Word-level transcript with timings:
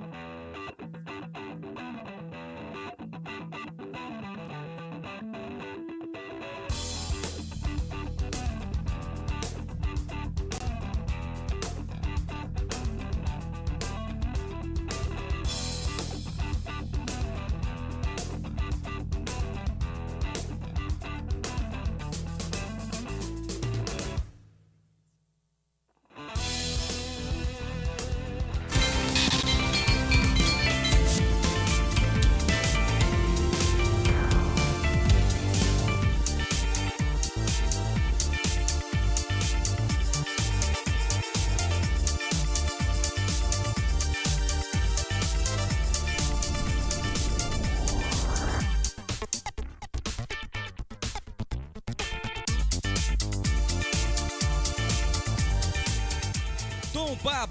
Bye. 0.00 0.35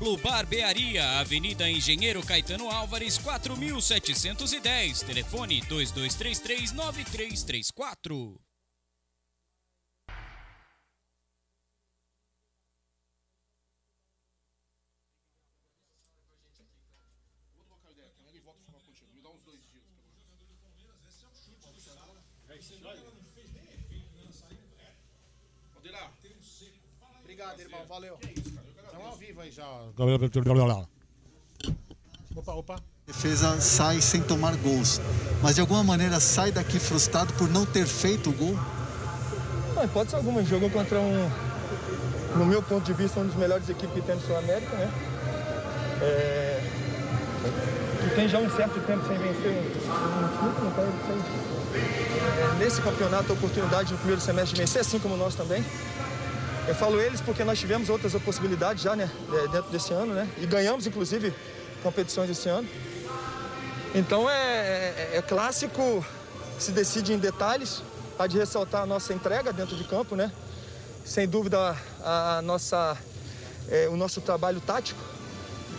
Pablo 0.05 0.17
Barbearia, 0.17 1.19
Avenida 1.19 1.67
Engenheiro 1.67 2.23
Caetano 2.23 2.69
Álvares, 2.69 3.17
4710. 3.17 5.01
Telefone 5.01 5.61
2233 5.61 6.71
9334. 6.73 8.39
Obrigado, 27.23 27.59
irmão. 27.59 27.85
Valeu. 27.87 28.19
Estamos 28.95 29.11
ao 29.11 29.17
vivo 29.17 29.41
aí 29.41 29.51
já. 29.51 29.67
Opa, 32.33 32.53
opa. 32.53 32.75
defesa 33.05 33.59
sai 33.59 33.99
sem 33.99 34.21
tomar 34.21 34.55
gols, 34.55 35.01
mas 35.43 35.55
de 35.55 35.61
alguma 35.61 35.83
maneira 35.83 36.17
sai 36.21 36.49
daqui 36.49 36.79
frustrado 36.79 37.33
por 37.33 37.49
não 37.49 37.65
ter 37.65 37.85
feito 37.85 38.29
o 38.29 38.33
gol. 38.33 38.57
Não, 39.75 39.83
hipótese 39.83 40.15
alguma, 40.15 40.41
jogou 40.45 40.69
contra 40.69 40.97
um, 40.97 41.29
no 42.37 42.45
meu 42.45 42.63
ponto 42.63 42.85
de 42.85 42.93
vista, 42.93 43.19
uma 43.19 43.27
das 43.27 43.35
melhores 43.35 43.67
equipes 43.67 43.93
que 43.93 44.01
tem 44.01 44.15
no 44.15 44.21
Sul-América, 44.21 44.77
né? 44.77 44.89
É, 46.01 46.63
que 48.01 48.15
tem 48.15 48.29
já 48.29 48.39
um 48.39 48.49
certo 48.49 48.79
tempo 48.87 49.05
sem 49.07 49.17
vencer 49.17 49.51
um, 49.51 49.59
um 49.59 50.27
título, 50.29 50.71
então 50.71 50.83
ele 50.85 50.99
tem, 51.05 51.81
é, 51.81 52.63
nesse 52.63 52.81
campeonato, 52.81 53.29
a 53.29 53.35
oportunidade 53.35 53.91
no 53.91 53.97
primeiro 53.97 54.21
semestre 54.21 54.55
de 54.55 54.61
vencer, 54.61 54.79
assim 54.79 54.99
como 54.99 55.17
nós 55.17 55.35
também. 55.35 55.65
Eu 56.67 56.73
falo 56.73 56.99
eles 56.99 57.21
porque 57.21 57.43
nós 57.43 57.59
tivemos 57.59 57.89
outras 57.89 58.13
possibilidades 58.23 58.81
já, 58.81 58.95
né, 58.95 59.09
é, 59.33 59.47
dentro 59.49 59.69
desse 59.69 59.93
ano, 59.93 60.13
né? 60.13 60.27
E 60.39 60.47
ganhamos, 60.47 60.87
inclusive, 60.87 61.31
competições 61.83 62.29
esse 62.29 62.49
ano. 62.49 62.67
Então 63.93 64.27
é, 64.29 64.33
é- 64.33 65.11
é 65.17 65.21
clássico, 65.21 66.03
se 66.59 66.71
decide 66.71 67.13
em 67.13 67.17
detalhes. 67.19 67.83
Há 68.17 68.27
de 68.27 68.37
ressaltar 68.37 68.81
a 68.81 68.85
nossa 68.85 69.13
entrega 69.13 69.51
dentro 69.53 69.75
de 69.75 69.83
campo, 69.83 70.15
né? 70.15 70.31
Sem 71.03 71.27
dúvida, 71.27 71.75
a, 72.03 72.37
a 72.37 72.41
nossa, 72.41 72.97
é, 73.69 73.87
o 73.89 73.95
nosso 73.95 74.21
trabalho 74.21 74.59
tático. 74.59 74.99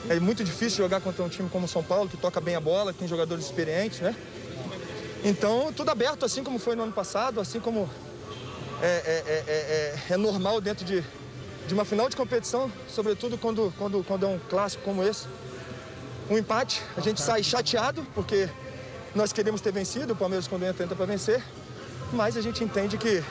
É 0.09 0.21
muito 0.21 0.45
difícil 0.45 0.85
jogar 0.85 1.01
contra 1.01 1.25
um 1.25 1.29
time 1.29 1.49
como 1.49 1.65
o 1.65 1.69
São 1.69 1.83
Paulo, 1.83 2.09
que 2.09 2.17
toca 2.17 2.41
bem 2.41 2.55
a 2.55 2.61
bola, 2.61 2.93
que 2.93 2.99
tem 3.01 3.09
jogadores 3.09 3.45
experientes, 3.45 4.01
né? 4.01 4.15
Então, 5.25 5.73
tudo 5.75 5.91
aberto, 5.91 6.25
assim 6.25 6.45
como 6.45 6.59
foi 6.59 6.77
no 6.77 6.85
ano 6.85 6.93
passado, 6.93 7.41
assim 7.41 7.59
como 7.59 7.91
é, 8.83 8.87
é- 8.87 9.25
é- 9.27 9.45
é- 9.47 10.11
é- 10.11 10.15
é 10.15 10.17
normal 10.17 10.61
dentro 10.61 10.85
de, 10.85 11.03
de 11.67 11.75
uma 11.75 11.85
final 11.85 12.09
de 12.09 12.17
competição, 12.17 12.71
sobretudo 12.89 13.39
quando, 13.39 13.73
quando, 13.79 14.05
quando 14.05 14.27
é 14.27 14.29
um 14.29 14.39
clássico 14.39 14.83
como 14.85 15.03
esse. 15.03 15.27
Um 16.29 16.37
empate, 16.37 16.83
a 16.97 17.01
gente 17.01 17.21
sai 17.21 17.43
chateado, 17.43 18.05
porque 18.15 18.49
nós 19.15 19.33
queremos 19.33 19.61
ter 19.61 19.73
vencido, 19.73 20.13
o 20.13 20.17
Palmeiras 20.17 20.47
quando 20.49 20.65
entra, 20.65 20.85
entra 20.85 20.97
para 20.97 21.07
vencer, 21.07 21.43
mas 22.13 22.37
a 22.37 22.41
gente 22.41 22.63
entende 22.65 22.99
que, 22.99 23.23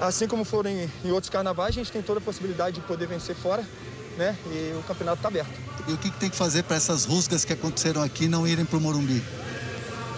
assim 0.00 0.28
como 0.28 0.44
foram 0.44 0.70
em, 0.70 0.90
em 1.04 1.10
outros 1.10 1.28
carnavais, 1.30 1.70
a 1.70 1.72
gente 1.72 1.90
tem 1.92 2.00
toda 2.00 2.20
a 2.20 2.22
possibilidade 2.22 2.76
de 2.76 2.86
poder 2.86 3.06
vencer 3.06 3.34
fora, 3.34 3.64
né? 4.16 4.36
E 4.46 4.74
o 4.78 4.82
campeonato 4.84 5.18
está 5.18 5.28
aberto. 5.28 5.50
E 5.86 5.92
o 5.92 5.98
que, 5.98 6.10
que 6.10 6.18
tem 6.18 6.30
que 6.30 6.36
fazer 6.36 6.62
para 6.64 6.76
essas 6.76 7.04
rusgas 7.04 7.44
que 7.44 7.52
aconteceram 7.52 8.02
aqui 8.02 8.28
não 8.28 8.46
irem 8.46 8.64
para 8.64 8.76
o 8.78 8.80
Morumbi? 8.80 9.22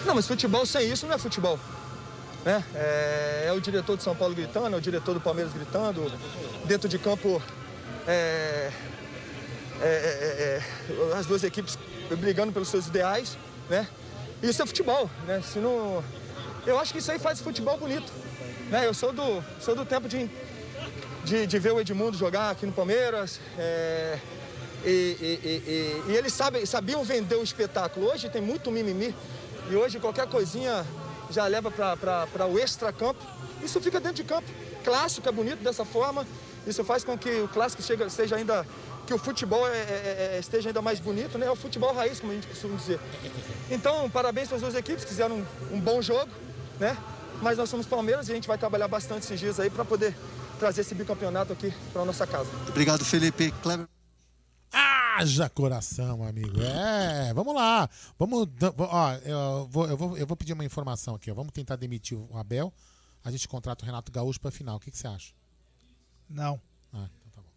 Não, 0.05 0.15
mas 0.15 0.27
futebol 0.27 0.65
sem 0.65 0.91
isso 0.91 1.05
não 1.05 1.15
é 1.15 1.17
futebol. 1.17 1.59
Né? 2.43 2.63
É, 2.73 3.45
é 3.47 3.51
o 3.53 3.61
diretor 3.61 3.95
de 3.95 4.03
São 4.03 4.15
Paulo 4.15 4.33
gritando, 4.33 4.75
é 4.75 4.77
o 4.77 4.81
diretor 4.81 5.13
do 5.13 5.21
Palmeiras 5.21 5.53
gritando, 5.53 6.11
dentro 6.65 6.89
de 6.89 6.97
campo 6.97 7.41
é, 8.07 8.71
é, 9.79 9.85
é, 9.85 10.61
é, 11.13 11.17
as 11.17 11.25
duas 11.27 11.43
equipes 11.43 11.77
brigando 12.17 12.51
pelos 12.51 12.67
seus 12.69 12.87
ideais, 12.87 13.37
né? 13.69 13.87
Isso 14.41 14.61
é 14.61 14.65
futebol, 14.65 15.07
né? 15.27 15.41
Se 15.41 15.59
não, 15.59 16.03
eu 16.65 16.79
acho 16.79 16.91
que 16.91 16.97
isso 16.99 17.11
aí 17.11 17.19
faz 17.19 17.39
futebol 17.39 17.77
bonito, 17.77 18.11
né? 18.71 18.87
Eu 18.87 18.93
sou 18.93 19.13
do, 19.13 19.43
sou 19.59 19.75
do 19.75 19.85
tempo 19.85 20.07
de, 20.09 20.27
de, 21.23 21.45
de 21.45 21.59
ver 21.59 21.73
o 21.73 21.79
Edmundo 21.79 22.17
jogar 22.17 22.49
aqui 22.49 22.65
no 22.65 22.71
Palmeiras, 22.73 23.39
é, 23.57 24.17
e, 24.83 24.89
e- 24.89 25.39
e- 25.47 25.71
e- 26.09 26.11
e 26.11 26.15
eles 26.17 26.33
sabem, 26.33 26.65
sabiam 26.65 27.03
vender 27.03 27.35
o 27.35 27.43
espetáculo. 27.43 28.07
Hoje 28.11 28.29
tem 28.29 28.41
muito 28.41 28.71
mimimi 28.71 29.15
e 29.69 29.75
hoje 29.75 29.99
qualquer 29.99 30.25
coisinha 30.25 30.83
já 31.31 31.45
leva 31.47 31.71
para 31.71 32.45
o 32.45 32.59
extra-campo. 32.59 33.19
Isso 33.63 33.79
fica 33.81 33.99
dentro 33.99 34.17
de 34.17 34.23
campo. 34.23 34.47
Clássico 34.83 35.27
é 35.27 35.31
bonito 35.31 35.63
dessa 35.63 35.85
forma. 35.85 36.25
Isso 36.65 36.83
faz 36.83 37.03
com 37.03 37.17
que 37.17 37.29
o 37.41 37.47
clássico 37.47 37.81
chega, 37.81 38.09
seja 38.09 38.35
ainda. 38.35 38.65
que 39.07 39.15
o 39.15 39.17
futebol 39.17 39.67
é- 39.67 39.71
é- 39.71 40.29
é- 40.35 40.39
esteja 40.39 40.69
ainda 40.69 40.81
mais 40.81 40.99
bonito, 40.99 41.37
né? 41.37 41.47
É 41.47 41.51
o 41.51 41.55
futebol 41.55 41.91
raiz, 41.93 42.19
como 42.19 42.31
a 42.31 42.35
gente 42.35 42.47
costuma 42.47 42.77
dizer. 42.77 42.99
Então, 43.69 44.09
parabéns 44.09 44.47
para 44.47 44.57
as 44.57 44.61
duas 44.61 44.75
equipes, 44.75 45.03
fizeram 45.03 45.37
um, 45.37 45.75
um 45.75 45.79
bom 45.79 46.01
jogo, 46.01 46.29
né? 46.79 46.95
Mas 47.41 47.57
nós 47.57 47.67
somos 47.67 47.87
Palmeiras 47.87 48.29
e 48.29 48.31
a 48.31 48.35
gente 48.35 48.47
vai 48.47 48.57
trabalhar 48.59 48.87
bastante 48.87 49.23
esses 49.23 49.39
dias 49.39 49.59
aí 49.59 49.69
para 49.69 49.83
poder 49.83 50.15
trazer 50.59 50.81
esse 50.81 50.93
bicampeonato 50.93 51.51
aqui 51.51 51.73
para 51.91 52.05
nossa 52.05 52.27
casa. 52.27 52.49
Obrigado, 52.69 53.03
Felipe. 53.03 53.51
Kleber. 53.63 53.87
Haja 55.17 55.49
coração, 55.49 56.23
amigo. 56.23 56.61
É, 56.61 57.33
vamos 57.33 57.53
lá. 57.53 57.89
Vamos. 58.17 58.47
Ó, 58.77 59.13
eu 59.13 59.67
vou, 59.67 59.87
eu, 59.87 59.97
vou, 59.97 60.17
eu 60.17 60.27
vou 60.27 60.37
pedir 60.37 60.53
uma 60.53 60.65
informação 60.65 61.15
aqui. 61.15 61.29
Ó. 61.29 61.33
Vamos 61.33 61.51
tentar 61.51 61.75
demitir 61.75 62.17
o 62.17 62.37
Abel. 62.37 62.73
A 63.23 63.31
gente 63.31 63.47
contrata 63.47 63.83
o 63.83 63.85
Renato 63.85 64.11
Gaúcho 64.11 64.39
pra 64.39 64.51
final. 64.51 64.77
O 64.77 64.79
que, 64.79 64.89
que 64.89 64.97
você 64.97 65.07
acha? 65.07 65.33
Não. 66.29 66.59
Ah, 66.93 67.09
então 67.19 67.31
tá 67.31 67.41
bom. 67.41 67.53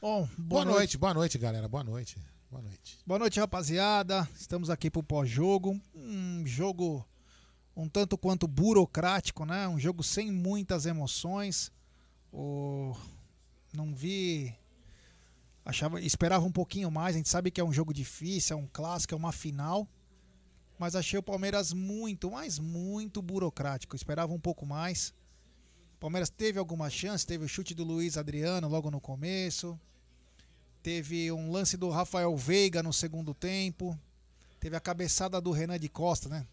Bom, 0.00 0.28
Boa, 0.38 0.64
noite. 0.64 0.98
boa 0.98 1.14
noite, 1.14 1.38
galera. 1.38 1.66
Boa 1.66 1.82
noite. 1.82 2.16
Boa 2.50 2.62
noite. 2.62 2.98
Boa 3.06 3.18
noite, 3.18 3.40
rapaziada. 3.40 4.28
Estamos 4.38 4.70
aqui 4.70 4.90
pro 4.90 5.02
pós-jogo. 5.02 5.80
Um 5.94 6.46
jogo 6.46 7.04
um 7.76 7.88
tanto 7.88 8.16
quanto 8.16 8.48
burocrático, 8.48 9.44
né? 9.44 9.68
Um 9.68 9.78
jogo 9.78 10.02
sem 10.02 10.32
muitas 10.32 10.86
emoções. 10.86 11.70
O... 12.32 12.96
Não 13.74 13.94
vi. 13.94 14.54
Achava, 15.66 16.00
esperava 16.00 16.46
um 16.46 16.52
pouquinho 16.52 16.88
mais. 16.92 17.16
A 17.16 17.18
gente 17.18 17.28
sabe 17.28 17.50
que 17.50 17.60
é 17.60 17.64
um 17.64 17.72
jogo 17.72 17.92
difícil, 17.92 18.56
é 18.56 18.60
um 18.60 18.68
clássico, 18.72 19.12
é 19.12 19.16
uma 19.16 19.32
final. 19.32 19.88
Mas 20.78 20.94
achei 20.94 21.18
o 21.18 21.22
Palmeiras 21.22 21.72
muito, 21.72 22.30
mas 22.30 22.60
muito 22.60 23.20
burocrático. 23.20 23.96
Esperava 23.96 24.32
um 24.32 24.38
pouco 24.38 24.64
mais. 24.64 25.12
O 25.96 25.98
Palmeiras 25.98 26.30
teve 26.30 26.60
alguma 26.60 26.88
chance, 26.88 27.26
teve 27.26 27.44
o 27.44 27.48
chute 27.48 27.74
do 27.74 27.82
Luiz 27.82 28.16
Adriano 28.16 28.68
logo 28.68 28.92
no 28.92 29.00
começo. 29.00 29.78
Teve 30.84 31.32
um 31.32 31.50
lance 31.50 31.76
do 31.76 31.90
Rafael 31.90 32.36
Veiga 32.36 32.80
no 32.80 32.92
segundo 32.92 33.34
tempo. 33.34 33.98
Teve 34.60 34.76
a 34.76 34.80
cabeçada 34.80 35.40
do 35.40 35.50
Renan 35.50 35.80
de 35.80 35.88
Costa, 35.88 36.28
né? 36.28 36.46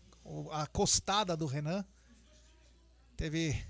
A 0.51 0.65
costada 0.65 1.37
do 1.37 1.45
Renan. 1.45 1.85
Teve 3.15 3.63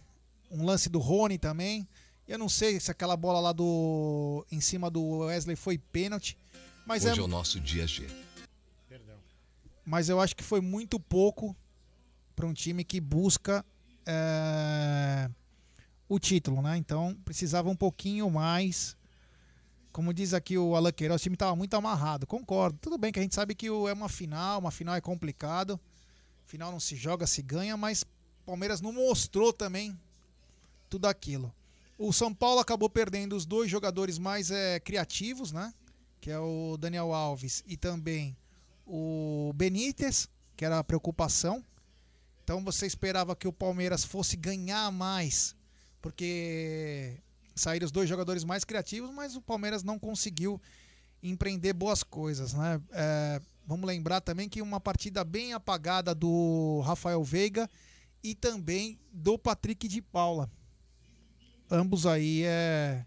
um 0.50 0.64
lance 0.64 0.88
do 0.88 1.00
Rony 1.00 1.38
também. 1.38 1.86
Eu 2.34 2.40
não 2.40 2.50
sei 2.50 2.80
se 2.80 2.90
aquela 2.90 3.16
bola 3.16 3.40
lá 3.40 3.52
do 3.52 4.44
em 4.52 4.60
cima 4.60 4.90
do 4.90 5.20
Wesley 5.20 5.56
foi 5.56 5.78
pênalti, 5.78 6.36
mas 6.84 7.06
Hoje 7.06 7.20
é, 7.20 7.22
é 7.22 7.24
o 7.24 7.28
nosso 7.28 7.60
dia 7.60 7.86
G. 7.86 8.08
mas 9.86 10.10
eu 10.10 10.20
acho 10.20 10.36
que 10.36 10.42
foi 10.42 10.60
muito 10.60 11.00
pouco 11.00 11.56
para 12.36 12.48
um 12.48 12.54
time 12.54 12.84
que 12.84 13.00
busca 13.00 13.64
é, 14.04 15.30
o 16.10 16.18
título, 16.18 16.60
né? 16.64 16.76
Então 16.76 17.16
precisava 17.24 17.70
um 17.70 17.76
pouquinho 17.76 18.28
mais 18.32 18.98
como 19.92 20.12
diz 20.12 20.34
aqui 20.34 20.58
o 20.58 20.76
Alan 20.76 20.92
Queiroz, 20.92 21.22
o 21.22 21.24
time 21.24 21.36
estava 21.36 21.56
muito 21.56 21.76
amarrado. 21.76 22.26
Concordo. 22.26 22.80
Tudo 22.82 22.98
bem 22.98 23.12
que 23.12 23.20
a 23.20 23.22
gente 23.22 23.36
sabe 23.36 23.54
que 23.54 23.68
é 23.68 23.94
uma 23.94 24.10
final, 24.10 24.60
uma 24.60 24.72
final 24.72 24.96
é 24.96 25.02
complicado. 25.02 25.80
Final 26.48 26.72
não 26.72 26.80
se 26.80 26.96
joga, 26.96 27.28
se 27.28 27.44
ganha, 27.44 27.78
mas 27.78 28.04
Palmeiras 28.44 28.82
não 28.82 28.92
mostrou 28.92 29.54
também 29.54 29.96
tudo 30.90 31.06
aquilo. 31.06 31.54
O 31.98 32.12
São 32.12 32.34
Paulo 32.34 32.60
acabou 32.60 32.90
perdendo 32.90 33.36
os 33.36 33.46
dois 33.46 33.70
jogadores 33.70 34.18
mais 34.18 34.50
é, 34.50 34.80
criativos, 34.80 35.52
né? 35.52 35.74
Que 36.20 36.32
é 36.32 36.40
o 36.40 36.78
Daniel 36.78 37.14
Alves 37.14 37.64
e 37.68 37.78
também 37.78 38.36
o 38.86 39.52
Benítez, 39.56 40.28
que 40.56 40.66
era 40.66 40.80
a 40.80 40.84
preocupação. 40.84 41.64
Então 42.44 42.64
você 42.64 42.86
esperava 42.86 43.36
que 43.36 43.48
o 43.48 43.54
Palmeiras 43.54 44.04
fosse 44.04 44.36
ganhar 44.36 44.92
mais, 44.92 45.56
porque 46.02 47.18
saíram 47.56 47.86
os 47.86 47.92
dois 47.92 48.10
jogadores 48.10 48.44
mais 48.44 48.64
criativos, 48.64 49.12
mas 49.12 49.36
o 49.36 49.42
Palmeiras 49.42 49.84
não 49.84 49.98
conseguiu 49.98 50.62
empreender 51.22 51.74
boas 51.74 52.04
coisas, 52.04 52.54
né? 52.54 52.82
É, 52.92 53.42
vamos 53.66 53.88
lembrar 53.88 54.20
também 54.20 54.50
que 54.50 54.62
uma 54.62 54.80
partida 54.80 55.24
bem 55.24 55.54
apagada 55.54 56.14
do 56.14 56.82
Rafael 56.82 57.24
Veiga 57.24 57.70
e 58.22 58.36
também 58.36 59.00
do 59.12 59.38
Patrick 59.38 59.88
de 59.88 60.02
Paula. 60.02 60.52
Ambos 61.70 62.06
aí 62.06 62.44
é, 62.44 63.06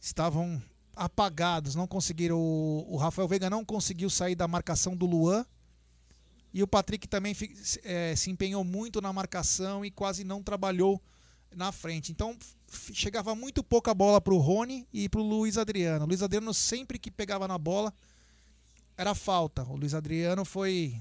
estavam 0.00 0.62
apagados, 0.94 1.74
não 1.74 1.86
conseguiram. 1.86 2.38
O, 2.38 2.94
o, 2.94 2.96
Rafael 2.96 3.28
Veiga 3.28 3.50
não 3.50 3.64
conseguiu 3.64 4.08
sair 4.08 4.34
da 4.34 4.48
marcação 4.48 4.96
do 4.96 5.06
Luan. 5.06 5.44
E 6.54 6.62
o 6.62 6.66
Patrick 6.66 7.06
também 7.06 7.36
é, 7.84 8.16
se 8.16 8.30
empenhou 8.30 8.64
muito 8.64 9.00
na 9.02 9.12
marcação 9.12 9.84
e 9.84 9.90
quase 9.90 10.24
não 10.24 10.42
trabalhou 10.42 11.02
na 11.54 11.70
frente. 11.70 12.10
Então 12.12 12.36
chegava 12.92 13.34
muito 13.34 13.62
pouca 13.62 13.92
bola 13.92 14.20
para 14.20 14.32
o 14.32 14.38
Rony 14.38 14.88
e 14.90 15.08
para 15.08 15.20
o 15.20 15.24
Luiz 15.24 15.58
Adriano. 15.58 16.04
O 16.04 16.08
Luiz 16.08 16.22
Adriano 16.22 16.54
sempre 16.54 16.98
que 16.98 17.10
pegava 17.10 17.46
na 17.46 17.58
bola 17.58 17.92
era 18.96 19.14
falta. 19.14 19.64
O 19.64 19.76
Luiz 19.76 19.92
Adriano 19.92 20.46
foi 20.46 20.98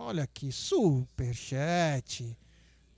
Olha 0.00 0.22
aqui, 0.22 0.52
superchat. 0.52 2.36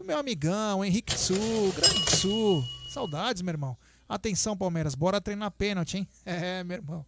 Do 0.00 0.06
meu 0.06 0.18
amigão, 0.18 0.82
Henrique 0.82 1.14
Tsu, 1.14 1.34
grande 1.76 2.06
Tsu. 2.06 2.64
Saudades, 2.88 3.42
meu 3.42 3.52
irmão. 3.52 3.76
Atenção, 4.08 4.56
Palmeiras, 4.56 4.94
bora 4.94 5.20
treinar 5.20 5.50
pênalti, 5.50 5.98
hein? 5.98 6.08
É, 6.24 6.64
meu 6.64 6.78
irmão. 6.78 7.06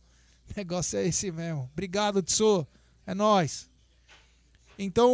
Negócio 0.55 0.99
é 0.99 1.07
esse 1.07 1.33
mesmo. 1.33 1.71
Obrigado, 1.73 2.23
Tsu. 2.23 2.67
É 3.07 3.15
nós. 3.15 3.71
Então, 4.79 5.11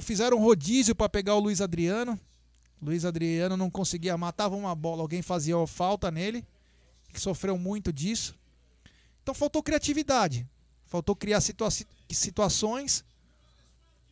fizeram 0.00 0.36
um 0.36 0.40
rodízio 0.44 0.94
para 0.94 1.08
pegar 1.08 1.34
o 1.34 1.40
Luiz 1.40 1.60
Adriano. 1.60 2.16
Luiz 2.80 3.04
Adriano 3.04 3.56
não 3.56 3.68
conseguia, 3.68 4.16
matava 4.16 4.54
uma 4.54 4.72
bola, 4.72 5.02
alguém 5.02 5.22
fazia 5.22 5.56
falta 5.66 6.08
nele. 6.08 6.46
Ele 7.08 7.18
sofreu 7.18 7.58
muito 7.58 7.92
disso. 7.92 8.32
Então 9.24 9.34
faltou 9.34 9.60
criatividade. 9.60 10.46
Faltou 10.86 11.16
criar 11.16 11.40
situa 11.40 11.68
situações 12.08 13.04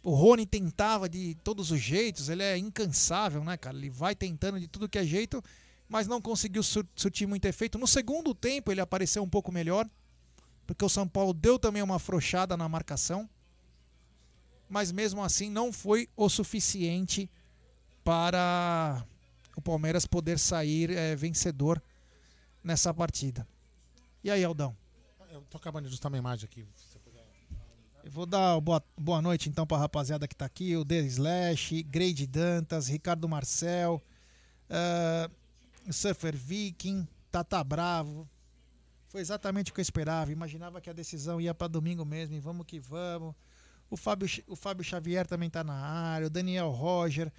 o 0.02 0.14
Rony 0.14 0.46
tentava 0.46 1.08
de 1.08 1.34
todos 1.44 1.70
os 1.70 1.80
jeitos, 1.80 2.28
ele 2.28 2.42
é 2.42 2.56
incansável, 2.56 3.44
né, 3.44 3.56
cara? 3.56 3.76
Ele 3.76 3.90
vai 3.90 4.14
tentando 4.14 4.58
de 4.58 4.66
tudo 4.66 4.88
que 4.88 4.98
é 4.98 5.04
jeito, 5.04 5.42
mas 5.88 6.06
não 6.06 6.20
conseguiu 6.20 6.62
surtir 6.62 7.26
muito 7.26 7.44
efeito. 7.44 7.78
No 7.78 7.86
segundo 7.86 8.34
tempo 8.34 8.72
ele 8.72 8.80
apareceu 8.80 9.22
um 9.22 9.28
pouco 9.28 9.52
melhor, 9.52 9.88
porque 10.66 10.84
o 10.84 10.88
São 10.88 11.06
Paulo 11.06 11.34
deu 11.34 11.58
também 11.58 11.82
uma 11.82 11.96
afrouxada 11.96 12.56
na 12.56 12.68
marcação, 12.68 13.28
mas 14.68 14.90
mesmo 14.90 15.22
assim 15.22 15.50
não 15.50 15.72
foi 15.72 16.08
o 16.16 16.28
suficiente 16.28 17.30
para 18.02 19.04
o 19.56 19.60
Palmeiras 19.60 20.06
poder 20.06 20.38
sair 20.38 20.90
é, 20.90 21.14
vencedor 21.14 21.82
nessa 22.64 22.94
partida. 22.94 23.46
E 24.24 24.30
aí, 24.30 24.44
Aldão? 24.44 24.76
Eu 25.30 25.42
tô 25.42 25.58
acabando 25.58 25.84
de 25.84 25.88
ajustar 25.88 26.10
minha 26.10 26.20
imagem 26.20 26.44
aqui. 26.44 26.66
Eu 28.02 28.10
vou 28.10 28.24
dar 28.24 28.58
boa, 28.60 28.82
boa 28.96 29.20
noite 29.20 29.48
então 29.48 29.66
para 29.66 29.76
a 29.76 29.80
rapaziada 29.80 30.26
que 30.26 30.34
está 30.34 30.46
aqui: 30.46 30.74
o 30.76 30.84
The 30.84 31.00
Slash, 31.00 31.82
Grade 31.82 32.26
Dantas, 32.26 32.88
Ricardo 32.88 33.28
Marcel, 33.28 34.02
uh, 34.70 35.92
Surfer 35.92 36.34
Viking, 36.34 37.06
Tata 37.30 37.62
Bravo. 37.62 38.28
Foi 39.08 39.20
exatamente 39.20 39.70
o 39.70 39.74
que 39.74 39.80
eu 39.80 39.82
esperava. 39.82 40.32
Imaginava 40.32 40.80
que 40.80 40.88
a 40.88 40.94
decisão 40.94 41.40
ia 41.40 41.52
para 41.52 41.68
domingo 41.68 42.04
mesmo 42.04 42.34
e 42.34 42.40
vamos 42.40 42.64
que 42.64 42.80
vamos. 42.80 43.34
O 43.90 43.96
Fábio, 43.96 44.28
o 44.46 44.56
Fábio 44.56 44.84
Xavier 44.84 45.26
também 45.26 45.48
está 45.48 45.62
na 45.64 45.74
área, 45.74 46.28
o 46.28 46.30
Daniel 46.30 46.70
Roger, 46.70 47.30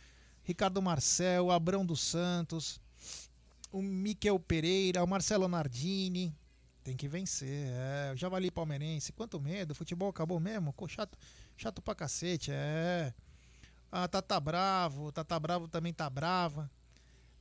Ricardo 0.44 0.82
Marcel, 0.82 1.50
Abrão 1.50 1.86
dos 1.86 2.02
Santos, 2.02 2.80
o 3.72 3.82
Miquel 3.82 4.38
Pereira, 4.38 5.04
o 5.04 5.08
Marcelo 5.08 5.48
Nardini, 5.48 6.36
tem 6.92 6.98
que 6.98 7.08
vencer. 7.08 7.68
É, 7.70 8.12
o 8.14 8.18
Javali 8.18 8.52
Palmeirense. 8.52 9.14
Quanto 9.14 9.40
medo. 9.40 9.74
Futebol 9.74 10.10
acabou 10.10 10.40
mesmo. 10.40 10.74
Chato, 10.88 11.18
chato 11.58 11.82
pra 11.82 11.96
cacete. 11.96 12.52
É. 12.52 13.14
Ah, 13.92 14.08
Tata 14.08 14.40
Bravo. 14.40 15.12
Tata 15.12 15.40
Bravo 15.40 15.68
também 15.68 15.94
tá 15.94 16.10
brava. 16.10 16.70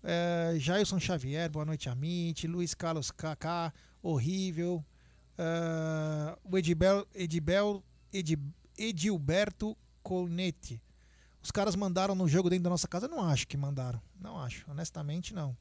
É, 0.03 0.55
Jailson 0.57 0.99
Xavier, 0.99 1.51
boa 1.51 1.65
noite, 1.65 1.89
Amit. 1.89 2.47
Luiz 2.47 2.75
Carlos 2.75 3.11
Kaká, 3.11 3.73
horrível. 4.03 4.85
É, 5.37 6.39
o 6.45 6.57
Edibel, 6.57 7.07
Edibel, 7.15 7.85
Edib, 8.13 8.41
Edilberto 8.79 9.77
Conetti. 10.03 10.81
Os 11.43 11.51
caras 11.51 11.75
mandaram 11.75 12.15
no 12.15 12.29
jogo 12.29 12.49
dentro 12.49 12.65
da 12.65 12.71
nossa 12.71 12.89
casa? 12.89 13.09
Não 13.09 13.21
acho 13.23 13.47
que 13.47 13.57
mandaram. 13.57 14.01
Não 14.19 14.39
acho. 14.41 14.71
Honestamente, 14.71 15.35
não. 15.35 15.57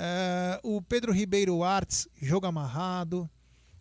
É, 0.00 0.60
o 0.62 0.80
Pedro 0.80 1.12
Ribeiro 1.12 1.64
Arts, 1.64 2.06
jogo 2.22 2.46
amarrado. 2.46 3.28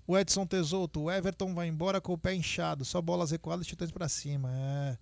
O 0.08 0.18
Edson 0.18 0.48
Tesoto, 0.48 1.02
o 1.02 1.12
Everton 1.12 1.54
vai 1.54 1.68
embora 1.68 2.02
com 2.02 2.14
o 2.14 2.18
pé 2.18 2.34
inchado, 2.34 2.84
só 2.84 3.02
bolas 3.02 3.30
recuadas 3.30 3.68
e 3.68 3.70
chutões 3.70 3.92
para 3.92 4.10
cima. 4.10 4.50
É. 4.52 4.98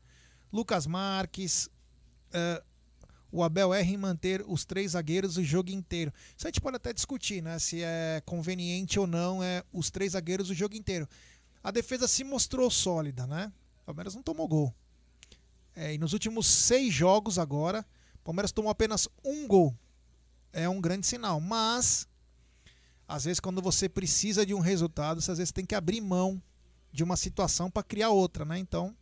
Lucas 0.51 0.85
Marques, 0.85 1.69
é, 2.33 2.61
o 3.31 3.43
Abel 3.43 3.73
erra 3.73 3.91
em 3.91 3.97
manter 3.97 4.43
os 4.45 4.65
três 4.65 4.91
zagueiros 4.91 5.37
o 5.37 5.43
jogo 5.43 5.69
inteiro. 5.69 6.11
Isso 6.35 6.47
a 6.47 6.49
gente 6.49 6.59
pode 6.59 6.75
até 6.75 6.91
discutir, 6.91 7.41
né? 7.41 7.59
Se 7.59 7.81
é 7.81 8.21
conveniente 8.25 8.99
ou 8.99 9.07
não 9.07 9.41
é 9.41 9.63
os 9.71 9.89
três 9.89 10.13
zagueiros 10.13 10.49
o 10.49 10.53
jogo 10.53 10.75
inteiro. 10.75 11.07
A 11.63 11.71
defesa 11.71 12.09
se 12.09 12.25
mostrou 12.25 12.69
sólida, 12.69 13.25
né? 13.25 13.53
O 13.83 13.85
Palmeiras 13.85 14.15
não 14.15 14.23
tomou 14.23 14.47
gol. 14.49 14.75
É, 15.75 15.93
e 15.93 15.97
nos 15.97 16.11
últimos 16.11 16.45
seis 16.47 16.93
jogos 16.93 17.39
agora, 17.39 17.85
o 18.15 18.23
Palmeiras 18.25 18.51
tomou 18.51 18.71
apenas 18.71 19.07
um 19.23 19.47
gol 19.47 19.73
é 20.55 20.67
um 20.69 20.79
grande 20.79 21.05
sinal. 21.05 21.39
Mas, 21.39 22.07
às 23.07 23.25
vezes, 23.25 23.39
quando 23.39 23.61
você 23.61 23.87
precisa 23.87 24.45
de 24.45 24.53
um 24.53 24.59
resultado, 24.59 25.21
você 25.21 25.31
às 25.31 25.37
vezes 25.37 25.51
tem 25.51 25.65
que 25.65 25.75
abrir 25.75 26.01
mão 26.01 26.41
de 26.91 27.03
uma 27.03 27.17
situação 27.17 27.69
para 27.69 27.83
criar 27.83 28.09
outra, 28.09 28.45
né? 28.45 28.57
Então, 28.57 28.95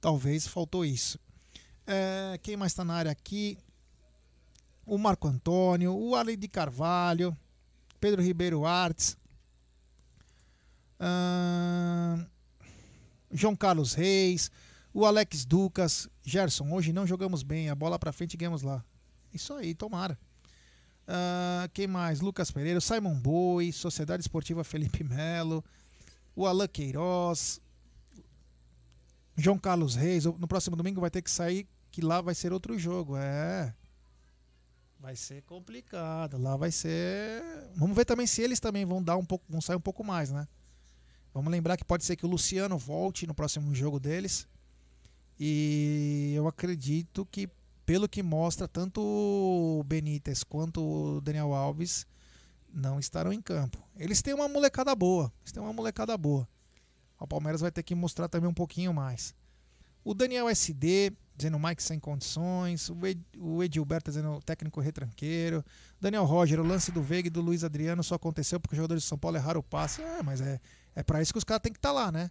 talvez 0.00 0.46
faltou 0.46 0.84
isso. 0.84 1.18
É, 1.84 2.38
quem 2.42 2.56
mais 2.56 2.72
está 2.72 2.84
na 2.84 2.94
área 2.94 3.10
aqui? 3.10 3.58
O 4.86 4.96
Marco 4.96 5.26
Antônio, 5.26 5.92
o 5.92 6.14
Ale 6.14 6.36
de 6.36 6.48
Carvalho, 6.48 7.36
Pedro 8.00 8.22
Ribeiro 8.22 8.64
Artes, 8.64 9.18
uh, 11.00 12.24
João 13.30 13.56
Carlos 13.56 13.92
Reis, 13.92 14.50
o 14.94 15.04
Alex 15.04 15.44
Ducas, 15.44 16.08
Gerson. 16.22 16.72
Hoje 16.72 16.92
não 16.92 17.06
jogamos 17.06 17.42
bem, 17.42 17.68
a 17.68 17.74
bola 17.74 17.98
para 17.98 18.12
frente 18.12 18.36
ganhamos 18.36 18.62
lá. 18.62 18.82
Isso 19.32 19.52
aí, 19.54 19.74
tomara. 19.74 20.18
Uh, 21.08 21.68
quem 21.72 21.86
mais? 21.86 22.20
Lucas 22.20 22.50
Pereira, 22.50 22.80
Simon 22.80 23.18
Boi, 23.18 23.72
Sociedade 23.72 24.22
Esportiva 24.22 24.62
Felipe 24.62 25.02
Melo, 25.02 25.64
o 26.36 26.46
Alain 26.46 26.68
Queiroz, 26.68 27.60
João 29.36 29.58
Carlos 29.58 29.94
Reis. 29.94 30.24
No 30.24 30.46
próximo 30.46 30.76
domingo 30.76 31.00
vai 31.00 31.10
ter 31.10 31.22
que 31.22 31.30
sair, 31.30 31.66
que 31.90 32.02
lá 32.02 32.20
vai 32.20 32.34
ser 32.34 32.52
outro 32.52 32.78
jogo. 32.78 33.16
É. 33.16 33.74
Vai 35.00 35.14
ser 35.14 35.42
complicado. 35.42 36.36
Lá 36.36 36.56
vai 36.56 36.72
ser. 36.72 37.42
Vamos 37.74 37.96
ver 37.96 38.04
também 38.04 38.26
se 38.26 38.42
eles 38.42 38.60
também 38.60 38.84
vão 38.84 39.02
dar 39.02 39.16
um 39.16 39.24
pouco, 39.24 39.44
vão 39.48 39.60
sair 39.60 39.76
um 39.76 39.80
pouco 39.80 40.04
mais, 40.04 40.30
né? 40.30 40.46
Vamos 41.32 41.52
lembrar 41.52 41.76
que 41.76 41.84
pode 41.84 42.04
ser 42.04 42.16
que 42.16 42.26
o 42.26 42.28
Luciano 42.28 42.76
volte 42.76 43.26
no 43.26 43.34
próximo 43.34 43.74
jogo 43.74 44.00
deles. 44.00 44.46
E 45.38 46.32
eu 46.36 46.48
acredito 46.48 47.24
que 47.26 47.48
pelo 47.88 48.06
que 48.06 48.22
mostra, 48.22 48.68
tanto 48.68 49.00
o 49.00 49.82
Benítez 49.82 50.44
quanto 50.44 50.82
o 50.82 51.22
Daniel 51.22 51.54
Alves 51.54 52.06
não 52.70 53.00
estarão 53.00 53.32
em 53.32 53.40
campo. 53.40 53.82
Eles 53.96 54.20
têm 54.20 54.34
uma 54.34 54.46
molecada 54.46 54.94
boa. 54.94 55.32
Eles 55.40 55.52
têm 55.52 55.62
uma 55.62 55.72
molecada 55.72 56.14
boa. 56.18 56.46
O 57.18 57.26
Palmeiras 57.26 57.62
vai 57.62 57.72
ter 57.72 57.82
que 57.82 57.94
mostrar 57.94 58.28
também 58.28 58.46
um 58.46 58.52
pouquinho 58.52 58.92
mais. 58.92 59.34
O 60.04 60.12
Daniel 60.12 60.50
SD 60.50 61.14
dizendo 61.34 61.58
Mike 61.58 61.82
sem 61.82 61.98
condições. 61.98 62.90
O, 62.90 63.06
Ed, 63.06 63.24
o 63.38 63.62
Edilberto 63.64 64.10
dizendo 64.10 64.38
técnico 64.42 64.82
retranqueiro. 64.82 65.64
Daniel 65.98 66.26
Roger, 66.26 66.60
o 66.60 66.66
lance 66.66 66.92
do 66.92 67.02
Veiga 67.02 67.28
e 67.28 67.30
do 67.30 67.40
Luiz 67.40 67.64
Adriano 67.64 68.04
só 68.04 68.16
aconteceu 68.16 68.60
porque 68.60 68.74
os 68.74 68.76
jogadores 68.76 69.02
de 69.02 69.08
São 69.08 69.16
Paulo 69.16 69.38
erraram 69.38 69.60
o 69.60 69.62
passe. 69.62 70.02
É, 70.02 70.22
mas 70.22 70.42
é, 70.42 70.60
é 70.94 71.02
para 71.02 71.22
isso 71.22 71.32
que 71.32 71.38
os 71.38 71.44
caras 71.44 71.62
têm 71.62 71.72
que 71.72 71.78
estar 71.78 71.88
tá 71.88 71.94
lá, 71.94 72.12
né? 72.12 72.30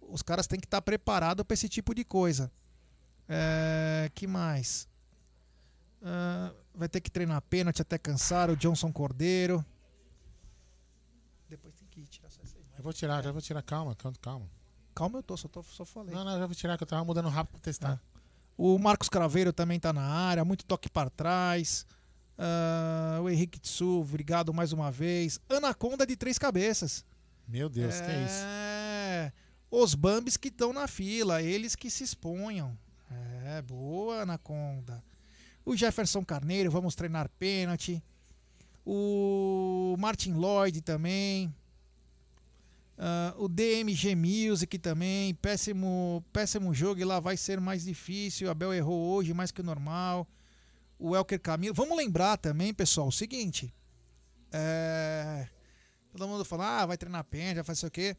Os 0.00 0.22
caras 0.22 0.46
têm 0.46 0.58
que 0.58 0.64
estar 0.64 0.78
tá 0.78 0.82
preparados 0.82 1.44
para 1.44 1.52
esse 1.52 1.68
tipo 1.68 1.94
de 1.94 2.06
coisa. 2.06 2.50
É, 3.28 4.10
que 4.14 4.26
mais? 4.26 4.88
Uh, 6.00 6.54
vai 6.74 6.88
ter 6.88 7.00
que 7.00 7.10
treinar 7.10 7.42
pênalti 7.42 7.82
até 7.82 7.98
cansar. 7.98 8.50
O 8.50 8.56
Johnson 8.56 8.92
Cordeiro. 8.92 9.64
Eu 11.50 12.82
vou 12.82 12.92
tirar, 12.92 13.22
já 13.22 13.32
vou 13.32 13.42
tirar. 13.42 13.62
Calma, 13.62 13.94
calma, 13.94 14.16
calma. 14.20 14.50
Calma, 14.94 15.18
eu 15.18 15.22
tô, 15.22 15.36
só, 15.36 15.48
tô, 15.48 15.62
só 15.62 15.84
falei. 15.84 16.14
Não, 16.14 16.24
não, 16.24 16.38
já 16.38 16.46
vou 16.46 16.54
tirar 16.54 16.76
que 16.76 16.82
eu 16.84 16.88
tava 16.88 17.04
mudando 17.04 17.28
rápido 17.28 17.52
pra 17.52 17.60
testar. 17.60 18.00
O 18.56 18.78
Marcos 18.78 19.08
Craveiro 19.08 19.52
também 19.52 19.78
tá 19.78 19.92
na 19.92 20.02
área, 20.02 20.44
muito 20.44 20.64
toque 20.64 20.88
para 20.88 21.08
trás. 21.10 21.86
Ah, 22.38 23.18
o 23.20 23.28
Henrique 23.28 23.58
Tsu, 23.58 24.00
obrigado 24.00 24.54
mais 24.54 24.72
uma 24.72 24.90
vez. 24.90 25.40
Anaconda 25.48 26.06
de 26.06 26.16
três 26.16 26.38
cabeças. 26.38 27.04
Meu 27.46 27.68
Deus, 27.68 28.00
que 28.00 28.06
é 28.06 28.24
isso? 28.24 28.44
É, 28.44 29.32
os 29.70 29.94
Bambis 29.94 30.36
que 30.36 30.48
estão 30.48 30.72
na 30.72 30.86
fila, 30.86 31.42
eles 31.42 31.74
que 31.74 31.90
se 31.90 32.04
exponham. 32.04 32.78
É, 33.48 33.62
boa, 33.62 34.20
Anaconda. 34.20 35.02
O 35.64 35.74
Jefferson 35.74 36.22
Carneiro, 36.22 36.70
vamos 36.70 36.94
treinar 36.94 37.30
pênalti. 37.38 38.04
O 38.84 39.96
Martin 39.98 40.34
Lloyd 40.34 40.82
também. 40.82 41.54
Ah, 42.98 43.34
o 43.38 43.48
DMG 43.48 44.14
Music 44.14 44.78
também. 44.78 45.34
Péssimo, 45.36 46.22
péssimo 46.30 46.74
jogo 46.74 47.00
e 47.00 47.06
lá 47.06 47.20
vai 47.20 47.38
ser 47.38 47.58
mais 47.58 47.84
difícil. 47.84 48.50
Abel 48.50 48.74
errou 48.74 49.14
hoje 49.14 49.32
mais 49.32 49.50
que 49.50 49.62
o 49.62 49.64
normal. 49.64 50.28
O 50.98 51.16
Elker 51.16 51.40
Camilo. 51.40 51.74
Vamos 51.74 51.96
lembrar 51.96 52.36
também, 52.36 52.74
pessoal, 52.74 53.08
o 53.08 53.12
seguinte. 53.12 53.74
É, 54.52 55.48
todo 56.12 56.28
mundo 56.28 56.44
fala, 56.44 56.82
ah, 56.82 56.86
vai 56.86 56.98
treinar 56.98 57.24
pênalti, 57.24 57.54
vai 57.54 57.64
fazer 57.64 57.86
o 57.86 57.90
quê? 57.90 58.14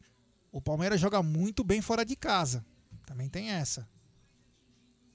O 0.50 0.60
Palmeiras 0.60 1.00
joga 1.00 1.22
muito 1.22 1.62
bem 1.62 1.80
fora 1.80 2.04
de 2.04 2.16
casa. 2.16 2.64
Também 3.06 3.28
tem 3.28 3.50
essa. 3.50 3.88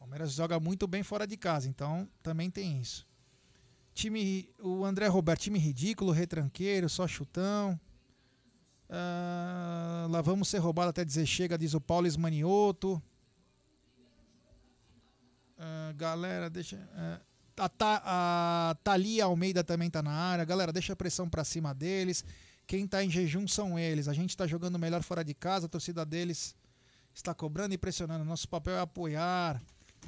Palmeiras 0.06 0.34
joga 0.34 0.60
muito 0.60 0.86
bem 0.86 1.02
fora 1.02 1.26
de 1.26 1.36
casa, 1.36 1.68
então 1.68 2.08
também 2.22 2.52
tem 2.52 2.80
isso. 2.80 3.08
Time, 3.92 4.48
o 4.60 4.86
André 4.86 5.08
Roberto, 5.08 5.42
time 5.42 5.58
ridículo, 5.58 6.12
retranqueiro, 6.12 6.88
só 6.88 7.08
chutão. 7.08 7.80
Ah, 8.88 10.06
lá 10.12 10.22
vamos 10.22 10.48
ser 10.48 10.60
roubados 10.60 10.92
até 10.92 11.04
dizer 11.04 11.26
chega, 11.26 11.58
diz 11.58 11.74
o 11.74 11.82
Paulo 11.82 12.06
Esmanioto. 12.06 13.02
Ah, 15.58 15.92
galera, 15.96 16.52
deixa. 16.52 16.88
ah, 16.94 17.20
a, 17.58 18.70
a 18.70 18.76
Thalia 18.84 19.26
Almeida 19.26 19.64
também 19.64 19.90
tá 19.90 20.04
na 20.04 20.12
área. 20.12 20.46
Galera, 20.46 20.72
deixa 20.72 20.94
a 20.94 20.96
pressão 20.96 21.28
pra 21.28 21.44
cima 21.44 21.74
deles. 21.74 22.24
Quem 22.68 22.86
tá 22.88 23.04
em 23.04 23.10
jejum 23.10 23.48
são 23.48 23.80
eles. 23.80 24.08
A 24.08 24.14
gente 24.14 24.38
tá 24.38 24.46
jogando 24.46 24.78
melhor 24.78 25.02
fora 25.02 25.24
de 25.26 25.34
casa, 25.34 25.66
a 25.66 25.70
torcida 25.70 26.06
deles 26.06 26.56
está 27.12 27.34
cobrando 27.34 27.74
e 27.74 27.78
pressionando. 27.78 28.24
Nosso 28.24 28.48
papel 28.48 28.76
é 28.76 28.82
apoiar. 28.82 29.60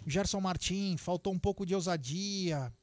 Gerson 0.08 0.40
Martin, 0.40 0.96
faltou 0.98 1.34
um 1.34 1.40
pouco 1.40 1.66
de 1.66 1.76
ousadia. 1.76 2.74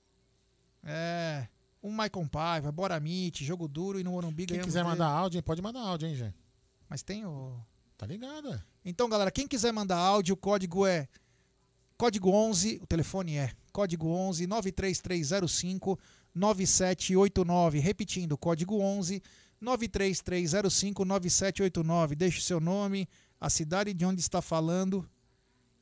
É. 0.82 1.48
Um 1.82 1.90
Maicon 1.90 2.28
Paiva, 2.28 2.70
Bora 2.70 2.98
Meet, 3.00 3.42
jogo 3.42 3.66
duro 3.66 3.98
e 3.98 4.04
no 4.04 4.12
Morumbi 4.12 4.46
Quem 4.46 4.60
quiser 4.60 4.84
mandar 4.84 5.06
áudio, 5.06 5.42
pode 5.42 5.60
mandar 5.60 5.80
áudio, 5.80 6.08
hein, 6.08 6.14
gente? 6.14 6.36
Mas 6.88 7.02
tem 7.02 7.24
o. 7.26 7.58
Tá 7.96 8.06
ligado, 8.06 8.52
é? 8.52 8.62
Então, 8.84 9.08
galera, 9.08 9.30
quem 9.30 9.46
quiser 9.46 9.72
mandar 9.72 9.96
áudio, 9.96 10.34
o 10.34 10.36
código 10.36 10.86
é 10.86 11.08
código 11.96 12.30
11, 12.30 12.80
o 12.82 12.86
telefone 12.86 13.36
é 13.36 13.52
código 13.72 14.08
11 14.08 14.46
93305 14.46 15.98
9789. 16.34 17.78
Repetindo, 17.78 18.36
código 18.36 18.80
11 18.80 19.22
93305 19.60 21.04
9789. 21.04 22.14
Deixe 22.14 22.40
seu 22.40 22.60
nome, 22.60 23.08
a 23.40 23.48
cidade 23.48 23.94
de 23.94 24.04
onde 24.04 24.20
está 24.20 24.42
falando 24.42 25.08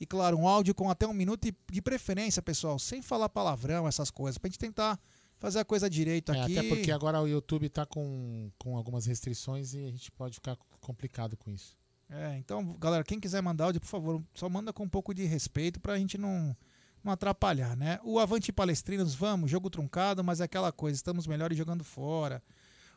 e, 0.03 0.07
claro, 0.07 0.37
um 0.37 0.49
áudio 0.49 0.75
com 0.75 0.91
até 0.91 1.07
um 1.07 1.13
minuto 1.15 1.47
e 1.47 1.55
de 1.71 1.81
preferência, 1.81 2.43
pessoal, 2.43 2.77
sem 2.79 3.01
falar 3.01 3.29
palavrão, 3.29 3.87
essas 3.87 4.11
coisas, 4.11 4.37
pra 4.37 4.49
gente 4.49 4.59
tentar 4.59 4.99
fazer 5.39 5.61
a 5.61 5.65
coisa 5.65 5.89
direito 5.89 6.33
É, 6.33 6.41
aqui. 6.41 6.59
até 6.59 6.69
porque 6.69 6.91
agora 6.91 7.21
o 7.21 7.29
YouTube 7.29 7.69
tá 7.69 7.87
com, 7.87 8.51
com 8.59 8.77
algumas 8.77 9.07
restrições 9.07 9.75
e 9.75 9.85
a 9.85 9.91
gente 9.91 10.11
pode 10.11 10.35
ficar 10.35 10.57
complicado 10.81 11.37
com 11.37 11.51
isso. 11.51 11.77
É, 12.11 12.37
então, 12.37 12.75
galera, 12.81 13.05
quem 13.05 13.21
quiser 13.21 13.41
mandar 13.43 13.65
áudio, 13.67 13.81
por 13.81 13.87
favor, 13.87 14.23
só 14.35 14.49
manda 14.49 14.73
com 14.73 14.83
um 14.83 14.89
pouco 14.89 15.15
de 15.15 15.25
respeito 15.25 15.81
pra 15.81 15.97
gente 15.97 16.19
não, 16.19 16.55
não 17.03 17.13
atrapalhar, 17.13 17.77
né? 17.77 18.01
O 18.03 18.19
Avante 18.19 18.53
Palestrinos, 18.53 19.15
vamos, 19.15 19.51
jogo 19.51 19.71
truncado, 19.71 20.23
mas 20.25 20.41
é 20.41 20.45
aquela 20.45 20.73
coisa, 20.73 20.97
estamos 20.97 21.27
melhores 21.29 21.57
jogando 21.57 21.85
fora. 21.85 22.43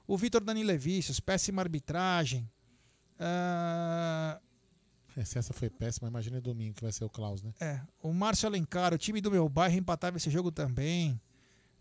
O 0.08 0.18
Vitor 0.18 0.44
Danilevicius, 0.44 1.20
péssima 1.20 1.62
arbitragem. 1.62 2.50
Ah, 3.20 4.40
É, 4.42 4.55
se 5.24 5.38
essa 5.38 5.54
foi 5.54 5.70
péssima, 5.70 6.10
imagina 6.10 6.42
domingo 6.42 6.76
que 6.76 6.84
vai 6.84 6.92
ser 6.92 7.06
o 7.06 7.10
Klaus, 7.10 7.42
né? 7.42 7.54
é, 7.62 7.80
o 8.02 8.12
Márcio 8.12 8.48
Alencar, 8.48 8.94
o 8.94 8.98
time 8.98 9.22
do 9.22 9.32
meu 9.32 9.48
bairro 9.48 9.78
empatava 9.78 10.18
esse 10.18 10.30
jogo 10.30 10.52
também. 10.52 11.20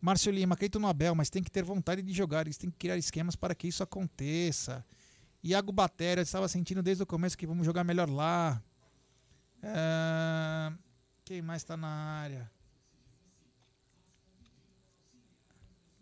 Márcio 0.00 0.31
Lima, 0.31 0.55
acredito 0.55 0.79
no 0.79 0.87
Abel, 0.87 1.14
mas 1.14 1.31
tem 1.31 1.43
que 1.43 1.50
ter 1.50 1.64
vontade 1.64 2.03
de 2.03 2.12
jogar, 2.12 2.43
eles 2.43 2.59
têm 2.59 2.71
que 2.71 2.76
criar 2.76 2.97
esquemas 2.99 3.35
para 3.35 3.55
que 3.55 3.67
isso 3.67 3.83
aconteça. 3.83 4.85
Iago 5.43 5.73
Batera, 5.73 6.21
eu 6.21 6.23
estava 6.23 6.47
sentindo 6.47 6.83
desde 6.83 7.03
o 7.03 7.07
começo 7.07 7.37
que 7.37 7.47
vamos 7.47 7.64
jogar 7.67 7.85
melhor 7.85 8.09
lá. 8.09 8.62
Ah, 9.62 10.73
quem 11.25 11.41
mais 11.41 11.62
está 11.62 11.76
na 11.76 11.88
área? 11.88 12.50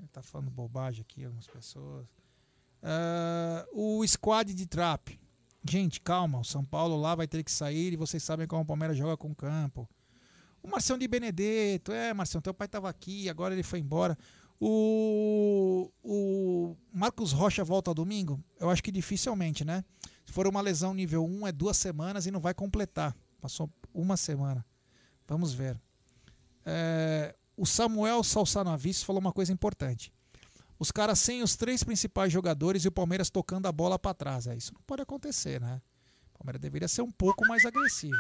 Ele 0.01 0.09
tá 0.09 0.21
falando 0.21 0.51
bobagem 0.51 1.03
aqui, 1.03 1.25
algumas 1.25 1.47
pessoas. 1.47 2.07
Ah, 2.83 3.65
o 3.73 4.05
squad 4.07 4.53
de 4.53 4.67
trap. 4.67 5.22
Gente, 5.65 6.01
calma, 6.01 6.41
o 6.41 6.45
São 6.45 6.65
Paulo 6.65 7.01
lá 7.01 7.15
vai 7.15 7.29
ter 7.29 7.43
que 7.45 7.51
sair 7.51 7.93
e 7.93 7.97
vocês 7.97 8.23
sabem 8.23 8.47
como 8.47 8.63
o 8.63 8.67
Palmeiras 8.67 8.97
joga 8.97 9.17
com 9.17 9.31
o 9.31 9.35
campo. 9.35 9.89
O 10.63 10.69
Marcião 10.69 10.99
de 10.99 11.07
Benedetto, 11.07 11.93
é, 11.93 12.13
Marcião, 12.13 12.41
teu 12.41 12.55
pai 12.55 12.67
estava 12.67 12.89
aqui, 12.89 13.29
agora 13.29 13.55
ele 13.55 13.63
foi 13.63 13.79
embora. 13.79 14.17
O, 14.61 15.91
o 16.05 16.77
Marcos 16.93 17.33
Rocha 17.33 17.65
volta 17.65 17.93
domingo? 17.93 18.43
Eu 18.61 18.71
acho 18.71 18.83
que 18.83 18.93
dificilmente, 18.93 19.65
né? 19.65 19.85
Se 20.25 20.33
for 20.33 20.47
uma 20.47 20.61
lesão 20.61 20.95
nível 20.95 21.25
1, 21.25 21.49
é 21.49 21.53
duas 21.53 21.77
semanas 21.77 22.27
e 22.27 22.31
não 22.31 22.41
vai 22.41 22.55
completar. 22.55 23.17
Passou 23.41 23.69
uma 23.93 24.17
semana. 24.17 24.65
Vamos 25.27 25.53
ver. 25.53 25.81
É, 26.65 27.35
o 27.57 27.67
Samuel 27.67 28.23
Salsanavis 28.23 29.03
falou 29.03 29.21
uma 29.21 29.33
coisa 29.33 29.53
importante. 29.53 30.13
Os 30.79 30.91
caras 30.91 31.19
sem 31.19 31.43
os 31.43 31.55
três 31.57 31.83
principais 31.85 32.33
jogadores 32.33 32.85
e 32.85 32.89
o 32.89 32.93
Palmeiras 32.93 33.31
tocando 33.31 33.67
a 33.67 33.73
bola 33.73 33.99
para 33.99 34.15
trás. 34.15 34.47
É, 34.47 34.57
isso 34.57 34.73
não 34.75 34.81
pode 34.83 35.03
acontecer, 35.03 35.61
né? 35.61 35.81
O 36.35 36.39
Palmeiras 36.39 36.61
deveria 36.61 36.89
ser 36.89 37.03
um 37.03 37.11
pouco 37.11 37.47
mais 37.47 37.65
agressivo. 37.65 38.17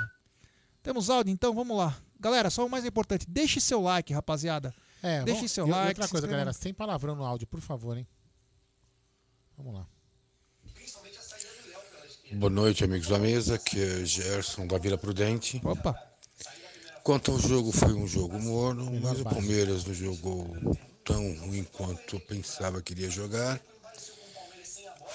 Temos 0.83 1.11
áudio, 1.11 1.33
então 1.33 1.55
vamos 1.55 1.77
lá. 1.77 1.97
Galera, 2.21 2.51
só 2.51 2.65
o 2.67 2.71
mais 2.71 2.85
importante, 2.85 3.27
deixe 3.29 3.61
seu 3.61 3.81
like, 3.81 4.13
rapaziada. 4.13 4.73
É, 5.03 5.23
Deixe 5.25 5.39
vamos- 5.41 5.53
seu 5.53 5.67
e 5.67 5.71
like, 5.71 5.89
Outra 5.89 6.05
se 6.05 6.11
coisa, 6.11 6.27
inscreva 6.27 6.45
galera, 6.45 6.53
sem 6.53 6.73
palavrão 6.73 7.17
no 7.17 7.25
áudio, 7.25 7.47
por 7.49 7.61
favor, 7.61 7.97
hein? 7.97 8.07
Vamos 9.57 9.75
lá. 9.75 9.87
Boa 12.35 12.51
noite, 12.51 12.83
amigos 12.85 13.09
da 13.09 13.19
mesa, 13.19 13.59
que 13.59 13.81
é 13.81 14.05
Gerson 14.05 14.67
da 14.67 14.79
Vila 14.79 14.97
Prudente. 14.97 15.61
Opa, 15.65 15.95
Quanto 17.05 17.33
ao 17.33 17.39
jogo, 17.39 17.73
foi 17.73 17.93
um 17.93 18.07
jogo 18.07 18.39
morno, 18.41 18.91
mas 19.01 19.21
o. 19.21 19.25
Palmeiras 19.25 19.85
não 19.85 19.93
jogou 19.93 20.47
tão 21.05 21.35
ruim 21.41 21.65
quanto 21.65 22.17
eu 22.17 22.21
pensava 22.21 22.81
que 22.83 22.93
iria 22.93 23.11
jogar. 23.11 23.61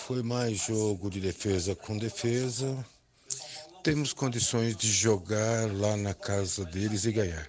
Foi 0.06 0.22
mais 0.24 0.58
jogo 0.58 1.10
de 1.10 1.20
defesa 1.20 1.76
com 1.76 1.98
defesa. 1.98 2.86
Temos 3.84 4.14
condições 4.14 4.76
de 4.76 4.92
jogar 4.92 5.72
lá 5.74 5.96
na 5.98 6.14
casa 6.14 6.66
deles 6.66 7.06
e 7.06 7.12
ganhar. 7.12 7.48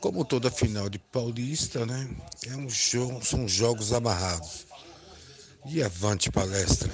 Como 0.00 0.24
toda 0.24 0.50
final 0.50 0.88
de 0.88 0.98
Paulista, 0.98 1.84
né? 1.84 2.08
É 2.46 2.56
um 2.56 2.68
jogo, 2.68 3.24
são 3.24 3.48
jogos 3.48 3.92
amarrados. 3.92 4.66
E 5.66 5.82
avante 5.82 6.30
palestra. 6.30 6.92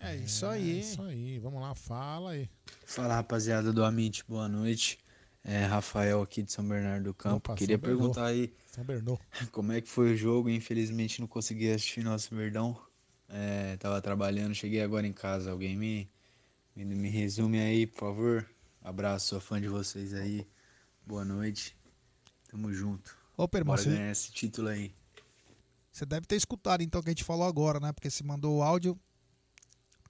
é 0.00 0.16
isso 0.16 0.46
É 0.46 0.50
aí. 0.50 0.80
isso 0.80 1.02
aí, 1.02 1.38
vamos 1.38 1.60
lá, 1.60 1.74
fala 1.74 2.30
aí. 2.32 2.48
Fala 2.86 3.14
rapaziada 3.16 3.72
do 3.72 3.84
Amit, 3.84 4.24
boa 4.28 4.48
noite. 4.48 4.98
É 5.44 5.64
Rafael 5.64 6.22
aqui 6.22 6.42
de 6.42 6.52
São 6.52 6.66
Bernardo 6.66 7.04
do 7.04 7.14
Campo. 7.14 7.36
Opa, 7.36 7.54
Queria 7.56 7.78
perguntar 7.78 8.26
aí 8.26 8.54
como 9.50 9.72
é 9.72 9.80
que 9.80 9.88
foi 9.88 10.12
o 10.12 10.16
jogo. 10.16 10.48
Infelizmente 10.48 11.20
não 11.20 11.26
consegui 11.26 11.70
assistir 11.70 12.04
nosso 12.04 12.34
Verdão. 12.34 12.80
É, 13.28 13.76
tava 13.78 14.00
trabalhando, 14.00 14.54
cheguei 14.54 14.82
agora 14.82 15.06
em 15.06 15.12
casa. 15.12 15.50
Alguém 15.50 15.76
me, 15.76 16.08
me, 16.76 16.84
me 16.84 17.08
resume 17.08 17.58
aí, 17.58 17.86
por 17.86 17.98
favor. 17.98 18.48
Abraço, 18.80 19.28
sou 19.28 19.40
fã 19.40 19.60
de 19.60 19.68
vocês 19.68 20.14
aí. 20.14 20.46
Boa 21.04 21.24
noite. 21.24 21.76
Tamo 22.48 22.72
junto. 22.72 23.16
Ô, 23.36 23.44
irmão, 23.54 23.74
Bora 23.74 23.82
você, 23.82 23.90
ganhar 23.90 24.10
esse 24.12 24.30
título 24.30 24.68
aí. 24.68 24.94
você 25.90 26.06
deve 26.06 26.26
ter 26.26 26.36
escutado 26.36 26.82
então 26.82 27.00
o 27.00 27.02
que 27.02 27.08
a 27.08 27.12
gente 27.12 27.24
falou 27.24 27.46
agora, 27.46 27.80
né? 27.80 27.92
Porque 27.92 28.10
se 28.10 28.22
mandou 28.22 28.58
o 28.58 28.62
áudio. 28.62 28.98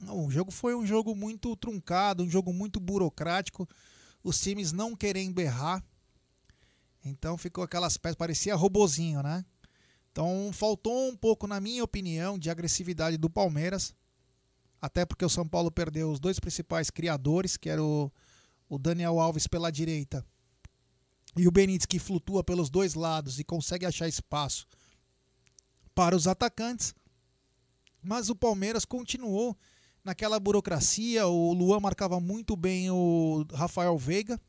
Não, 0.01 0.27
o 0.27 0.31
jogo 0.31 0.51
foi 0.51 0.75
um 0.75 0.85
jogo 0.85 1.15
muito 1.15 1.55
truncado, 1.57 2.25
um 2.25 2.29
jogo 2.29 2.53
muito 2.53 2.81
burocrático. 2.81 3.69
Os 4.23 4.41
times 4.41 4.73
não 4.73 4.95
querem 4.95 5.33
berrar. 5.33 5.85
Então 7.05 7.37
ficou 7.37 7.65
aquelas 7.65 7.97
peças, 7.97 8.17
parecia 8.17 8.55
robozinho, 8.55 9.23
né? 9.23 9.45
Então 10.11 10.51
faltou 10.53 11.09
um 11.09 11.17
pouco, 11.17 11.47
na 11.47 11.61
minha 11.61 11.83
opinião, 11.83 12.39
de 12.39 12.51
agressividade 12.51 13.17
do 13.17 13.31
Palmeiras. 13.31 13.95
Até 14.81 15.05
porque 15.05 15.25
o 15.25 15.29
São 15.29 15.49
Paulo 15.49 15.71
perdeu 15.71 16.11
os 16.11 16.21
dois 16.21 16.39
principais 16.39 16.91
criadores, 16.91 17.57
que 17.57 17.69
era 17.69 17.83
o, 17.83 18.13
o 18.69 18.79
Daniel 18.79 19.19
Alves 19.19 19.47
pela 19.47 19.71
direita 19.71 20.25
e 21.37 21.49
o 21.49 21.51
Benítez 21.51 21.87
que 21.87 21.99
flutua 21.99 22.45
pelos 22.45 22.69
dois 22.69 22.95
lados 22.95 23.39
e 23.39 23.45
consegue 23.45 23.87
achar 23.87 24.07
espaço 24.07 24.67
para 25.95 26.15
os 26.15 26.27
atacantes. 26.27 26.95
Mas 28.03 28.29
o 28.29 28.37
Palmeiras 28.37 28.85
continuou 28.85 29.57
naquela 30.05 30.39
burocracia. 30.41 31.27
O 31.27 31.53
Luan 31.53 31.81
marcava 31.81 32.21
muito 32.21 32.57
bem 32.57 32.91
o 32.91 33.47
Rafael 33.53 33.97
Veiga. 33.97 34.41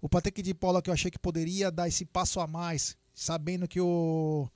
O 0.00 0.08
Patrick 0.08 0.42
de 0.42 0.54
Paula 0.54 0.80
que 0.80 0.88
eu 0.88 0.94
achei 0.94 1.10
que 1.10 1.18
poderia 1.18 1.70
dar 1.70 1.86
esse 1.86 2.04
passo 2.04 2.40
a 2.40 2.46
mais, 2.46 2.96
sabendo 3.14 3.68
que 3.68 3.80
o 3.80 4.48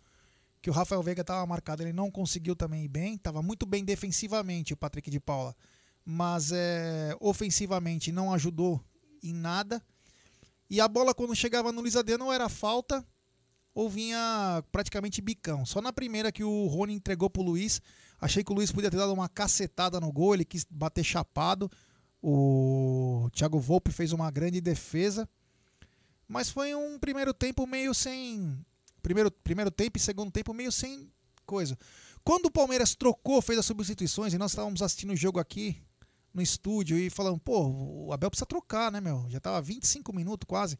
que 0.62 0.70
o 0.70 0.72
Rafael 0.72 1.02
Veiga 1.02 1.20
estava 1.20 1.44
marcado, 1.44 1.82
ele 1.82 1.92
não 1.92 2.10
conseguiu 2.10 2.56
também 2.56 2.86
ir 2.86 2.88
bem, 2.88 3.16
estava 3.16 3.42
muito 3.42 3.66
bem 3.66 3.84
defensivamente 3.84 4.72
o 4.72 4.76
Patrick 4.78 5.10
de 5.10 5.20
Paula, 5.20 5.54
mas 6.02 6.52
é, 6.52 7.14
ofensivamente 7.20 8.10
não 8.10 8.32
ajudou 8.32 8.82
em 9.22 9.34
nada. 9.34 9.82
E 10.70 10.80
a 10.80 10.88
bola 10.88 11.14
quando 11.14 11.36
chegava 11.36 11.70
no 11.70 11.82
Luiz 11.82 11.96
Adriano 11.96 12.32
era 12.32 12.48
falta 12.48 13.06
ou 13.74 13.90
vinha 13.90 14.64
praticamente 14.72 15.20
bicão. 15.20 15.66
Só 15.66 15.82
na 15.82 15.92
primeira 15.92 16.32
que 16.32 16.42
o 16.42 16.66
Rony 16.66 16.94
entregou 16.94 17.28
pro 17.28 17.42
Luiz, 17.42 17.82
achei 18.24 18.42
que 18.42 18.50
o 18.50 18.54
Luiz 18.54 18.72
podia 18.72 18.90
ter 18.90 18.96
dado 18.96 19.12
uma 19.12 19.28
cacetada 19.28 20.00
no 20.00 20.10
gol, 20.10 20.34
ele 20.34 20.46
quis 20.46 20.64
bater 20.68 21.04
chapado. 21.04 21.70
O 22.22 23.28
Thiago 23.34 23.60
Volpe 23.60 23.92
fez 23.92 24.12
uma 24.12 24.30
grande 24.30 24.62
defesa. 24.62 25.28
Mas 26.26 26.48
foi 26.48 26.74
um 26.74 26.98
primeiro 26.98 27.34
tempo 27.34 27.66
meio 27.66 27.92
sem. 27.92 28.58
Primeiro, 29.02 29.30
primeiro 29.30 29.70
tempo 29.70 29.98
e 29.98 30.00
segundo 30.00 30.30
tempo 30.30 30.54
meio 30.54 30.72
sem 30.72 31.12
coisa. 31.44 31.76
Quando 32.24 32.46
o 32.46 32.50
Palmeiras 32.50 32.94
trocou, 32.94 33.42
fez 33.42 33.58
as 33.58 33.66
substituições 33.66 34.32
e 34.32 34.38
nós 34.38 34.52
estávamos 34.52 34.80
assistindo 34.80 35.12
o 35.12 35.16
jogo 35.16 35.38
aqui 35.38 35.76
no 36.32 36.40
estúdio 36.40 36.96
e 36.96 37.10
falando, 37.10 37.38
pô, 37.38 38.06
o 38.06 38.12
Abel 38.12 38.30
precisa 38.30 38.46
trocar, 38.46 38.90
né, 38.90 39.02
meu? 39.02 39.26
Já 39.28 39.38
tava 39.38 39.60
25 39.60 40.14
minutos 40.14 40.46
quase. 40.48 40.78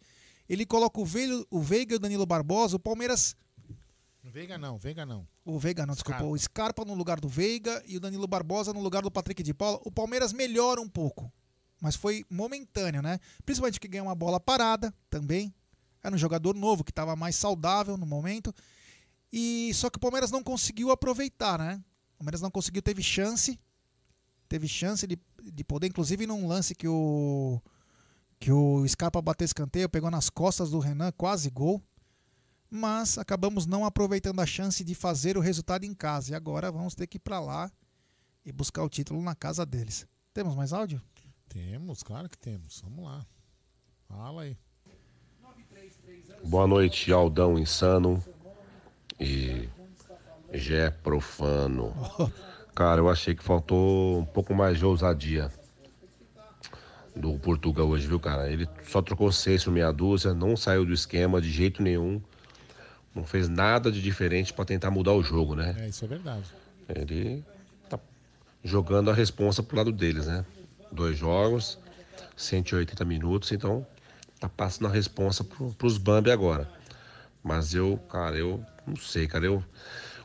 Ele 0.49 0.65
coloca 0.65 0.99
o 0.99 1.05
o 1.51 1.61
Veiga 1.61 1.93
e 1.93 1.97
o 1.97 2.01
Danilo 2.01 2.25
Barbosa, 2.25 2.77
o 2.77 2.81
Palmeiras. 2.81 3.37
Veiga 4.31 4.57
não, 4.57 4.79
Veiga 4.79 5.05
não. 5.05 5.29
O 5.45 5.59
Veiga 5.59 5.85
não, 5.87 5.95
desculpa. 5.95 6.19
Scarpa. 6.19 6.33
O 6.33 6.39
Scarpa 6.39 6.85
no 6.85 6.95
lugar 6.95 7.21
do 7.21 7.29
Veiga 7.29 7.83
e 7.87 7.97
o 7.97 8.01
Danilo 8.01 8.27
Barbosa 8.27 8.73
no 8.73 8.81
lugar 8.81 9.03
do 9.03 9.11
Patrick 9.11 9.43
de 9.43 9.53
Paula. 9.53 9.81
O 9.85 9.93
Palmeiras 9.93 10.33
melhora 10.33 10.81
um 10.81 10.89
pouco, 10.89 11.31
mas 11.81 11.95
foi 11.95 12.25
momentâneo, 12.31 13.03
né? 13.03 13.21
Principalmente 13.45 13.79
que 13.79 13.87
ganhou 13.87 14.07
uma 14.07 14.15
bola 14.15 14.41
parada 14.41 14.95
também. 15.11 15.55
Era 16.03 16.15
um 16.15 16.19
jogador 16.19 16.55
novo 16.55 16.83
que 16.83 16.91
estava 16.91 17.15
mais 17.15 17.37
saudável 17.37 17.97
no 17.97 18.07
momento. 18.07 18.55
E 19.33 19.73
só 19.75 19.91
que 19.91 19.99
o 19.99 20.01
Palmeiras 20.01 20.31
não 20.31 20.43
conseguiu 20.43 20.91
aproveitar, 20.91 21.59
né? 21.59 21.83
O 22.15 22.19
Palmeiras 22.19 22.41
não 22.41 22.51
conseguiu, 22.51 22.81
teve 22.81 23.03
chance. 23.03 23.59
Teve 24.49 24.69
chance 24.69 25.07
de, 25.07 25.19
de 25.43 25.65
poder, 25.65 25.89
inclusive 25.89 26.27
num 26.27 26.47
lance 26.47 26.75
que 26.75 26.89
o 26.89 27.61
que 28.39 28.53
o 28.53 28.87
Scarpa 28.87 29.23
bateu 29.23 29.45
escanteio, 29.45 29.89
pegou 29.89 30.11
nas 30.11 30.29
costas 30.29 30.71
do 30.71 30.79
Renan, 30.79 31.13
quase 31.13 31.49
gol. 31.51 31.83
Mas 32.77 33.19
acabamos 33.19 33.67
não 33.67 33.85
aproveitando 33.85 34.41
a 34.41 34.47
chance 34.47 34.83
de 34.83 34.97
fazer 34.97 35.37
o 35.37 35.41
resultado 35.41 35.85
em 35.85 35.95
casa. 35.95 36.33
E 36.33 36.35
agora 36.35 36.73
vamos 36.73 36.93
ter 36.97 37.07
que 37.07 37.19
ir 37.19 37.21
para 37.21 37.39
lá 37.39 37.71
e 38.45 38.51
buscar 38.51 38.83
o 38.83 38.89
título 38.89 39.23
na 39.23 39.33
casa 39.33 39.65
deles. 39.65 40.05
Temos 40.33 40.57
mais 40.57 40.73
áudio? 40.73 41.01
Temos, 41.49 42.03
claro 42.03 42.29
que 42.29 42.37
temos. 42.37 42.81
Vamos 42.81 43.05
lá. 43.05 43.25
Fala 44.09 44.43
aí. 44.43 44.59
Boa 46.43 46.67
noite, 46.67 47.13
Aldão 47.13 47.57
Insano 47.57 48.21
e 49.21 49.69
Gé 50.53 50.91
Profano. 50.91 51.95
Cara, 52.75 53.01
eu 53.01 53.09
achei 53.09 53.37
que 53.37 53.45
faltou 53.45 54.19
um 54.19 54.25
pouco 54.25 54.53
mais 54.53 54.79
de 54.79 54.85
ousadia 54.85 55.49
do 57.15 57.39
Portugal 57.39 57.87
hoje, 57.87 58.09
viu, 58.09 58.19
cara? 58.19 58.51
Ele 58.51 58.69
só 58.83 59.01
trocou 59.01 59.31
seis 59.31 59.63
por 59.63 59.73
meia 59.73 59.93
dúzia, 59.93 60.35
não 60.35 60.57
saiu 60.57 60.85
do 60.85 60.93
esquema 60.93 61.41
de 61.41 61.49
jeito 61.49 61.81
nenhum, 61.81 62.21
não 63.15 63.25
fez 63.25 63.49
nada 63.49 63.93
de 63.93 64.03
diferente 64.03 64.53
para 64.53 64.65
tentar 64.65 64.91
mudar 64.91 65.13
o 65.13 65.23
jogo, 65.23 65.55
né? 65.55 65.75
É, 65.79 65.89
isso 65.89 66.05
é 66.05 66.09
verdade. 66.09 66.45
Ele 66.89 67.45
tá 67.89 67.99
jogando 68.63 69.11
a 69.11 69.15
responsa 69.15 69.63
pro 69.63 69.77
lado 69.77 69.93
deles, 69.93 70.27
né? 70.27 70.45
Dois 70.91 71.17
jogos, 71.17 71.79
180 72.37 73.05
minutos, 73.05 73.53
então 73.53 73.87
tá 74.41 74.49
passando 74.49 74.89
a 74.89 74.91
responsa 74.91 75.45
pro, 75.45 75.73
pros 75.75 75.97
Bambi 75.97 76.31
agora. 76.31 76.69
Mas 77.43 77.75
eu, 77.75 77.99
cara, 78.11 78.37
eu 78.37 78.65
não 78.87 78.97
sei, 78.97 79.27
cara, 79.27 79.45
eu 79.47 79.63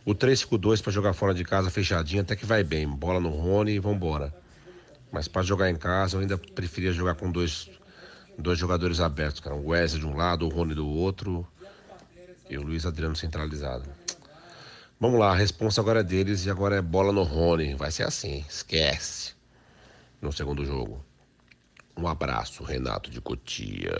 o 0.05 0.15
3-5-2 0.15 0.81
para 0.81 0.91
jogar 0.91 1.13
fora 1.13 1.33
de 1.33 1.43
casa 1.43 1.69
fechadinho 1.69 2.21
até 2.21 2.35
que 2.35 2.45
vai 2.45 2.63
bem, 2.63 2.87
bola 2.87 3.19
no 3.19 3.29
Rony 3.29 3.73
e 3.73 3.79
vambora. 3.79 4.33
Mas 5.11 5.27
para 5.27 5.43
jogar 5.43 5.69
em 5.69 5.75
casa 5.75 6.17
eu 6.17 6.21
ainda 6.21 6.37
preferia 6.37 6.91
jogar 6.91 7.15
com 7.15 7.31
dois 7.31 7.69
dois 8.37 8.57
jogadores 8.57 9.01
abertos, 9.01 9.41
cara, 9.41 9.55
o 9.55 9.67
Wesley 9.67 9.99
de 9.99 10.07
um 10.07 10.15
lado, 10.15 10.45
o 10.45 10.49
Rony 10.49 10.73
do 10.73 10.87
outro 10.87 11.45
e 12.49 12.57
o 12.57 12.63
Luiz 12.63 12.85
Adriano 12.85 13.15
centralizado. 13.15 13.89
Vamos 14.99 15.19
lá, 15.19 15.31
a 15.31 15.35
responsa 15.35 15.79
agora 15.79 16.01
é 16.01 16.03
deles 16.03 16.45
e 16.45 16.49
agora 16.49 16.77
é 16.77 16.81
bola 16.81 17.13
no 17.13 17.23
Rony. 17.23 17.75
Vai 17.75 17.91
ser 17.91 18.03
assim, 18.03 18.43
esquece. 18.49 19.33
No 20.21 20.33
segundo 20.33 20.65
jogo. 20.65 21.05
Um 21.95 22.07
abraço, 22.07 22.63
Renato 22.63 23.09
de 23.09 23.21
Cotia. 23.21 23.95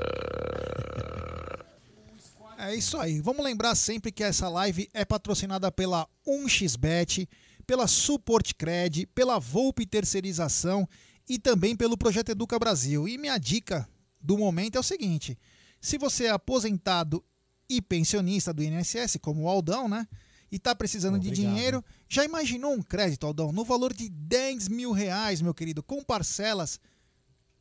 É 2.58 2.76
isso 2.76 2.98
aí. 2.98 3.22
Vamos 3.22 3.46
lembrar 3.46 3.76
sempre 3.76 4.12
que 4.12 4.24
essa 4.24 4.50
live 4.50 4.90
é 4.94 5.06
patrocinada 5.06 5.72
pela 5.72 6.06
1xBet, 6.28 7.28
pela 7.66 7.88
Support 7.88 8.54
Cred, 8.56 9.06
pela 9.16 9.40
Volpe 9.40 9.86
Terceirização 9.86 10.88
e 11.28 11.40
também 11.40 11.76
pelo 11.76 11.98
Projeto 11.98 12.30
Educa 12.30 12.60
Brasil. 12.60 13.08
E 13.08 13.18
minha 13.18 13.38
dica 13.38 13.88
do 14.20 14.38
momento 14.38 14.76
é 14.76 14.80
o 14.80 14.84
seguinte: 14.84 15.38
se 15.80 15.98
você 15.98 16.26
é 16.26 16.32
aposentado 16.32 17.24
e 17.70 17.82
pensionista 17.82 18.52
do 18.54 18.64
INSS, 18.64 19.18
como 19.22 19.44
o 19.44 19.48
Aldão, 19.48 19.88
né? 19.88 20.08
E 20.52 20.56
está 20.56 20.74
precisando 20.74 21.16
Obrigado. 21.18 21.36
de 21.36 21.42
dinheiro, 21.42 21.86
já 22.08 22.26
imaginou 22.26 22.74
um 22.74 22.82
crédito, 22.82 23.28
Aldão, 23.28 23.52
no 23.52 23.64
valor 23.64 23.94
de 23.94 24.10
10 24.10 24.68
mil 24.68 24.92
reais, 24.92 25.42
meu 25.42 25.54
querido, 25.54 25.84
com 25.84 26.04
parcelas 26.04 26.80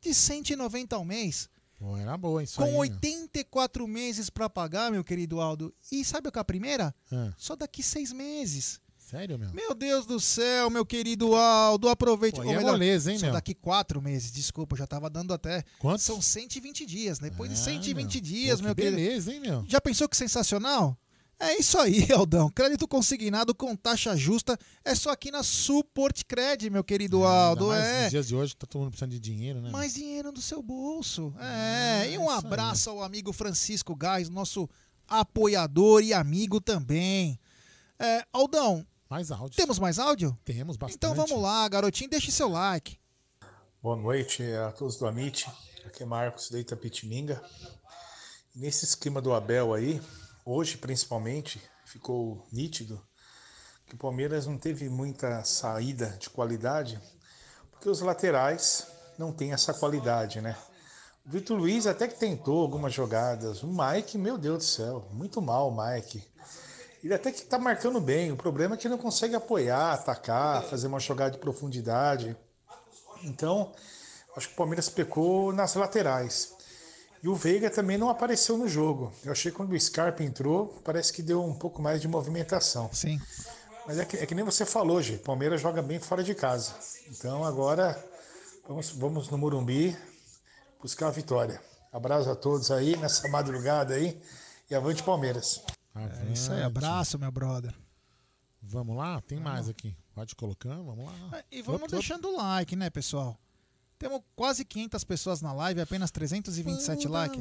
de 0.01 0.13
190 0.13 0.95
ao 0.95 1.05
mês? 1.05 1.47
Pô, 1.77 1.95
era 1.95 2.17
boa 2.17 2.43
isso 2.43 2.57
com 2.57 2.63
aí. 2.63 2.71
né? 2.71 2.77
84 2.77 3.87
meses 3.87 4.29
para 4.29 4.49
pagar, 4.49 4.91
meu 4.91 5.03
querido 5.03 5.39
Aldo. 5.39 5.73
E 5.91 6.03
sabe 6.03 6.27
o 6.27 6.31
que 6.31 6.37
é 6.37 6.41
a 6.41 6.45
primeira? 6.45 6.93
Ah, 7.11 7.31
Só 7.37 7.55
daqui 7.55 7.81
seis 7.83 8.11
meses. 8.11 8.81
Sério, 9.09 9.37
meu? 9.39 9.51
Meu 9.53 9.73
Deus 9.73 10.05
do 10.05 10.19
céu, 10.19 10.69
meu 10.69 10.85
querido 10.85 11.35
Aldo, 11.35 11.89
aproveite. 11.89 12.39
Pô, 12.39 12.45
Ou 12.45 12.53
é 12.53 12.57
melhor, 12.57 12.71
moleza, 12.73 13.11
hein, 13.11 13.19
meu? 13.19 13.33
daqui 13.33 13.53
quatro 13.53 14.01
meses, 14.01 14.31
desculpa, 14.31 14.75
já 14.75 14.85
tava 14.85 15.09
dando 15.09 15.33
até. 15.33 15.63
Quantos? 15.79 16.03
São 16.05 16.21
120 16.21 16.85
dias. 16.85 17.19
Depois 17.19 17.49
de 17.49 17.55
Ah, 17.55 17.63
120 17.63 18.13
meu. 18.15 18.21
dias, 18.21 18.59
Pô, 18.59 18.65
meu 18.67 18.75
que 18.75 18.81
querido. 18.81 18.97
beleza, 19.01 19.33
hein, 19.33 19.39
meu? 19.39 19.65
Já 19.67 19.81
pensou 19.81 20.07
que 20.07 20.15
sensacional? 20.17 20.97
É 21.41 21.57
isso 21.57 21.77
aí, 21.77 22.05
Aldão. 22.11 22.49
Crédito 22.49 22.85
consignado 22.85 23.55
com 23.55 23.73
taxa 23.73 24.13
justa 24.15 24.57
é 24.83 24.93
só 24.93 25.09
aqui 25.11 25.31
na 25.31 25.41
Support 25.41 26.23
Cred, 26.27 26.69
meu 26.69 26.83
querido 26.83 27.23
Aldo. 27.23 27.71
Ainda 27.71 27.81
mais 27.81 27.95
É. 27.95 28.01
Nos 28.01 28.09
dias 28.11 28.27
de 28.27 28.35
hoje 28.35 28.55
tá 28.57 28.67
todo 28.67 28.81
mundo 28.81 28.89
precisando 28.91 29.11
de 29.11 29.19
dinheiro, 29.21 29.61
né? 29.61 29.69
Mais 29.69 29.93
dinheiro 29.93 30.33
no 30.33 30.41
seu 30.41 30.61
bolso. 30.61 31.33
Ah, 31.37 32.03
É, 32.03 32.11
e 32.11 32.17
um 32.17 32.23
isso 32.23 32.31
aí. 32.31 32.37
abraço 32.39 32.89
ao 32.89 33.01
amigo 33.01 33.31
Francisco 33.31 33.95
Gás, 33.95 34.29
nosso 34.29 34.69
apoiador 35.07 36.03
e 36.03 36.13
amigo 36.13 36.59
também. 36.61 37.39
É, 37.97 38.23
Aldão, 38.31 38.85
Mais 39.09 39.31
áudio. 39.31 39.55
temos 39.55 39.79
mais 39.79 39.97
áudio? 39.97 40.37
Temos 40.45 40.77
bastante. 40.77 40.97
Então 40.97 41.15
vamos 41.15 41.41
lá, 41.41 41.67
garotinho, 41.67 42.11
deixe 42.11 42.31
seu 42.31 42.47
like. 42.47 42.99
Boa 43.81 43.95
noite 43.95 44.43
a 44.53 44.71
todos 44.71 44.97
do 44.97 45.07
Amit. 45.07 45.49
Aqui 45.83 46.03
é 46.03 46.05
Marcos 46.05 46.51
da 46.51 46.59
Itapetininga. 46.59 47.41
Nesse 48.55 48.85
esquema 48.85 49.19
do 49.19 49.33
Abel 49.33 49.73
aí, 49.73 49.99
hoje 50.45 50.77
principalmente, 50.77 51.59
ficou 51.85 52.47
nítido 52.51 53.03
que 53.87 53.95
o 53.95 53.97
Palmeiras 53.97 54.45
não 54.45 54.59
teve 54.59 54.87
muita 54.89 55.43
saída 55.43 56.15
de 56.19 56.29
qualidade, 56.29 57.01
porque 57.71 57.89
os 57.89 58.01
laterais 58.01 58.85
não 59.17 59.33
têm 59.33 59.53
essa 59.53 59.73
qualidade, 59.73 60.39
né? 60.39 60.55
O 61.25 61.31
Vitor 61.31 61.57
Luiz 61.57 61.87
até 61.87 62.07
que 62.07 62.19
tentou 62.19 62.61
algumas 62.61 62.93
jogadas. 62.93 63.63
O 63.63 63.69
Mike, 63.69 64.19
meu 64.19 64.37
Deus 64.37 64.57
do 64.59 64.63
céu, 64.65 65.07
muito 65.11 65.41
mal 65.41 65.71
o 65.71 65.75
Mike. 65.75 66.23
Ele 67.03 67.13
até 67.13 67.31
que 67.31 67.41
tá 67.43 67.57
marcando 67.57 67.99
bem. 67.99 68.31
O 68.31 68.37
problema 68.37 68.75
é 68.75 68.77
que 68.77 68.89
não 68.89 68.97
consegue 68.97 69.35
apoiar, 69.35 69.93
atacar, 69.93 70.63
fazer 70.63 70.87
uma 70.87 70.99
jogada 70.99 71.31
de 71.31 71.37
profundidade. 71.37 72.35
Então, 73.23 73.71
acho 74.35 74.47
que 74.47 74.53
o 74.53 74.57
Palmeiras 74.57 74.89
pecou 74.89 75.53
nas 75.53 75.75
laterais. 75.75 76.53
E 77.21 77.27
o 77.27 77.35
Veiga 77.35 77.69
também 77.69 77.97
não 77.97 78.09
apareceu 78.09 78.57
no 78.57 78.67
jogo. 78.67 79.11
Eu 79.25 79.31
achei 79.31 79.51
que 79.51 79.57
quando 79.57 79.73
o 79.73 79.79
Scarpa 79.79 80.23
entrou, 80.23 80.67
parece 80.83 81.11
que 81.11 81.21
deu 81.21 81.43
um 81.43 81.53
pouco 81.53 81.81
mais 81.81 82.01
de 82.01 82.07
movimentação. 82.07 82.89
Sim. 82.93 83.19
Mas 83.85 83.97
é 83.97 84.05
que, 84.05 84.17
é 84.17 84.25
que 84.25 84.35
nem 84.35 84.45
você 84.45 84.65
falou, 84.65 85.01
Gê. 85.01 85.17
Palmeiras 85.17 85.59
joga 85.59 85.81
bem 85.81 85.99
fora 85.99 86.23
de 86.23 86.33
casa. 86.33 86.73
Então 87.09 87.43
agora 87.43 88.01
vamos, 88.67 88.91
vamos 88.91 89.29
no 89.29 89.37
Morumbi 89.37 89.97
buscar 90.81 91.07
a 91.07 91.11
vitória. 91.11 91.61
Abraço 91.91 92.29
a 92.29 92.35
todos 92.35 92.71
aí 92.71 92.95
nessa 92.97 93.27
madrugada 93.27 93.95
aí 93.95 94.21
e 94.69 94.75
avante 94.75 95.03
Palmeiras. 95.03 95.61
É 95.99 96.31
isso 96.33 96.51
aí, 96.51 96.61
Avante. 96.61 96.77
abraço, 96.77 97.19
meu 97.19 97.31
brother. 97.31 97.73
Vamos 98.61 98.95
lá? 98.95 99.21
Tem 99.21 99.39
mais 99.39 99.69
aqui. 99.69 99.95
Pode 100.13 100.35
colocar, 100.35 100.75
vamos 100.75 101.05
lá. 101.05 101.13
É, 101.37 101.45
E 101.51 101.61
vamos 101.61 101.83
op. 101.83 101.91
deixando 101.91 102.27
o 102.27 102.37
like, 102.37 102.75
né, 102.75 102.89
pessoal? 102.89 103.37
Temos 103.97 104.21
quase 104.35 104.63
500 104.65 105.03
pessoas 105.03 105.41
na 105.41 105.51
live, 105.53 105.81
apenas 105.81 106.11
327 106.11 107.07
likes. 107.07 107.39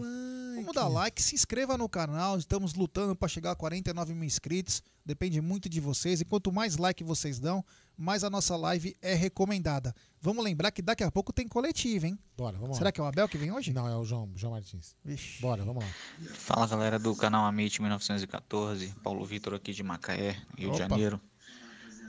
Vamos 0.60 0.74
dar 0.74 0.88
like, 0.88 1.22
se 1.22 1.34
inscreva 1.34 1.78
no 1.78 1.88
canal. 1.88 2.36
Estamos 2.38 2.74
lutando 2.74 3.14
para 3.14 3.28
chegar 3.28 3.52
a 3.52 3.56
49 3.56 4.14
mil 4.14 4.24
inscritos. 4.24 4.82
Depende 5.04 5.40
muito 5.40 5.68
de 5.68 5.80
vocês. 5.80 6.20
E 6.20 6.24
quanto 6.24 6.52
mais 6.52 6.76
like 6.76 7.02
vocês 7.04 7.38
dão, 7.38 7.64
mais 7.96 8.24
a 8.24 8.30
nossa 8.30 8.56
live 8.56 8.96
é 9.00 9.14
recomendada. 9.14 9.94
Vamos 10.20 10.44
lembrar 10.44 10.70
que 10.70 10.82
daqui 10.82 11.04
a 11.04 11.10
pouco 11.10 11.32
tem 11.32 11.46
coletiva, 11.48 12.06
hein? 12.06 12.18
Bora, 12.36 12.58
vamos 12.58 12.76
Será 12.76 12.88
lá. 12.88 12.92
que 12.92 13.00
é 13.00 13.04
o 13.04 13.06
Abel 13.06 13.28
que 13.28 13.38
vem 13.38 13.52
hoje? 13.52 13.72
Não, 13.72 13.88
é 13.88 13.96
o 13.96 14.04
João, 14.04 14.30
João 14.34 14.52
Martins. 14.52 14.94
Vixe. 15.04 15.40
Bora, 15.40 15.64
vamos 15.64 15.84
lá. 15.84 15.90
Fala 16.34 16.66
galera 16.66 16.98
do 16.98 17.14
canal 17.14 17.46
Amit 17.46 17.80
1914, 17.80 18.94
Paulo 19.02 19.24
Vitor 19.24 19.54
aqui 19.54 19.72
de 19.72 19.82
Macaé, 19.82 20.36
Rio 20.56 20.70
de 20.70 20.76
Opa. 20.76 20.88
Janeiro. 20.88 21.20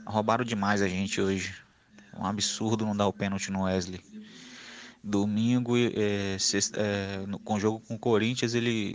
Roubaram 0.06 0.44
demais 0.44 0.82
a 0.82 0.88
gente 0.88 1.20
hoje. 1.20 1.54
Um 2.18 2.26
absurdo 2.26 2.84
não 2.84 2.96
dar 2.96 3.06
o 3.06 3.12
pênalti 3.12 3.50
no 3.50 3.62
Wesley. 3.62 4.00
Domingo, 5.02 5.74
é, 5.76 6.36
sexta- 6.38 6.78
é, 6.80 7.26
no- 7.26 7.38
com 7.38 7.54
o 7.54 7.60
jogo 7.60 7.80
com 7.80 7.94
o 7.94 7.98
Corinthians, 7.98 8.54
ele, 8.54 8.94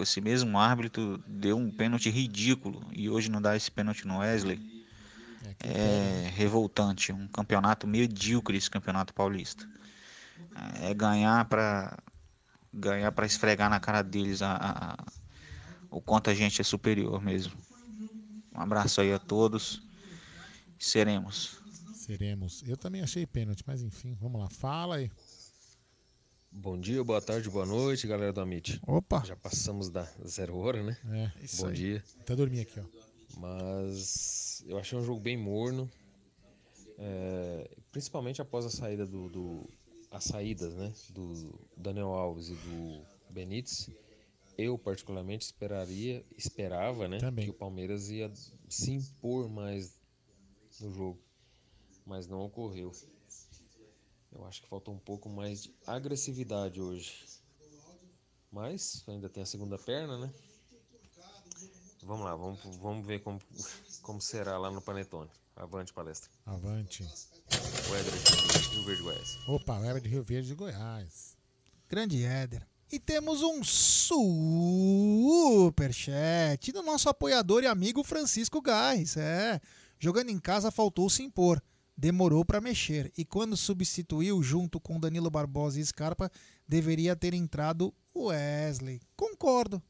esse 0.00 0.20
mesmo 0.20 0.58
árbitro 0.58 1.22
deu 1.26 1.56
um 1.56 1.70
pênalti 1.70 2.10
ridículo. 2.10 2.84
E 2.92 3.08
hoje 3.08 3.30
não 3.30 3.40
dá 3.40 3.56
esse 3.56 3.70
pênalti 3.70 4.06
no 4.06 4.18
Wesley. 4.18 4.58
É 5.60 6.30
revoltante. 6.34 7.12
Um 7.12 7.28
campeonato 7.28 7.86
medíocre 7.86 8.56
esse 8.56 8.68
campeonato 8.70 9.14
paulista. 9.14 9.68
É 10.82 10.92
ganhar 10.94 11.44
para 11.46 11.96
ganhar 12.72 13.12
para 13.12 13.24
esfregar 13.26 13.70
na 13.70 13.78
cara 13.78 14.02
deles 14.02 14.42
a, 14.42 14.52
a- 14.52 14.92
a- 14.94 15.04
o 15.90 16.00
quanto 16.00 16.28
a 16.30 16.34
gente 16.34 16.60
é 16.60 16.64
superior 16.64 17.22
mesmo. 17.22 17.52
Um 18.52 18.60
abraço 18.60 19.00
aí 19.00 19.12
a 19.12 19.18
todos. 19.18 19.80
Seremos. 20.78 21.56
Seremos. 21.94 22.62
Eu 22.66 22.76
também 22.76 23.00
achei 23.02 23.24
pênalti, 23.26 23.62
mas 23.66 23.80
enfim, 23.82 24.14
vamos 24.20 24.40
lá. 24.40 24.48
Fala 24.50 24.96
aí. 24.96 25.10
Bom 26.56 26.78
dia, 26.78 27.02
boa 27.02 27.20
tarde, 27.20 27.50
boa 27.50 27.66
noite, 27.66 28.06
galera 28.06 28.32
do 28.32 28.40
Amit. 28.40 28.80
Opa. 28.86 29.24
Já 29.24 29.34
passamos 29.36 29.90
da 29.90 30.04
zero 30.26 30.56
hora, 30.56 30.82
né? 30.82 30.96
É. 31.38 31.44
Isso 31.44 31.62
Bom 31.62 31.68
aí. 31.68 31.74
dia. 31.74 32.04
Até 32.20 32.36
dormir 32.36 32.60
aqui, 32.60 32.78
ó. 32.80 32.84
Mas 33.38 34.62
eu 34.66 34.78
achei 34.78 34.96
um 34.96 35.04
jogo 35.04 35.20
bem 35.20 35.36
morno. 35.36 35.90
é, 36.96 37.68
principalmente 37.90 38.40
após 38.40 38.64
a 38.64 38.70
saída 38.70 39.04
do, 39.04 39.28
do- 39.28 39.68
as 40.12 40.22
saídas, 40.24 40.74
né? 40.74 40.92
Do 41.10 41.58
Daniel 41.76 42.12
Alves 42.14 42.48
e 42.48 42.54
do 42.54 43.02
Benítez. 43.28 43.90
Eu 44.56 44.78
particularmente 44.78 45.44
esperaria, 45.44 46.24
esperava, 46.38 47.08
né? 47.08 47.18
Também. 47.18 47.46
Que 47.46 47.50
o 47.50 47.54
Palmeiras 47.54 48.08
ia 48.10 48.32
se 48.68 48.92
impor 48.92 49.48
mais 49.48 49.98
no 50.80 50.92
jogo. 50.94 51.18
Mas 52.06 52.28
não 52.28 52.42
ocorreu. 52.42 52.92
Eu 54.34 54.44
acho 54.46 54.62
que 54.62 54.68
faltou 54.68 54.94
um 54.94 54.98
pouco 54.98 55.28
mais 55.28 55.62
de 55.62 55.74
agressividade 55.86 56.80
hoje. 56.80 57.24
Mas 58.50 59.04
ainda 59.08 59.28
tem 59.28 59.42
a 59.42 59.46
segunda 59.46 59.78
perna, 59.78 60.18
né? 60.18 60.32
Vamos 62.02 62.24
lá, 62.24 62.36
vamos, 62.36 62.60
vamos 62.76 63.06
ver 63.06 63.22
como, 63.22 63.40
como 64.02 64.20
será 64.20 64.58
lá 64.58 64.70
no 64.70 64.82
Panetone. 64.82 65.30
Avante 65.56 65.92
palestra. 65.92 66.30
Avante. 66.44 67.04
O 67.04 67.94
Éder 67.94 68.14
aqui, 68.14 68.34
Rio 68.74 68.84
Verde 68.84 69.02
Goiás. 69.02 69.38
Opa, 69.46 69.78
o 69.78 69.84
Heber 69.84 70.02
de 70.02 70.08
Rio 70.08 70.24
Verde 70.24 70.48
de 70.48 70.54
Goiás. 70.54 71.36
Grande 71.88 72.24
Éder. 72.24 72.66
E 72.90 72.98
temos 72.98 73.40
um 73.42 73.62
superchat 73.62 75.62
do 76.72 76.82
nosso 76.82 77.08
apoiador 77.08 77.62
e 77.62 77.66
amigo 77.66 78.02
Francisco 78.02 78.60
Gás. 78.60 79.16
É, 79.16 79.60
jogando 79.98 80.30
em 80.30 80.40
casa 80.40 80.72
faltou 80.72 81.08
se 81.08 81.22
impor. 81.22 81.62
Demorou 81.96 82.44
para 82.44 82.60
mexer. 82.60 83.12
E 83.16 83.24
quando 83.24 83.56
substituiu 83.56 84.42
junto 84.42 84.80
com 84.80 84.98
Danilo 84.98 85.30
Barbosa 85.30 85.78
e 85.78 85.84
Scarpa, 85.84 86.30
deveria 86.66 87.14
ter 87.14 87.34
entrado 87.34 87.94
o 88.12 88.26
Wesley. 88.26 89.00
Concordo. 89.16 89.82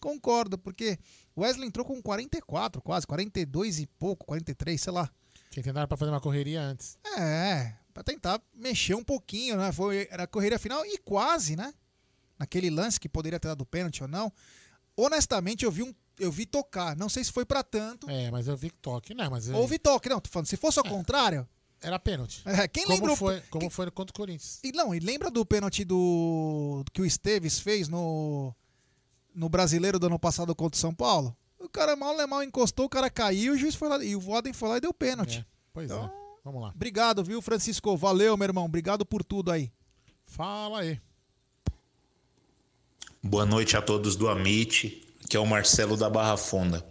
Concordo, 0.00 0.58
porque 0.58 0.98
o 1.34 1.42
Wesley 1.42 1.66
entrou 1.66 1.84
com 1.84 2.00
44, 2.02 2.82
quase, 2.82 3.06
42 3.06 3.80
e 3.80 3.86
pouco, 3.86 4.26
43, 4.26 4.80
sei 4.80 4.92
lá. 4.92 5.10
Tinha 5.50 5.62
que 5.62 5.70
entrar 5.70 5.86
pra 5.86 5.96
fazer 5.96 6.10
uma 6.10 6.20
correria 6.20 6.60
antes. 6.60 6.98
É, 7.16 7.74
pra 7.92 8.02
tentar 8.02 8.42
mexer 8.52 8.94
um 8.94 9.04
pouquinho, 9.04 9.56
né? 9.56 9.72
Foi, 9.72 10.08
era 10.10 10.24
a 10.24 10.26
correria 10.26 10.58
final 10.58 10.84
e 10.84 10.98
quase, 10.98 11.56
né? 11.56 11.72
Naquele 12.38 12.68
lance 12.68 12.98
que 12.98 13.08
poderia 13.08 13.38
ter 13.38 13.48
dado 13.48 13.64
pênalti 13.64 14.02
ou 14.02 14.08
não. 14.08 14.32
Honestamente, 14.96 15.64
eu 15.64 15.70
vi, 15.70 15.82
um, 15.82 15.94
eu 16.18 16.30
vi 16.32 16.46
tocar. 16.46 16.96
Não 16.96 17.08
sei 17.08 17.22
se 17.24 17.32
foi 17.32 17.44
pra 17.44 17.62
tanto. 17.62 18.08
É, 18.08 18.30
mas 18.30 18.46
eu 18.48 18.56
vi 18.56 18.70
toque. 18.70 19.14
Não, 19.14 19.30
mas 19.30 19.48
eu- 19.48 19.56
Houve 19.56 19.78
toque, 19.78 20.08
não. 20.08 20.20
Tô 20.20 20.30
falando, 20.30 20.46
se 20.46 20.56
fosse 20.56 20.78
ao 20.78 20.84
contrário. 20.84 21.46
Era 21.80 21.98
pênalti. 21.98 22.40
É, 22.46 22.66
quem 22.66 22.84
como 22.84 22.94
lembra 22.96 23.12
o- 23.12 23.16
foi, 23.16 23.40
como 23.50 23.68
foi 23.68 23.90
contra 23.90 24.10
o 24.12 24.16
Corinthians. 24.16 24.58
E 24.64 24.72
não, 24.72 24.94
e 24.94 25.00
lembra 25.00 25.30
do 25.30 25.44
pênalti 25.44 25.84
do 25.84 26.82
que 26.92 27.02
o 27.02 27.04
Esteves 27.06 27.58
fez 27.60 27.88
no 27.88 28.54
no 29.34 29.48
Brasileiro 29.48 29.98
do 29.98 30.06
ano 30.06 30.18
passado 30.18 30.54
contra 30.54 30.76
o 30.76 30.80
São 30.80 30.94
Paulo? 30.94 31.36
O 31.58 31.68
cara 31.68 31.94
mal 31.96 32.18
é 32.20 32.26
mal 32.26 32.42
encostou, 32.42 32.86
o 32.86 32.88
cara 32.88 33.10
caiu, 33.10 33.52
o 33.54 33.56
juiz 33.58 33.74
foi 33.74 33.88
lá 33.88 34.02
e 34.04 34.14
o 34.16 34.20
Voden 34.20 34.52
foi 34.52 34.68
lá 34.68 34.76
e 34.76 34.80
deu 34.80 34.94
pênalti. 34.94 35.38
É, 35.40 35.44
pois 35.72 35.90
Então- 35.90 36.06
é. 36.06 36.24
Vamos 36.44 36.60
lá. 36.62 36.68
Obrigado, 36.74 37.24
viu, 37.24 37.40
Francisco? 37.42 37.96
Valeu, 37.96 38.36
meu 38.36 38.44
irmão. 38.46 38.66
Obrigado 38.66 39.04
por 39.06 39.24
tudo 39.24 39.50
aí. 39.50 39.72
Fala 40.26 40.80
aí. 40.80 41.00
Boa 43.22 43.46
noite 43.46 43.76
a 43.76 43.82
todos 43.82 44.14
do 44.16 44.28
Amit, 44.28 45.02
que 45.28 45.36
é 45.36 45.40
o 45.40 45.46
Marcelo 45.46 45.96
da 45.96 46.08
Barra 46.10 46.36
Funda. 46.36 46.84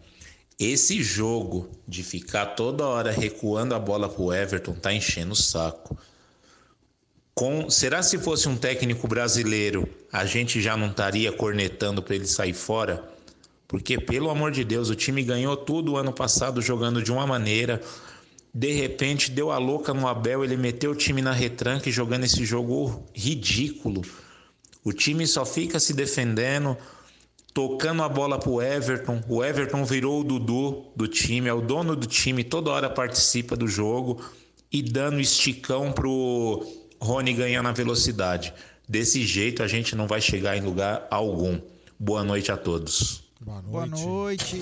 Esse 0.60 1.02
jogo 1.02 1.70
de 1.88 2.04
ficar 2.04 2.48
toda 2.48 2.86
hora 2.86 3.12
recuando 3.12 3.74
a 3.74 3.80
bola 3.80 4.08
pro 4.08 4.34
Everton 4.34 4.74
tá 4.74 4.94
enchendo 4.94 5.34
o 5.34 5.36
saco. 5.36 5.98
Com, 7.34 7.70
será 7.70 8.04
se 8.04 8.20
fosse 8.20 8.48
um 8.48 8.56
técnico 8.56 9.08
brasileiro, 9.08 9.90
a 10.12 10.26
gente 10.26 10.62
já 10.62 10.78
não 10.78 10.88
estaria 10.88 11.32
cornetando 11.32 12.04
para 12.04 12.16
ele 12.16 12.28
sair 12.28 12.54
fora? 12.54 13.04
Porque 13.68 14.00
pelo 14.00 14.30
amor 14.30 14.52
de 14.52 14.64
Deus, 14.64 14.90
o 14.90 14.96
time 14.96 15.24
ganhou 15.24 15.58
tudo 15.58 15.94
o 15.94 15.98
ano 15.98 16.14
passado 16.14 16.62
jogando 16.62 17.02
de 17.02 17.12
uma 17.12 17.26
maneira, 17.26 17.82
de 18.54 18.72
repente 18.72 19.32
deu 19.32 19.52
a 19.52 19.58
louca 19.58 19.96
no 19.96 20.08
Abel, 20.08 20.44
ele 20.44 20.56
meteu 20.56 20.92
o 20.92 20.96
time 20.96 21.24
na 21.24 21.32
retranca 21.32 21.90
e 21.90 21.92
jogando 21.92 22.24
esse 22.26 22.46
jogo 22.46 23.04
ridículo. 23.16 24.04
O 24.84 24.94
time 24.94 25.26
só 25.26 25.44
fica 25.44 25.80
se 25.80 25.94
defendendo, 25.94 26.78
tocando 27.54 28.02
a 28.04 28.10
bola 28.10 28.40
pro 28.40 28.62
Everton. 28.62 29.22
O 29.28 29.44
Everton 29.44 29.86
virou 29.86 30.22
o 30.22 30.24
Dudu 30.24 30.86
do 30.96 31.08
time, 31.08 31.48
é 31.48 31.54
o 31.54 31.62
dono 31.62 31.96
do 31.96 32.08
time, 32.08 32.44
toda 32.44 32.72
hora 32.72 32.90
participa 32.90 33.56
do 33.56 33.68
jogo 33.68 34.24
e 34.72 34.82
dando 34.82 35.20
esticão 35.20 35.92
pro 35.92 36.66
Rony 37.00 37.34
ganhar 37.34 37.62
na 37.62 37.72
velocidade. 37.72 38.54
Desse 38.88 39.26
jeito 39.26 39.62
a 39.64 39.68
gente 39.68 39.96
não 39.96 40.08
vai 40.08 40.20
chegar 40.20 40.58
em 40.58 40.62
lugar 40.62 41.08
algum. 41.12 41.60
Boa 42.00 42.24
noite 42.24 42.52
a 42.52 42.58
todos. 42.58 43.24
Boa 43.40 43.62
noite. 43.62 43.72
Boa 43.72 43.86
noite. 43.88 44.62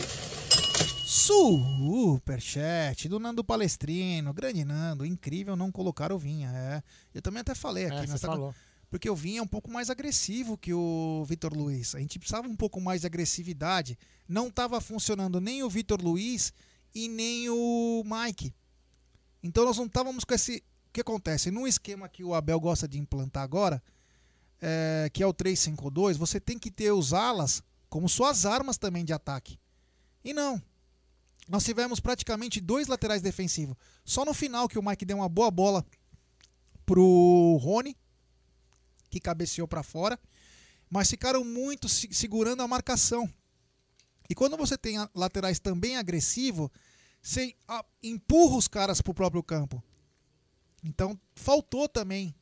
Superchat 1.05 3.07
do 3.07 3.19
Nando 3.19 3.43
Palestrino. 3.43 4.33
Grande 4.33 4.65
Nando. 4.65 5.05
Incrível 5.05 5.55
não 5.55 5.71
colocar 5.71 6.11
o 6.11 6.17
Vinha. 6.17 6.51
É. 6.53 6.83
Eu 7.13 7.21
também 7.21 7.41
até 7.41 7.55
falei 7.55 7.85
aqui. 7.85 7.95
É, 7.95 8.01
você 8.05 8.11
nessa- 8.13 8.27
falou. 8.27 8.53
Porque 8.91 9.09
o 9.09 9.15
Vinha 9.15 9.39
é 9.39 9.41
um 9.41 9.47
pouco 9.47 9.71
mais 9.71 9.89
agressivo 9.89 10.57
que 10.57 10.73
o 10.73 11.23
Vitor 11.25 11.53
Luiz. 11.57 11.95
A 11.95 11.99
gente 11.99 12.19
precisava 12.19 12.45
um 12.45 12.57
pouco 12.57 12.81
mais 12.81 13.01
de 13.01 13.07
agressividade. 13.07 13.97
Não 14.27 14.49
estava 14.49 14.81
funcionando 14.81 15.39
nem 15.39 15.63
o 15.63 15.69
Vitor 15.69 16.01
Luiz 16.01 16.53
e 16.93 17.07
nem 17.07 17.49
o 17.49 18.03
Mike. 18.05 18.53
Então 19.41 19.63
nós 19.63 19.77
não 19.77 19.85
estávamos 19.85 20.25
com 20.25 20.33
esse. 20.33 20.57
O 20.89 20.91
que 20.91 20.99
acontece? 20.99 21.49
Num 21.49 21.65
esquema 21.65 22.09
que 22.09 22.21
o 22.21 22.35
Abel 22.35 22.59
gosta 22.59 22.85
de 22.85 22.99
implantar 22.99 23.43
agora, 23.43 23.81
é, 24.59 25.09
que 25.13 25.23
é 25.23 25.25
o 25.25 25.33
3-5-2, 25.33 26.17
você 26.17 26.37
tem 26.37 26.59
que 26.59 26.69
ter 26.69 26.91
os 26.91 27.13
alas 27.13 27.63
como 27.89 28.09
suas 28.09 28.45
armas 28.45 28.77
também 28.77 29.05
de 29.05 29.13
ataque. 29.13 29.57
E 30.21 30.33
não. 30.33 30.61
Nós 31.47 31.63
tivemos 31.63 32.01
praticamente 32.01 32.59
dois 32.59 32.89
laterais 32.89 33.21
defensivos. 33.21 33.77
Só 34.03 34.25
no 34.25 34.33
final 34.33 34.67
que 34.67 34.77
o 34.77 34.83
Mike 34.83 35.05
deu 35.05 35.15
uma 35.15 35.29
boa 35.29 35.49
bola 35.49 35.85
pro 36.85 37.57
Rony, 37.61 37.95
que 39.11 39.19
cabeceou 39.19 39.67
para 39.67 39.83
fora, 39.83 40.19
mas 40.89 41.09
ficaram 41.09 41.43
muito 41.43 41.87
se- 41.87 42.09
segurando 42.11 42.63
a 42.63 42.67
marcação. 42.67 43.31
E 44.29 44.33
quando 44.33 44.57
você 44.57 44.77
tem 44.77 44.95
laterais 45.13 45.59
também 45.59 45.97
agressivos, 45.97 46.69
você 47.21 47.53
empurra 48.01 48.55
os 48.57 48.67
caras 48.67 49.01
pro 49.01 49.13
próprio 49.13 49.43
campo. 49.43 49.83
Então 50.83 51.19
faltou 51.35 51.87
também, 51.87 52.33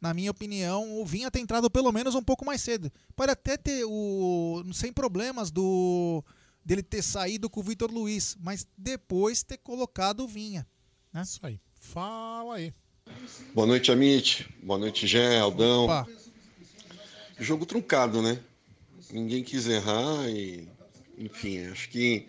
na 0.00 0.14
minha 0.14 0.30
opinião, 0.30 1.00
o 1.00 1.04
Vinha 1.04 1.30
ter 1.30 1.40
entrado 1.40 1.70
pelo 1.70 1.92
menos 1.92 2.14
um 2.14 2.22
pouco 2.22 2.44
mais 2.44 2.62
cedo. 2.62 2.90
Pode 3.14 3.32
até 3.32 3.56
ter 3.56 3.84
o 3.84 4.64
sem 4.72 4.92
problemas 4.92 5.50
do 5.50 6.24
dele 6.64 6.82
ter 6.82 7.02
saído 7.02 7.50
com 7.50 7.58
o 7.60 7.62
Vitor 7.62 7.90
Luiz, 7.90 8.36
mas 8.40 8.66
depois 8.78 9.42
ter 9.42 9.58
colocado 9.58 10.20
o 10.20 10.28
Vinha. 10.28 10.66
Né? 11.12 11.22
Isso 11.22 11.44
aí. 11.44 11.60
Fala 11.80 12.54
aí. 12.54 12.72
Boa 13.54 13.66
noite, 13.66 13.92
Amit. 13.92 14.48
Boa 14.62 14.78
noite, 14.78 15.06
Gé, 15.06 15.38
Aldão. 15.38 15.84
Opa. 15.84 16.08
Jogo 17.38 17.66
truncado, 17.66 18.22
né? 18.22 18.38
Ninguém 19.10 19.44
quis 19.44 19.66
errar 19.66 20.26
e. 20.30 20.66
Enfim, 21.18 21.66
acho 21.66 21.90
que. 21.90 22.26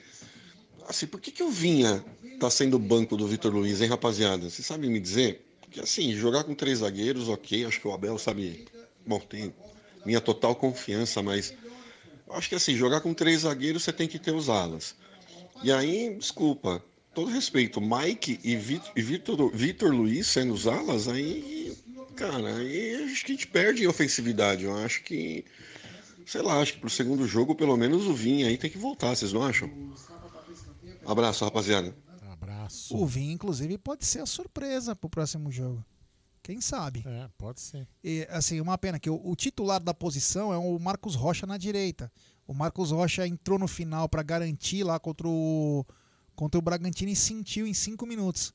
Assim, 0.85 1.07
por 1.07 1.21
que, 1.21 1.31
que 1.31 1.41
o 1.41 1.49
Vinha 1.49 2.03
tá 2.41 2.49
sendo 2.49 2.77
banco 2.77 3.15
do 3.15 3.25
Vitor 3.25 3.53
Luiz, 3.53 3.79
hein, 3.79 3.87
rapaziada? 3.87 4.49
Vocês 4.49 4.67
sabem 4.67 4.89
me 4.89 4.99
dizer? 4.99 5.45
Porque, 5.61 5.79
assim, 5.79 6.11
jogar 6.11 6.43
com 6.43 6.53
três 6.53 6.79
zagueiros, 6.79 7.29
ok. 7.29 7.65
Acho 7.65 7.79
que 7.79 7.87
o 7.87 7.93
Abel 7.93 8.17
sabe. 8.17 8.65
Bom, 9.05 9.19
tem 9.19 9.53
minha 10.05 10.19
total 10.19 10.53
confiança, 10.53 11.23
mas 11.23 11.53
acho 12.31 12.49
que 12.49 12.55
assim, 12.55 12.75
jogar 12.75 12.99
com 12.99 13.13
três 13.13 13.41
zagueiros 13.41 13.83
você 13.83 13.93
tem 13.93 14.09
que 14.09 14.19
ter 14.19 14.33
os 14.33 14.49
alas. 14.49 14.93
E 15.63 15.71
aí, 15.71 16.13
desculpa, 16.15 16.83
todo 17.13 17.29
respeito, 17.31 17.79
Mike 17.79 18.39
e, 18.43 18.55
Vit- 18.55 18.91
e 18.95 19.01
Vitor, 19.01 19.49
Vitor 19.53 19.91
Luiz 19.91 20.27
sendo 20.27 20.53
os 20.53 20.67
alas, 20.67 21.07
aí, 21.07 21.75
cara, 22.15 22.55
aí 22.57 23.03
acho 23.05 23.25
que 23.25 23.31
a 23.31 23.35
gente 23.35 23.47
perde 23.47 23.83
em 23.83 23.87
ofensividade. 23.87 24.63
Eu 24.63 24.75
acho 24.77 25.03
que, 25.03 25.45
sei 26.25 26.41
lá, 26.41 26.59
acho 26.61 26.73
que 26.73 26.79
pro 26.79 26.89
segundo 26.89 27.27
jogo, 27.27 27.55
pelo 27.55 27.77
menos 27.77 28.05
o 28.05 28.13
Vinha 28.13 28.47
aí 28.47 28.57
tem 28.57 28.69
que 28.69 28.77
voltar, 28.77 29.15
vocês 29.15 29.31
não 29.33 29.43
acham? 29.43 29.69
Abraço, 31.05 31.43
rapaziada. 31.43 31.95
Abraço. 32.31 32.95
O 32.95 33.05
Vinha, 33.05 33.33
inclusive, 33.33 33.77
pode 33.77 34.05
ser 34.05 34.19
a 34.21 34.25
surpresa 34.25 34.95
pro 34.95 35.09
próximo 35.09 35.51
jogo. 35.51 35.83
Quem 36.41 36.59
sabe? 36.59 37.03
É, 37.05 37.29
pode 37.37 37.61
ser. 37.61 37.87
E, 38.03 38.27
assim, 38.29 38.59
uma 38.59 38.77
pena 38.77 38.99
que 38.99 39.09
o, 39.09 39.19
o 39.23 39.35
titular 39.35 39.81
da 39.81 39.93
posição 39.93 40.53
é 40.53 40.57
o 40.57 40.77
Marcos 40.77 41.15
Rocha 41.15 41.45
na 41.45 41.57
direita. 41.57 42.11
O 42.45 42.53
Marcos 42.53 42.91
Rocha 42.91 43.25
entrou 43.25 43.57
no 43.57 43.67
final 43.67 44.09
para 44.09 44.21
garantir 44.21 44.83
lá 44.83 44.99
contra 44.99 45.25
o, 45.27 45.85
contra 46.35 46.59
o 46.59 46.61
Bragantino 46.61 47.11
e 47.11 47.15
sentiu 47.15 47.65
em 47.65 47.73
cinco 47.73 48.05
minutos. 48.05 48.53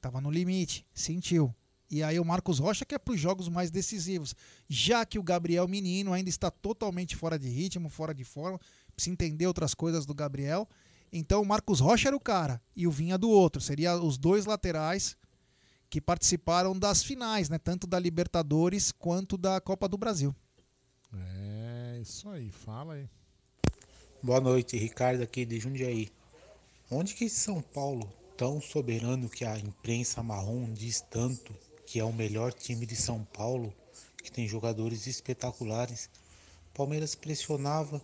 Tava 0.00 0.20
no 0.20 0.30
limite, 0.30 0.86
sentiu. 0.94 1.54
E 1.90 2.02
aí 2.02 2.18
o 2.18 2.24
Marcos 2.24 2.58
Rocha 2.58 2.84
que 2.84 2.94
é 2.94 2.98
para 2.98 3.14
os 3.14 3.20
jogos 3.20 3.48
mais 3.48 3.70
decisivos. 3.70 4.34
Já 4.68 5.06
que 5.06 5.18
o 5.18 5.22
Gabriel 5.22 5.68
Menino 5.68 6.12
ainda 6.12 6.28
está 6.28 6.50
totalmente 6.50 7.14
fora 7.14 7.38
de 7.38 7.48
ritmo, 7.48 7.88
fora 7.88 8.14
de 8.14 8.24
forma, 8.24 8.58
precisa 8.94 9.12
entender 9.12 9.46
outras 9.46 9.74
coisas 9.74 10.04
do 10.04 10.14
Gabriel. 10.14 10.68
Então 11.12 11.40
o 11.40 11.46
Marcos 11.46 11.80
Rocha 11.80 12.08
era 12.08 12.16
o 12.16 12.20
cara 12.20 12.60
e 12.74 12.86
o 12.86 12.90
Vinha 12.90 13.16
do 13.16 13.30
outro. 13.30 13.60
Seria 13.60 13.96
os 13.96 14.18
dois 14.18 14.46
laterais 14.46 15.16
que 15.88 16.00
participaram 16.00 16.76
das 16.76 17.02
finais, 17.02 17.48
né? 17.48 17.58
Tanto 17.58 17.86
da 17.86 17.98
Libertadores 17.98 18.90
quanto 18.90 19.38
da 19.38 19.60
Copa 19.60 19.88
do 19.88 19.96
Brasil. 19.96 20.34
É, 21.14 22.00
isso 22.02 22.28
aí, 22.28 22.50
fala 22.50 22.94
aí. 22.94 23.08
Boa 24.22 24.40
noite, 24.40 24.76
Ricardo 24.76 25.22
aqui 25.22 25.44
de 25.44 25.60
Jundiaí. 25.60 26.10
Onde 26.90 27.14
que 27.14 27.28
São 27.28 27.60
Paulo, 27.60 28.12
tão 28.36 28.60
soberano 28.60 29.28
que 29.28 29.44
a 29.44 29.58
imprensa 29.58 30.22
marrom 30.22 30.72
diz 30.72 31.00
tanto 31.10 31.54
que 31.84 31.98
é 31.98 32.04
o 32.04 32.12
melhor 32.12 32.52
time 32.52 32.86
de 32.86 32.94
São 32.94 33.24
Paulo, 33.24 33.74
que 34.22 34.30
tem 34.30 34.46
jogadores 34.46 35.06
espetaculares, 35.06 36.08
Palmeiras 36.74 37.14
pressionava 37.14 38.00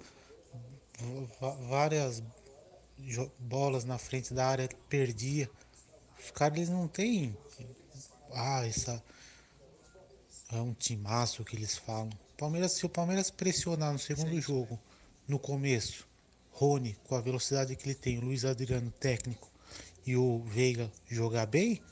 va- 1.41 1.57
várias 1.69 2.23
bolas 3.39 3.85
na 3.85 3.99
frente 3.99 4.33
da 4.33 4.47
área, 4.47 4.69
perdia. 4.89 5.51
Os 6.23 6.31
caras 6.31 6.57
eles 6.59 6.69
não 6.69 6.89
têm 6.89 7.37
ah, 8.33 8.67
essa 8.67 9.03
é 10.51 10.57
um 10.57 10.75
timaço 10.75 11.45
que 11.45 11.57
eles 11.57 11.77
falam. 11.77 12.11
Palmeiras, 12.37 12.73
se 12.73 12.85
o 12.87 12.89
Palmeiras 12.89 13.31
pressionar 13.31 13.93
no 13.93 13.99
segundo 13.99 14.41
jogo, 14.41 14.79
no 15.29 15.39
começo, 15.39 16.07
Rony, 16.53 16.97
com 17.05 17.15
a 17.15 17.21
velocidade 17.21 17.75
que 17.75 17.89
ele 17.89 17.95
tem, 17.95 18.19
o 18.19 18.23
Luiz 18.23 18.45
Adriano 18.45 18.91
técnico 18.91 19.51
e 20.07 20.17
o 20.17 20.43
Veiga 20.45 20.91
jogar 21.09 21.47
bem, 21.47 21.83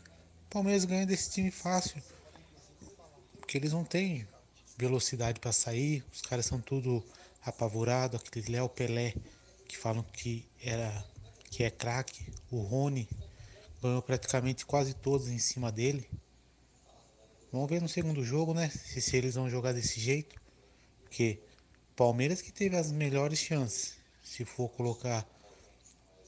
o 0.46 0.50
Palmeiras 0.50 0.84
ganha 0.84 1.06
desse 1.06 1.30
time 1.30 1.50
fácil. 1.50 2.00
Porque 3.40 3.58
eles 3.58 3.72
não 3.72 3.84
têm 3.84 4.26
velocidade 4.76 5.40
para 5.40 5.52
sair, 5.52 6.04
os 6.12 6.22
caras 6.22 6.46
são 6.46 6.60
tudo 6.60 7.04
apavorado, 7.44 8.16
aquele 8.16 8.52
Léo 8.52 8.68
Pelé 8.68 9.14
que 9.66 9.76
falam 9.76 10.02
que 10.12 10.46
era 10.62 11.04
que 11.50 11.64
é 11.64 11.70
craque, 11.70 12.32
o 12.50 12.60
Rony 12.60 13.08
ganhou 13.82 14.02
praticamente 14.02 14.64
quase 14.64 14.94
todos 14.94 15.28
em 15.28 15.38
cima 15.38 15.72
dele. 15.72 16.08
Vamos 17.52 17.68
ver 17.68 17.80
no 17.80 17.88
segundo 17.88 18.22
jogo, 18.24 18.54
né? 18.54 18.68
Se, 18.68 19.00
se 19.00 19.16
eles 19.16 19.34
vão 19.34 19.50
jogar 19.50 19.72
desse 19.72 19.98
jeito. 19.98 20.40
Porque 21.02 21.40
Palmeiras 21.96 22.40
que 22.40 22.52
teve 22.52 22.76
as 22.76 22.92
melhores 22.92 23.38
chances, 23.38 23.94
se 24.30 24.44
for 24.44 24.68
colocar 24.68 25.26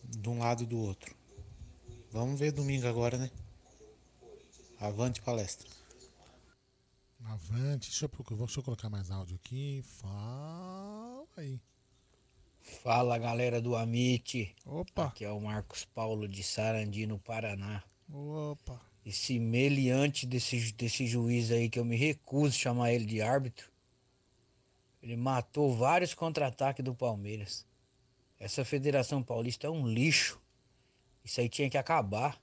de 0.02 0.28
um 0.28 0.40
lado 0.40 0.64
e 0.64 0.66
do 0.66 0.76
outro. 0.76 1.14
Vamos 2.10 2.38
ver 2.38 2.50
domingo 2.50 2.88
agora, 2.88 3.16
né? 3.16 3.30
Avante 4.80 5.22
palestra. 5.22 5.70
Avante. 7.24 7.90
Deixa 7.90 8.06
eu, 8.06 8.08
procurar, 8.08 8.38
deixa 8.38 8.58
eu 8.58 8.64
colocar 8.64 8.90
mais 8.90 9.08
áudio 9.08 9.36
aqui. 9.36 9.84
Fala 9.84 11.28
aí. 11.36 11.60
Fala 12.82 13.16
galera 13.18 13.62
do 13.62 13.76
Amit. 13.76 14.52
Opa. 14.66 15.06
Aqui 15.06 15.24
é 15.24 15.30
o 15.30 15.40
Marcos 15.40 15.84
Paulo 15.84 16.26
de 16.26 16.42
Sarandi, 16.42 17.06
no 17.06 17.20
Paraná. 17.20 17.84
Opa. 18.12 18.80
Esse 19.06 19.38
meliante 19.38 20.26
desse, 20.26 20.72
desse 20.72 21.06
juiz 21.06 21.52
aí 21.52 21.70
que 21.70 21.78
eu 21.78 21.84
me 21.84 21.94
recuso 21.94 22.48
a 22.48 22.58
chamar 22.58 22.92
ele 22.92 23.06
de 23.06 23.22
árbitro. 23.22 23.70
Ele 25.00 25.16
matou 25.16 25.72
vários 25.76 26.14
contra-ataques 26.14 26.84
do 26.84 26.96
Palmeiras. 26.96 27.64
Essa 28.42 28.64
Federação 28.64 29.22
Paulista 29.22 29.68
é 29.68 29.70
um 29.70 29.87
lixo. 29.87 30.40
Isso 31.24 31.40
aí 31.40 31.48
tinha 31.48 31.70
que 31.70 31.78
acabar. 31.78 32.42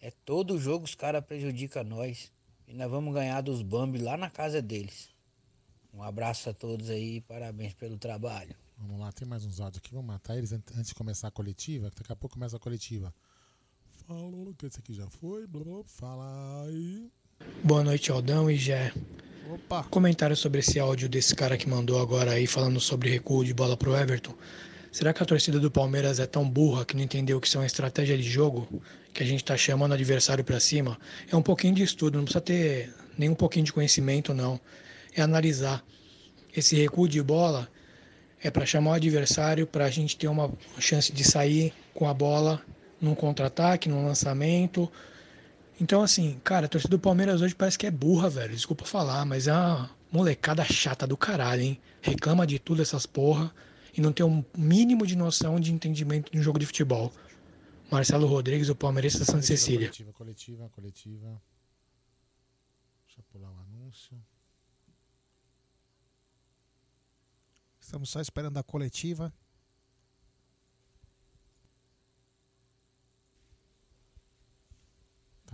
É 0.00 0.12
todo 0.24 0.56
jogo 0.56 0.84
os 0.84 0.94
caras 0.94 1.24
prejudicam 1.24 1.82
nós. 1.82 2.32
E 2.68 2.72
nós 2.72 2.88
vamos 2.88 3.12
ganhar 3.12 3.40
dos 3.40 3.60
Bambi 3.60 3.98
lá 3.98 4.16
na 4.16 4.30
casa 4.30 4.62
deles. 4.62 5.10
Um 5.92 6.00
abraço 6.00 6.48
a 6.48 6.54
todos 6.54 6.90
aí 6.90 7.16
e 7.16 7.20
parabéns 7.22 7.74
pelo 7.74 7.98
trabalho. 7.98 8.54
Vamos 8.78 9.00
lá, 9.00 9.10
tem 9.10 9.26
mais 9.26 9.44
uns 9.44 9.58
áudios 9.60 9.78
aqui. 9.78 9.90
Vamos 9.92 10.06
matar 10.06 10.36
eles 10.38 10.52
an- 10.52 10.62
antes 10.76 10.90
de 10.90 10.94
começar 10.94 11.26
a 11.26 11.32
coletiva. 11.32 11.90
que 11.90 11.96
Daqui 11.96 12.12
a 12.12 12.16
pouco 12.16 12.34
começa 12.34 12.56
a 12.56 12.60
coletiva. 12.60 13.12
Falou 14.06 14.54
que 14.54 14.66
esse 14.66 14.78
aqui 14.78 14.94
já 14.94 15.08
foi. 15.10 15.44
Blá, 15.48 15.64
blá, 15.64 15.82
fala 15.86 16.66
aí. 16.68 17.10
Boa 17.64 17.82
noite, 17.82 18.12
Aldão 18.12 18.48
e 18.48 18.56
Gé. 18.56 18.92
Opa. 19.52 19.84
Comentário 19.90 20.34
sobre 20.34 20.60
esse 20.60 20.80
áudio 20.80 21.10
desse 21.10 21.36
cara 21.36 21.58
que 21.58 21.68
mandou 21.68 22.00
agora 22.00 22.30
aí 22.30 22.46
falando 22.46 22.80
sobre 22.80 23.10
recuo 23.10 23.44
de 23.44 23.52
bola 23.52 23.76
pro 23.76 23.94
Everton. 23.94 24.32
Será 24.90 25.12
que 25.12 25.22
a 25.22 25.26
torcida 25.26 25.60
do 25.60 25.70
Palmeiras 25.70 26.18
é 26.18 26.24
tão 26.24 26.48
burra 26.48 26.86
que 26.86 26.96
não 26.96 27.02
entendeu 27.02 27.38
que 27.38 27.46
isso 27.46 27.58
é 27.58 27.60
uma 27.60 27.66
estratégia 27.66 28.16
de 28.16 28.22
jogo? 28.22 28.66
Que 29.12 29.22
a 29.22 29.26
gente 29.26 29.44
tá 29.44 29.54
chamando 29.54 29.90
o 29.90 29.94
adversário 29.94 30.42
pra 30.42 30.58
cima? 30.58 30.98
É 31.30 31.36
um 31.36 31.42
pouquinho 31.42 31.74
de 31.74 31.82
estudo, 31.82 32.16
não 32.16 32.24
precisa 32.24 32.40
ter 32.40 32.94
nem 33.18 33.28
um 33.28 33.34
pouquinho 33.34 33.66
de 33.66 33.74
conhecimento, 33.74 34.32
não. 34.32 34.58
É 35.14 35.20
analisar. 35.20 35.84
Esse 36.56 36.74
recuo 36.74 37.06
de 37.06 37.22
bola 37.22 37.68
é 38.42 38.50
para 38.50 38.64
chamar 38.64 38.92
o 38.92 38.94
adversário, 38.94 39.66
para 39.66 39.84
a 39.84 39.90
gente 39.90 40.16
ter 40.16 40.28
uma 40.28 40.50
chance 40.78 41.12
de 41.12 41.24
sair 41.24 41.74
com 41.92 42.08
a 42.08 42.14
bola 42.14 42.62
num 42.98 43.14
contra-ataque, 43.14 43.86
num 43.86 44.06
lançamento. 44.06 44.90
Então, 45.82 46.00
assim, 46.00 46.40
cara, 46.44 46.66
a 46.66 46.68
torcida 46.68 46.96
do 46.96 46.98
Palmeiras 47.00 47.42
hoje 47.42 47.56
parece 47.56 47.76
que 47.76 47.84
é 47.84 47.90
burra, 47.90 48.30
velho. 48.30 48.54
Desculpa 48.54 48.84
falar, 48.84 49.26
mas 49.26 49.48
é 49.48 49.52
uma 49.52 49.90
molecada 50.12 50.62
chata 50.64 51.08
do 51.08 51.16
caralho, 51.16 51.60
hein? 51.60 51.80
Reclama 52.00 52.46
de 52.46 52.60
tudo 52.60 52.80
essas 52.80 53.04
porra 53.04 53.52
e 53.92 54.00
não 54.00 54.12
tem 54.12 54.24
um 54.24 54.44
mínimo 54.56 55.04
de 55.04 55.16
noção 55.16 55.58
de 55.58 55.72
entendimento 55.72 56.30
de 56.30 56.38
um 56.38 56.42
jogo 56.42 56.60
de 56.60 56.66
futebol. 56.66 57.12
Marcelo 57.90 58.28
Rodrigues, 58.28 58.68
o 58.68 58.76
Palmeiras 58.76 59.14
da 59.16 59.24
Santa 59.24 59.42
Cecília. 59.42 59.88
Coletiva, 59.88 60.12
coletiva, 60.12 60.68
coletiva. 60.68 61.42
Deixa 63.04 63.18
eu 63.18 63.24
pular 63.24 63.50
o 63.50 63.58
anúncio. 63.58 64.16
Estamos 67.80 68.08
só 68.08 68.20
esperando 68.20 68.56
a 68.56 68.62
coletiva. 68.62 69.34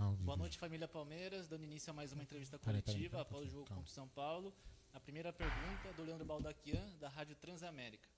Ao 0.09 0.15
vivo. 0.15 0.25
Boa 0.25 0.37
noite, 0.37 0.57
família 0.57 0.87
Palmeiras. 0.87 1.47
Dando 1.47 1.63
início 1.63 1.91
a 1.91 1.93
mais 1.93 2.11
uma 2.11 2.23
entrevista 2.23 2.57
coletiva 2.57 3.21
após 3.21 3.47
o 3.47 3.49
jogo 3.49 3.65
calma. 3.65 3.81
contra 3.81 3.91
o 3.91 3.93
São 3.93 4.07
Paulo. 4.07 4.53
A 4.93 4.99
primeira 4.99 5.31
pergunta 5.31 5.93
do 5.95 6.03
Leandro 6.03 6.25
Baldaquian, 6.25 6.83
da 6.99 7.07
Rádio 7.07 7.35
Transamérica. 7.35 8.09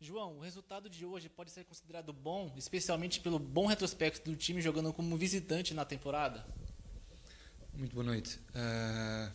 João, 0.00 0.38
o 0.38 0.40
resultado 0.40 0.88
de 0.88 1.04
hoje 1.04 1.28
pode 1.28 1.50
ser 1.50 1.64
considerado 1.64 2.12
bom, 2.12 2.52
especialmente 2.56 3.20
pelo 3.20 3.38
bom 3.38 3.66
retrospecto 3.66 4.28
do 4.30 4.36
time 4.36 4.60
jogando 4.60 4.92
como 4.92 5.16
visitante 5.16 5.74
na 5.74 5.84
temporada? 5.84 6.44
Muito 7.74 7.94
boa 7.94 8.04
noite. 8.04 8.40
Ah, 8.54 9.30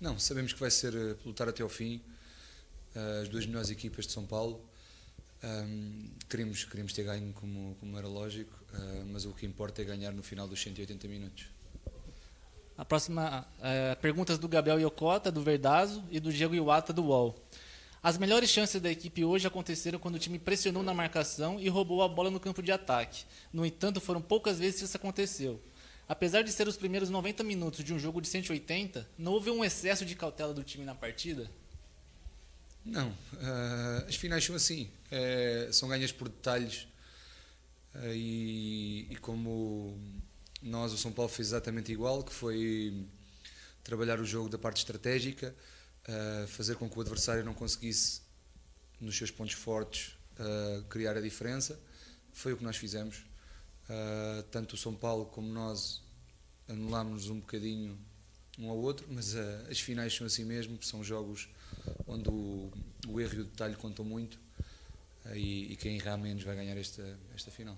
não, 0.00 0.18
sabemos 0.18 0.52
que 0.52 0.60
vai 0.60 0.70
ser 0.70 0.94
eh, 0.94 1.16
lutar 1.24 1.48
até 1.48 1.62
ao 1.62 1.68
fim. 1.68 2.02
Ah, 2.94 3.20
as 3.22 3.28
duas 3.28 3.46
melhores 3.46 3.70
equipas 3.70 4.06
de 4.06 4.12
São 4.12 4.26
Paulo. 4.26 4.60
Ahm, 5.42 6.08
queremos, 6.28 6.64
queremos 6.64 6.92
ter 6.92 7.04
ganho 7.04 7.32
como, 7.34 7.76
como 7.78 7.96
era 7.98 8.08
lógico, 8.08 8.52
ah, 8.72 9.04
mas 9.06 9.24
o 9.24 9.32
que 9.32 9.46
importa 9.46 9.82
é 9.82 9.84
ganhar 9.84 10.12
no 10.12 10.22
final 10.22 10.48
dos 10.48 10.60
180 10.60 11.06
minutos. 11.08 11.46
A 12.76 12.84
próxima, 12.84 13.46
eh, 13.62 13.94
perguntas 14.02 14.36
do 14.38 14.46
Gabriel 14.46 14.78
Iocota, 14.78 15.32
do 15.32 15.40
Verdazo, 15.40 16.04
e 16.10 16.20
do 16.20 16.30
Diego 16.30 16.54
Iwata, 16.54 16.92
do 16.92 17.04
UOL. 17.04 17.34
As 18.02 18.18
melhores 18.18 18.50
chances 18.50 18.80
da 18.80 18.90
equipe 18.90 19.24
hoje 19.24 19.46
aconteceram 19.46 19.98
quando 19.98 20.16
o 20.16 20.18
time 20.18 20.38
pressionou 20.38 20.82
na 20.82 20.92
marcação 20.92 21.58
e 21.58 21.70
roubou 21.70 22.02
a 22.02 22.08
bola 22.08 22.30
no 22.30 22.38
campo 22.38 22.62
de 22.62 22.70
ataque. 22.70 23.24
No 23.50 23.64
entanto, 23.64 23.98
foram 23.98 24.20
poucas 24.20 24.58
vezes 24.58 24.80
que 24.80 24.84
isso 24.84 24.96
aconteceu. 24.96 25.60
Apesar 26.06 26.42
de 26.42 26.52
ser 26.52 26.68
os 26.68 26.76
primeiros 26.76 27.08
90 27.08 27.42
minutos 27.42 27.82
de 27.82 27.94
um 27.94 27.98
jogo 27.98 28.20
de 28.20 28.28
180, 28.28 29.08
não 29.18 29.32
houve 29.32 29.50
um 29.50 29.64
excesso 29.64 30.04
de 30.04 30.14
cautela 30.14 30.52
do 30.52 30.62
time 30.62 30.84
na 30.84 30.94
partida? 30.94 31.50
Não, 32.86 33.12
ah, 33.40 34.04
as 34.08 34.14
finais 34.16 34.44
são 34.44 34.54
assim, 34.54 34.88
eh, 35.10 35.68
são 35.72 35.88
ganhas 35.88 36.12
por 36.12 36.28
detalhes 36.28 36.86
Ah, 37.94 38.12
e, 38.14 39.06
e 39.10 39.16
como 39.16 39.98
nós, 40.62 40.92
o 40.92 40.98
São 40.98 41.12
Paulo 41.12 41.30
fez 41.30 41.48
exatamente 41.48 41.92
igual, 41.92 42.22
que 42.22 42.32
foi 42.32 43.06
trabalhar 43.82 44.20
o 44.20 44.24
jogo 44.24 44.48
da 44.48 44.58
parte 44.58 44.78
estratégica, 44.78 45.54
fazer 46.48 46.76
com 46.76 46.88
que 46.90 46.98
o 46.98 47.00
adversário 47.00 47.44
não 47.44 47.54
conseguisse 47.54 48.20
nos 49.00 49.16
seus 49.16 49.30
pontos 49.30 49.54
fortes, 49.54 50.16
uh, 50.38 50.82
criar 50.84 51.16
a 51.16 51.20
diferença. 51.20 51.78
Foi 52.32 52.52
o 52.52 52.56
que 52.56 52.64
nós 52.64 52.76
fizemos. 52.76 53.18
Uh, 53.88 54.42
tanto 54.50 54.74
o 54.74 54.76
São 54.76 54.94
Paulo 54.94 55.26
como 55.26 55.48
nós 55.48 56.02
anulámos 56.68 57.28
um 57.28 57.38
bocadinho 57.40 57.98
um 58.58 58.70
ao 58.70 58.76
outro, 58.76 59.06
mas 59.10 59.34
uh, 59.34 59.38
as 59.70 59.80
finais 59.80 60.14
são 60.14 60.26
assim 60.26 60.44
mesmo, 60.44 60.82
são 60.82 61.04
jogos 61.04 61.48
onde 62.06 62.28
o, 62.28 62.70
o 63.08 63.20
erro 63.20 63.34
e 63.34 63.40
o 63.40 63.44
detalhe 63.44 63.76
contam 63.76 64.04
muito 64.04 64.38
e, 65.34 65.72
e, 65.72 65.76
quem 65.76 65.96
errar 65.96 66.16
menos 66.16 66.42
vai 66.44 66.54
ganhar 66.54 66.76
esta, 66.76 67.18
esta 67.34 67.50
final. 67.50 67.76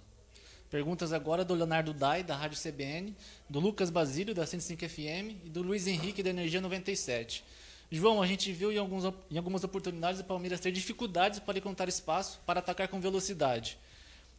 Perguntas 0.70 1.12
agora 1.12 1.44
do 1.44 1.54
Leonardo 1.54 1.94
Dai, 1.94 2.22
da 2.22 2.36
Rádio 2.36 2.58
CBN, 2.60 3.16
do 3.48 3.58
Lucas 3.58 3.88
Basílio, 3.88 4.34
da 4.34 4.44
105 4.44 4.86
FM 4.86 5.46
e 5.46 5.48
do 5.48 5.62
Luiz 5.62 5.86
Henrique, 5.86 6.22
da 6.22 6.28
Energia 6.30 6.60
97. 6.60 7.42
João, 7.90 8.20
a 8.20 8.26
gente 8.26 8.52
viu 8.52 8.70
em, 8.70 8.76
alguns, 8.76 9.04
em 9.30 9.38
algumas 9.38 9.64
oportunidades 9.64 10.20
o 10.20 10.24
Palmeiras 10.24 10.60
ter 10.60 10.70
dificuldades 10.70 11.40
para 11.40 11.56
encontrar 11.56 11.88
espaço 11.88 12.38
para 12.44 12.58
atacar 12.58 12.86
com 12.88 13.00
velocidade. 13.00 13.78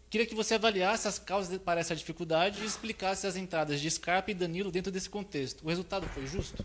Queria 0.08 0.26
que 0.26 0.36
você 0.36 0.56
avaliasse 0.56 1.08
as 1.08 1.18
causas 1.18 1.60
para 1.60 1.80
essa 1.80 1.96
dificuldade 1.96 2.62
e 2.62 2.66
explicasse 2.66 3.26
as 3.26 3.36
entradas 3.36 3.82
de 3.82 3.90
Scarpa 3.90 4.30
e 4.30 4.36
Danilo 4.36 4.72
dentro 4.72 4.92
desse 4.92 5.10
contexto. 5.10 5.64
O 5.64 5.70
resultado 5.70 6.08
foi 6.10 6.28
justo? 6.28 6.64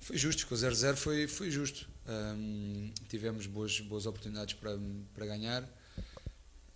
Foi 0.00 0.16
justo, 0.16 0.46
com 0.46 0.54
o 0.54 0.58
0-0 0.58 0.96
foi, 0.96 1.26
foi 1.26 1.50
justo. 1.50 1.88
Um, 2.08 2.90
tivemos 3.08 3.46
boas, 3.46 3.78
boas 3.80 4.06
oportunidades 4.06 4.54
para, 4.54 4.78
para 5.14 5.26
ganhar. 5.26 5.62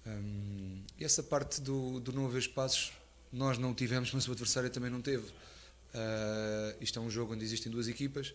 Um, 0.07 0.83
e 0.99 1.05
essa 1.05 1.23
parte 1.23 1.61
do, 1.61 1.99
do 2.01 2.13
não 2.13 2.27
haver 2.27 2.39
espaços, 2.39 2.93
nós 3.33 3.57
não 3.57 3.75
tivemos, 3.75 4.13
mas 4.13 4.29
o 4.29 4.33
adversário 4.33 4.69
também 4.71 4.91
não 4.91 5.01
teve. 5.01 5.25
Uh, 5.27 6.77
isto 6.81 6.99
é 6.99 7.03
um 7.03 7.11
jogo 7.11 7.33
onde 7.33 7.45
existem 7.45 7.73
duas 7.73 7.89
equipas 7.89 8.35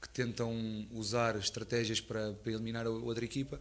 que 0.00 0.08
tentam 0.08 0.86
usar 0.92 1.36
estratégias 1.36 2.00
para, 2.00 2.32
para 2.32 2.50
eliminar 2.50 2.86
a 2.86 2.90
outra 2.90 3.24
equipa. 3.24 3.60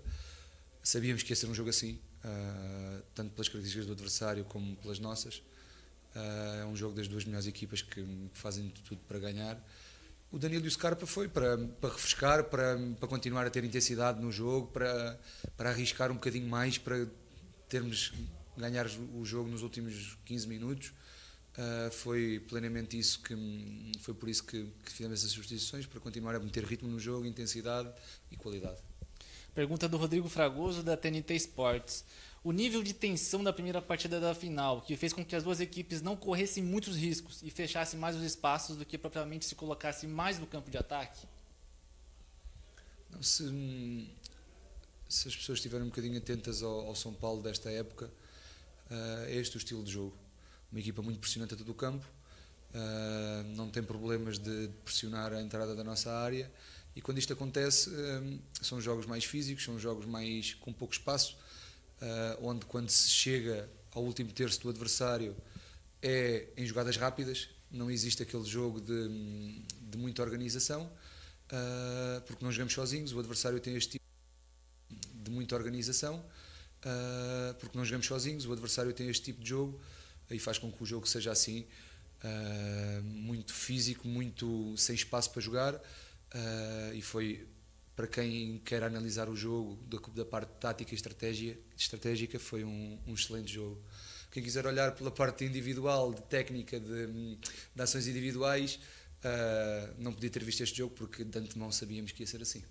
Sabíamos 0.81 1.23
que 1.23 1.31
ia 1.33 1.35
ser 1.35 1.47
um 1.47 1.53
jogo 1.53 1.69
assim, 1.69 1.99
uh, 2.23 3.03
tanto 3.13 3.31
pelas 3.31 3.49
características 3.49 3.85
do 3.85 3.91
adversário 3.91 4.45
como 4.45 4.77
pelas 4.77 4.97
nossas. 4.97 5.43
Uh, 6.15 6.61
é 6.61 6.65
um 6.65 6.75
jogo 6.75 6.95
das 6.95 7.07
duas 7.07 7.25
melhores 7.25 7.47
equipas 7.47 7.81
que, 7.81 8.01
que 8.01 8.29
fazem 8.33 8.69
tudo 8.85 9.01
para 9.07 9.19
ganhar. 9.19 9.61
O 10.31 10.37
Danilo 10.37 10.65
e 10.65 10.67
o 10.67 10.71
Scarpa 10.71 11.07
foi 11.07 11.27
para, 11.27 11.57
para 11.57 11.89
refrescar, 11.89 12.43
para, 12.43 12.77
para 12.99 13.07
continuar 13.07 13.47
a 13.47 13.49
ter 13.49 13.63
intensidade 13.63 14.21
no 14.21 14.31
jogo, 14.31 14.67
para, 14.67 15.19
para 15.57 15.71
arriscar 15.71 16.11
um 16.11 16.15
bocadinho 16.15 16.47
mais, 16.47 16.77
para 16.77 17.07
termos 17.67 18.13
ganhar 18.55 18.85
o 19.15 19.25
jogo 19.25 19.49
nos 19.49 19.63
últimos 19.63 20.17
15 20.25 20.47
minutos. 20.47 20.93
Uh, 21.57 21.91
foi 21.91 22.39
plenamente 22.47 22.97
isso 22.97 23.21
que 23.21 23.35
foi 24.01 24.13
por 24.13 24.29
isso 24.29 24.43
que, 24.43 24.71
que, 24.85 24.91
fizemos 24.91 25.19
essas 25.19 25.31
substituições 25.31 25.85
para 25.87 25.99
continuar 25.99 26.35
a 26.35 26.39
meter 26.39 26.63
ritmo 26.63 26.87
no 26.87 26.99
jogo, 26.99 27.25
intensidade 27.25 27.91
e 28.31 28.37
qualidade. 28.37 28.77
Pergunta 29.55 29.89
do 29.89 29.97
Rodrigo 29.97 30.29
Fragoso 30.29 30.83
da 30.83 30.95
TNT 30.95 31.33
Sports. 31.35 32.05
O 32.43 32.52
nível 32.52 32.82
de 32.82 32.93
tensão 32.93 33.43
da 33.43 33.52
primeira 33.52 33.82
partida 33.82 34.19
da 34.19 34.34
final, 34.34 34.82
que 34.82 34.95
fez 34.95 35.12
com 35.12 35.25
que 35.25 35.36
as 35.36 35.43
duas 35.43 35.60
equipes 35.60 36.02
não 36.02 36.15
corressem 36.15 36.63
muitos 36.63 36.95
riscos 36.95 37.41
e 37.43 37.49
fechassem 37.49 37.99
mais 37.99 38.15
os 38.15 38.23
espaços 38.23 38.78
do 38.78 38.86
que 38.86 38.97
propriamente 38.97 39.45
se 39.45 39.56
colocassem 39.56 40.10
mais 40.10 40.39
no 40.39 40.47
campo 40.47 40.71
de 40.71 40.78
ataque? 40.78 41.28
Não, 43.12 43.21
se, 43.21 43.43
se 45.10 45.28
as 45.28 45.36
pessoas 45.36 45.58
estiverem 45.58 45.86
um 45.86 45.89
bocadinho 45.89 46.17
atentas 46.17 46.63
ao, 46.63 46.88
ao 46.88 46.95
São 46.95 47.13
Paulo 47.13 47.41
desta 47.41 47.69
época, 47.69 48.10
uh, 48.89 49.25
é 49.25 49.36
este 49.36 49.58
o 49.58 49.60
estilo 49.60 49.84
de 49.84 49.91
jogo 49.91 50.15
uma 50.71 50.80
equipa 50.80 51.02
muito 51.02 51.19
pressionante 51.19 51.54
a 51.54 51.58
todo 51.58 51.69
o 51.69 51.73
campo, 51.73 52.06
uh, 52.73 53.43
não 53.56 53.69
tem 53.69 53.82
problemas 53.82 54.38
de 54.38 54.69
pressionar 54.84 55.34
a 55.34 55.41
entrada 55.41 55.75
da 55.75 55.84
nossa 55.84 56.12
área 56.12 56.49
e 56.95 57.02
quando 57.02 57.17
isto 57.17 57.34
acontece 57.34 57.89
uh, 57.89 58.39
são 58.62 58.80
jogos 58.80 59.06
mais 59.06 59.23
físicos, 59.25 59.63
são 59.63 59.80
jogos 59.80 60.06
mais 60.06 60.54
com 60.56 60.71
pouco 60.71 60.93
espaço, 60.93 61.38
uh, 62.01 62.47
onde 62.47 62.65
quando 62.65 62.89
se 62.89 63.09
chega 63.09 63.69
ao 63.91 64.03
último 64.03 64.31
terço 64.31 64.62
do 64.62 64.69
adversário 64.69 65.35
é 66.01 66.47
em 66.55 66.65
jogadas 66.65 66.97
rápidas, 66.97 67.49
não 67.69 67.89
existe 67.91 68.23
aquele 68.23 68.45
jogo 68.45 68.79
de, 68.79 69.09
de 69.81 69.97
muita 69.97 70.21
organização, 70.21 70.89
porque 72.25 72.43
não 72.43 72.51
jogamos 72.51 72.73
sozinhos, 72.73 73.12
o 73.12 73.19
adversário 73.19 73.59
tem 73.59 73.75
este 73.75 73.91
tipo 73.93 74.05
de 75.13 75.29
muita 75.29 75.55
organização, 75.55 76.23
porque 77.59 77.77
não 77.77 77.83
jogamos 77.83 78.07
sozinhos, 78.07 78.45
o 78.45 78.53
adversário 78.53 78.93
tem 78.93 79.09
este 79.09 79.25
tipo 79.25 79.43
de 79.43 79.49
jogo 79.49 79.79
e 80.31 80.39
faz 80.39 80.57
com 80.57 80.71
que 80.71 80.81
o 80.81 80.85
jogo 80.85 81.07
seja 81.07 81.31
assim, 81.31 81.65
uh, 82.23 83.03
muito 83.03 83.53
físico, 83.53 84.07
muito 84.07 84.75
sem 84.77 84.95
espaço 84.95 85.31
para 85.31 85.41
jogar. 85.41 85.75
Uh, 85.75 86.93
e 86.93 87.01
foi 87.01 87.47
para 87.99 88.07
quem 88.07 88.62
quer 88.63 88.81
analisar 88.81 89.27
o 89.27 89.35
jogo 89.35 89.77
da, 89.85 89.99
da 90.15 90.23
parte 90.23 90.51
tática 90.57 90.93
e 90.93 90.95
estratégia, 90.95 91.59
estratégica, 91.75 92.39
foi 92.39 92.63
um, 92.63 92.97
um, 93.05 93.13
excelente 93.13 93.51
jogo. 93.51 93.77
Quem 94.31 94.41
quiser 94.41 94.65
olhar 94.65 94.93
pela 94.95 95.12
parte 95.12 95.43
individual, 95.43 96.13
de 96.13 96.21
técnica, 96.21 96.79
de, 96.79 97.07
de 97.35 97.81
ações 97.81 98.07
individuais, 98.07 98.79
uh, 99.21 99.93
não 99.97 100.13
podia 100.13 100.29
ter 100.29 100.41
visto 100.45 100.62
este 100.62 100.77
jogo 100.77 100.95
porque 100.95 101.25
de 101.25 101.39
antemão 101.39 101.73
sabíamos 101.73 102.13
que 102.13 102.23
ia 102.23 102.27
ser 102.27 102.41
assim. 102.41 102.63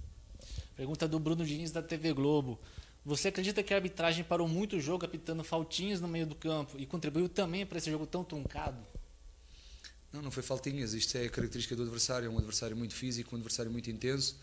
Pergunta 0.74 1.06
do 1.06 1.18
Bruno 1.18 1.44
Diniz 1.44 1.72
da 1.72 1.82
TV 1.82 2.14
Globo. 2.14 2.58
Você 3.04 3.28
acredita 3.28 3.62
que 3.62 3.74
a 3.74 3.76
arbitragem 3.76 4.24
parou 4.24 4.48
muito 4.48 4.76
o 4.76 4.80
jogo, 4.80 5.04
apitando 5.04 5.44
faltinhas 5.44 6.00
no 6.00 6.08
meio 6.08 6.24
do 6.24 6.34
campo 6.34 6.78
e 6.78 6.86
contribuiu 6.86 7.28
também 7.28 7.66
para 7.66 7.76
esse 7.76 7.90
jogo 7.90 8.06
tão 8.06 8.24
truncado? 8.24 8.82
Não, 10.10 10.22
não 10.22 10.30
foi 10.30 10.42
faltinhas. 10.42 10.94
Isto 10.94 11.18
é 11.18 11.26
a 11.26 11.28
característica 11.28 11.76
do 11.76 11.82
adversário. 11.82 12.24
É 12.24 12.30
um 12.30 12.38
adversário 12.38 12.74
muito 12.74 12.94
físico, 12.94 13.36
um 13.36 13.38
adversário 13.38 13.70
muito 13.70 13.90
intenso, 13.90 14.38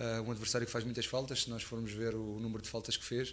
uh, 0.00 0.22
um 0.22 0.30
adversário 0.30 0.66
que 0.66 0.72
faz 0.72 0.84
muitas 0.84 1.06
faltas. 1.06 1.42
Se 1.42 1.50
nós 1.50 1.62
formos 1.62 1.92
ver 1.92 2.14
o 2.14 2.40
número 2.40 2.62
de 2.62 2.68
faltas 2.68 2.96
que 2.96 3.04
fez, 3.04 3.30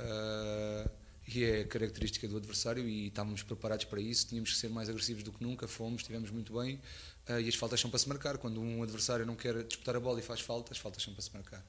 uh, 0.00 0.90
e 1.26 1.44
é 1.44 1.64
característica 1.64 2.26
do 2.26 2.36
adversário 2.36 2.86
e 2.88 3.06
estávamos 3.06 3.42
preparados 3.42 3.84
para 3.84 4.00
isso. 4.00 4.26
Tínhamos 4.26 4.50
que 4.50 4.56
ser 4.56 4.68
mais 4.68 4.88
agressivos 4.88 5.22
do 5.22 5.32
que 5.32 5.42
nunca. 5.42 5.68
Fomos, 5.68 6.02
estivemos 6.02 6.30
muito 6.30 6.58
bem. 6.58 6.80
Uh, 7.28 7.40
e 7.40 7.48
as 7.48 7.54
faltas 7.54 7.80
são 7.80 7.88
para 7.88 7.98
se 7.98 8.08
marcar. 8.08 8.38
Quando 8.38 8.60
um 8.60 8.82
adversário 8.82 9.24
não 9.24 9.36
quer 9.36 9.62
disputar 9.62 9.96
a 9.96 10.00
bola 10.00 10.18
e 10.18 10.22
faz 10.22 10.40
faltas, 10.40 10.72
as 10.72 10.78
faltas 10.78 11.02
são 11.02 11.14
para 11.14 11.22
se 11.22 11.32
marcar. 11.32 11.64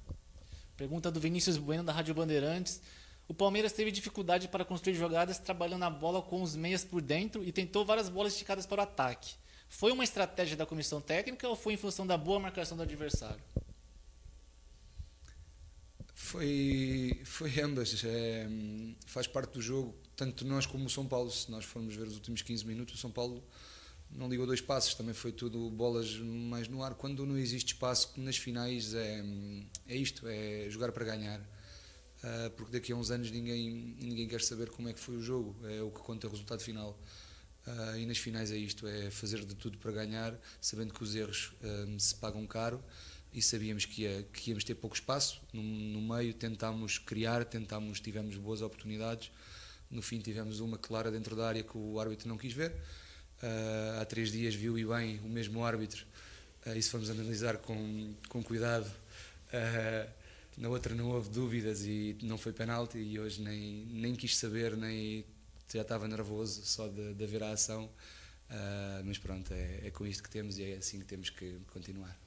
Pergunta 0.75 1.11
do 1.11 1.19
Vinícius 1.19 1.57
Bueno, 1.57 1.83
da 1.83 1.93
Rádio 1.93 2.15
Bandeirantes. 2.15 2.81
O 3.27 3.33
Palmeiras 3.33 3.71
teve 3.71 3.91
dificuldade 3.91 4.47
para 4.47 4.65
construir 4.65 4.95
jogadas 4.95 5.39
trabalhando 5.39 5.83
a 5.83 5.89
bola 5.89 6.21
com 6.21 6.41
os 6.41 6.55
meias 6.55 6.83
por 6.83 7.01
dentro 7.01 7.43
e 7.43 7.51
tentou 7.51 7.85
várias 7.85 8.09
bolas 8.09 8.33
esticadas 8.33 8.65
para 8.65 8.81
o 8.81 8.83
ataque. 8.83 9.35
Foi 9.69 9.91
uma 9.91 10.03
estratégia 10.03 10.57
da 10.57 10.65
comissão 10.65 10.99
técnica 10.99 11.47
ou 11.47 11.55
foi 11.55 11.73
em 11.73 11.77
função 11.77 12.05
da 12.05 12.17
boa 12.17 12.39
marcação 12.39 12.75
do 12.75 12.83
adversário? 12.83 13.41
Foi, 16.13 17.21
foi 17.26 17.60
ambas. 17.60 18.04
É, 18.04 18.47
faz 19.06 19.28
parte 19.28 19.54
do 19.54 19.62
jogo, 19.62 19.95
tanto 20.15 20.45
nós 20.45 20.65
como 20.65 20.86
o 20.86 20.89
São 20.89 21.06
Paulo. 21.06 21.32
Se 21.32 21.49
nós 21.49 21.65
formos 21.65 21.95
ver 21.95 22.08
os 22.08 22.15
últimos 22.15 22.41
15 22.41 22.65
minutos, 22.65 22.95
o 22.95 22.97
São 22.97 23.12
Paulo 23.12 23.43
não 24.15 24.30
ligou 24.30 24.45
dois 24.45 24.62
passos, 24.62 24.93
também 24.93 25.13
foi 25.13 25.32
tudo 25.32 25.69
bolas 25.69 26.15
mais 26.17 26.67
no 26.67 26.84
ar. 26.84 26.93
Quando 26.93 27.26
não 27.26 27.38
existe 27.38 27.73
espaço 27.73 28.13
nas 28.17 28.38
finais, 28.38 28.93
é, 28.93 29.23
é 29.88 29.95
isto: 29.95 30.28
é 30.28 30.69
jogar 30.69 30.91
para 30.91 31.06
ganhar. 31.06 31.39
Uh, 31.39 32.49
porque 32.52 32.71
daqui 32.71 32.93
a 32.93 32.95
uns 32.95 33.12
anos 33.12 33.30
ninguém, 33.30 33.97
ninguém 33.99 34.28
quer 34.30 34.39
saber 34.39 34.69
como 34.69 34.88
é 34.88 34.93
que 34.93 34.99
foi 34.99 35.17
o 35.17 35.21
jogo, 35.21 35.58
é 35.67 35.82
o 35.82 35.91
que 35.91 35.99
conta 35.99 36.26
o 36.28 36.30
resultado 36.30 36.62
final. 36.62 36.97
Uh, 37.67 37.97
e 37.97 38.06
nas 38.06 38.17
finais 38.17 38.52
é 38.52 38.58
isto: 38.58 38.88
é 38.88 39.10
fazer 39.10 39.43
de 39.45 39.56
tudo 39.56 39.78
para 39.78 39.91
ganhar, 39.91 40.39
sabendo 40.62 40.93
que 40.93 41.04
os 41.04 41.15
erros 41.15 41.54
uh, 41.62 41.99
se 41.99 42.15
pagam 42.15 42.45
caro. 42.47 42.82
E 43.33 43.41
sabíamos 43.41 43.85
que, 43.85 44.03
ia, 44.03 44.23
que 44.31 44.51
íamos 44.51 44.63
ter 44.63 44.75
pouco 44.75 44.95
espaço 44.95 45.41
no, 45.51 45.61
no 45.63 46.15
meio, 46.15 46.33
tentámos 46.33 46.99
criar, 46.99 47.43
tentámos, 47.45 47.99
tivemos 47.99 48.37
boas 48.37 48.61
oportunidades. 48.61 49.31
No 49.89 50.01
fim, 50.01 50.19
tivemos 50.19 50.59
uma 50.59 50.77
clara 50.77 51.11
dentro 51.11 51.35
da 51.35 51.47
área 51.47 51.63
que 51.63 51.77
o 51.77 51.99
árbitro 51.99 52.27
não 52.27 52.37
quis 52.37 52.53
ver 52.53 52.73
Uh, 53.43 53.99
há 53.99 54.05
três 54.05 54.31
dias 54.31 54.55
viu 54.55 54.79
e 54.79 54.85
bem 54.85 55.19
o 55.19 55.27
mesmo 55.27 55.65
árbitro, 55.65 56.05
uh, 56.65 56.81
se 56.81 56.89
formos 56.89 57.09
analisar 57.09 57.57
com, 57.57 58.15
com 58.29 58.41
cuidado, 58.41 58.85
uh, 58.87 60.09
na 60.57 60.69
outra 60.69 60.95
não 60.95 61.09
houve 61.09 61.29
dúvidas 61.29 61.84
e 61.84 62.17
não 62.21 62.38
foi 62.38 62.53
penalti, 62.53 62.97
e 62.99 63.19
hoje 63.19 63.41
nem, 63.41 63.86
nem 63.88 64.15
quis 64.15 64.38
saber, 64.38 64.77
nem 64.77 65.25
já 65.73 65.81
estava 65.81 66.07
nervoso 66.07 66.61
só 66.63 66.88
de, 66.88 67.13
de 67.13 67.25
ver 67.25 67.43
a 67.43 67.51
ação. 67.51 67.89
mas 69.03 69.17
pronto, 69.17 69.51
é, 69.53 69.88
é 69.88 69.91
com 69.91 70.05
isto 70.05 70.23
que 70.23 70.29
temos 70.29 70.57
e 70.57 70.63
é 70.63 70.75
assim 70.77 70.99
que 70.99 71.05
temos 71.05 71.29
que 71.29 71.59
continuar. 71.67 72.22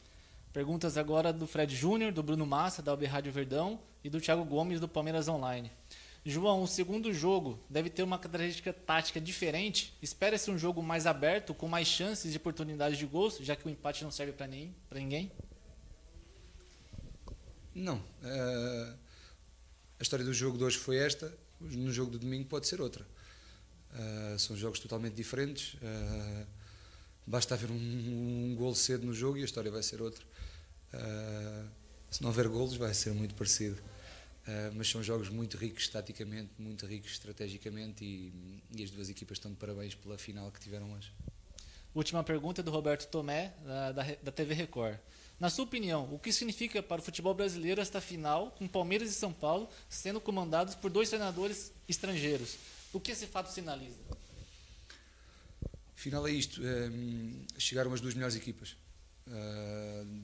Perguntas 0.56 0.96
agora 0.96 1.34
do 1.34 1.46
Fred 1.46 1.76
Júnior, 1.76 2.10
do 2.10 2.22
Bruno 2.22 2.46
Massa, 2.46 2.80
da 2.80 2.90
Albe 2.90 3.04
Rádio 3.04 3.30
Verdão 3.30 3.78
e 4.02 4.08
do 4.08 4.18
Thiago 4.18 4.42
Gomes, 4.42 4.80
do 4.80 4.88
Palmeiras 4.88 5.28
Online. 5.28 5.70
João, 6.24 6.62
o 6.62 6.66
segundo 6.66 7.12
jogo 7.12 7.62
deve 7.68 7.90
ter 7.90 8.02
uma 8.02 8.18
característica 8.18 8.72
tática 8.72 9.20
diferente. 9.20 9.94
Espera-se 10.00 10.50
um 10.50 10.56
jogo 10.56 10.82
mais 10.82 11.06
aberto, 11.06 11.52
com 11.52 11.68
mais 11.68 11.86
chances 11.86 12.32
de 12.32 12.38
oportunidade 12.38 12.96
de 12.96 13.04
gols, 13.04 13.36
já 13.42 13.54
que 13.54 13.66
o 13.66 13.70
empate 13.70 14.02
não 14.02 14.10
serve 14.10 14.32
para 14.32 14.46
ninguém? 14.98 15.30
Não. 17.74 17.96
Uh, 17.98 18.96
a 20.00 20.02
história 20.02 20.24
do 20.24 20.32
jogo 20.32 20.56
de 20.56 20.64
hoje 20.64 20.78
foi 20.78 20.96
esta, 20.96 21.36
no 21.60 21.92
jogo 21.92 22.12
do 22.12 22.18
domingo 22.18 22.48
pode 22.48 22.66
ser 22.66 22.80
outra. 22.80 23.06
Uh, 23.92 24.38
são 24.38 24.56
jogos 24.56 24.80
totalmente 24.80 25.12
diferentes. 25.12 25.74
Uh, 25.74 26.46
basta 27.26 27.52
haver 27.52 27.70
um, 27.70 27.74
um 27.74 28.54
gol 28.56 28.74
cedo 28.74 29.04
no 29.04 29.12
jogo 29.12 29.36
e 29.36 29.42
a 29.42 29.44
história 29.44 29.70
vai 29.70 29.82
ser 29.82 30.00
outra. 30.00 30.24
Se 32.10 32.22
não 32.22 32.30
houver 32.30 32.48
golos, 32.48 32.76
vai 32.76 32.94
ser 32.94 33.12
muito 33.12 33.34
parecido. 33.34 33.76
Uh, 34.46 34.72
mas 34.76 34.88
são 34.88 35.02
jogos 35.02 35.28
muito 35.28 35.56
ricos 35.56 35.88
taticamente, 35.88 36.50
muito 36.56 36.86
ricos 36.86 37.10
estrategicamente 37.10 38.04
e, 38.04 38.62
e, 38.76 38.84
as 38.84 38.92
duas 38.92 39.10
equipas 39.10 39.38
estão 39.38 39.50
de 39.50 39.56
parabéns 39.56 39.92
pela 39.96 40.16
final 40.16 40.52
que 40.52 40.60
tiveram 40.60 40.92
hoje. 40.92 41.12
Última 41.92 42.22
pergunta 42.22 42.62
do 42.62 42.70
Roberto 42.70 43.08
Tomé, 43.08 43.52
da, 43.64 43.90
da, 43.90 44.02
da 44.22 44.30
TV 44.30 44.54
Record. 44.54 44.98
Na 45.40 45.50
sua 45.50 45.64
opinião, 45.64 46.08
o 46.14 46.18
que 46.18 46.32
significa 46.32 46.80
para 46.80 47.00
o 47.00 47.04
futebol 47.04 47.34
brasileiro 47.34 47.80
esta 47.80 48.00
final 48.00 48.52
com 48.52 48.68
Palmeiras 48.68 49.10
e 49.10 49.14
São 49.14 49.32
Paulo 49.32 49.68
sendo 49.88 50.20
comandados 50.20 50.76
por 50.76 50.92
dois 50.92 51.08
treinadores 51.08 51.72
estrangeiros? 51.88 52.56
O 52.92 53.00
que 53.00 53.10
esse 53.10 53.26
fato 53.26 53.50
sinaliza? 53.52 53.98
Final 55.96 56.28
é 56.28 56.30
isto: 56.30 56.62
é, 56.64 56.88
chegaram 57.58 57.92
as 57.92 58.00
duas 58.00 58.14
melhores 58.14 58.36
equipas 58.36 58.76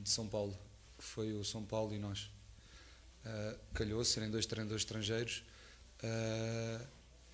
de 0.03 0.09
São 0.09 0.29
Paulo, 0.29 0.57
que 0.99 1.05
foi 1.05 1.33
o 1.33 1.45
São 1.45 1.65
Paulo 1.65 1.95
e 1.95 1.99
nós. 1.99 2.31
Uh, 3.25 3.59
calhou 3.75 4.05
serem 4.05 4.31
dois 4.31 4.47
treinadores 4.47 4.83
estrangeiros 4.83 5.45
uh, 6.03 6.87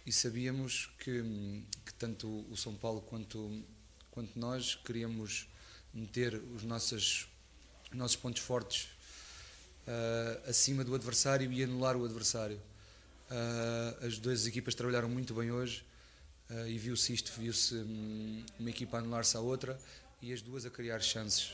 e 0.05 0.13
sabíamos 0.13 0.91
que, 0.99 1.23
que 1.85 1.95
tanto 1.95 2.45
o 2.51 2.57
São 2.57 2.75
Paulo 2.75 3.01
quanto, 3.01 3.63
quanto 4.11 4.39
nós 4.39 4.75
queríamos 4.75 5.49
meter 5.95 6.35
os 6.35 6.63
nossos 6.63 7.27
os 7.91 7.97
nossos 7.97 8.17
pontos 8.17 8.43
fortes 8.43 8.89
uh, 9.87 10.49
acima 10.49 10.85
do 10.85 10.95
adversário 10.95 11.51
e 11.51 11.65
anular 11.65 11.97
o 11.97 12.05
adversário. 12.05 12.61
Uh, 13.31 14.07
as 14.07 14.19
duas 14.19 14.47
equipas 14.47 14.75
trabalharam 14.75 15.09
muito 15.09 15.35
bem 15.35 15.51
hoje 15.51 15.85
uh, 16.51 16.67
e 16.67 16.79
viu-se 16.79 17.13
isto, 17.13 17.33
viu-se 17.39 17.75
um, 17.75 18.45
uma 18.59 18.71
equipa 18.71 18.99
a 18.99 19.01
anular-se 19.01 19.37
à 19.37 19.41
outra 19.41 19.79
e 20.21 20.33
as 20.33 20.43
duas 20.43 20.65
a 20.67 20.71
criar 20.71 21.01
chances. 21.01 21.53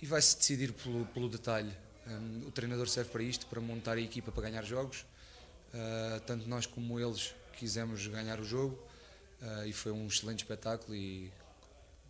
E 0.00 0.06
vai-se 0.06 0.36
decidir 0.36 0.72
pelo, 0.72 1.06
pelo 1.06 1.28
detalhe. 1.28 1.72
Um, 2.06 2.46
o 2.46 2.50
treinador 2.50 2.88
serve 2.88 3.10
para 3.10 3.22
isto, 3.22 3.46
para 3.46 3.60
montar 3.60 3.96
a 3.96 4.00
equipa 4.00 4.30
para 4.30 4.42
ganhar 4.48 4.62
jogos. 4.64 5.04
tanto 6.26 6.48
nós 6.48 6.66
como 6.66 6.98
eles 7.00 7.34
quisemos 7.58 8.06
ganhar 8.06 8.38
o 8.40 8.44
jogo 8.44 8.78
e 9.66 9.72
foi 9.72 9.92
um 9.92 10.06
excelente 10.06 10.40
espetáculo 10.40 10.94
e 10.94 11.30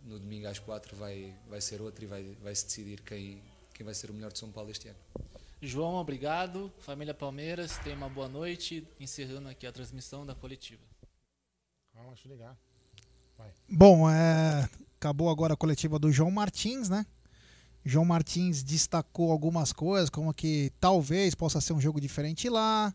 no 0.05 0.19
domingo 0.19 0.47
às 0.47 0.59
quatro 0.59 0.95
vai, 0.95 1.33
vai 1.49 1.59
ser 1.59 1.81
outro 1.81 2.03
e 2.03 2.07
vai, 2.07 2.23
vai 2.41 2.55
se 2.55 2.65
decidir 2.65 3.01
quem, 3.01 3.41
quem 3.73 3.85
vai 3.85 3.93
ser 3.93 4.09
o 4.09 4.13
melhor 4.13 4.31
de 4.31 4.39
São 4.39 4.51
Paulo 4.51 4.69
este 4.69 4.87
ano. 4.87 4.97
João, 5.61 5.95
obrigado. 5.95 6.71
Família 6.79 7.13
Palmeiras, 7.13 7.77
tenha 7.79 7.95
uma 7.95 8.09
boa 8.09 8.27
noite. 8.27 8.87
Encerrando 8.99 9.49
aqui 9.49 9.65
a 9.65 9.71
transmissão 9.71 10.25
da 10.25 10.35
coletiva. 10.35 10.83
Eu 11.95 12.31
ligar. 12.31 12.55
Vai. 13.37 13.51
Bom, 13.67 14.09
é, 14.09 14.69
acabou 14.97 15.29
agora 15.29 15.53
a 15.53 15.57
coletiva 15.57 15.97
do 15.97 16.11
João 16.11 16.31
Martins, 16.31 16.89
né? 16.89 17.05
João 17.85 18.03
Martins 18.03 18.63
destacou 18.63 19.31
algumas 19.31 19.71
coisas, 19.71 20.09
como 20.09 20.33
que 20.33 20.71
talvez 20.79 21.33
possa 21.33 21.61
ser 21.61 21.73
um 21.73 21.79
jogo 21.79 22.01
diferente 22.01 22.49
lá. 22.49 22.93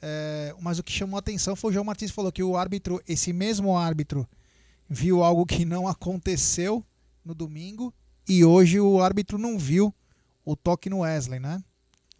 É, 0.00 0.54
mas 0.60 0.78
o 0.78 0.82
que 0.82 0.92
chamou 0.92 1.16
a 1.16 1.18
atenção 1.18 1.56
foi 1.56 1.70
o 1.70 1.72
João 1.72 1.84
Martins 1.84 2.12
falou 2.12 2.30
que 2.30 2.42
o 2.42 2.56
árbitro, 2.56 3.02
esse 3.08 3.32
mesmo 3.32 3.76
árbitro 3.76 4.28
viu 4.88 5.24
algo 5.24 5.44
que 5.44 5.64
não 5.64 5.88
aconteceu 5.88 6.84
no 7.24 7.34
domingo 7.34 7.92
e 8.28 8.44
hoje 8.44 8.78
o 8.78 9.02
árbitro 9.02 9.38
não 9.38 9.58
viu 9.58 9.92
o 10.44 10.54
toque 10.54 10.88
no 10.88 11.00
Wesley, 11.00 11.40
né? 11.40 11.62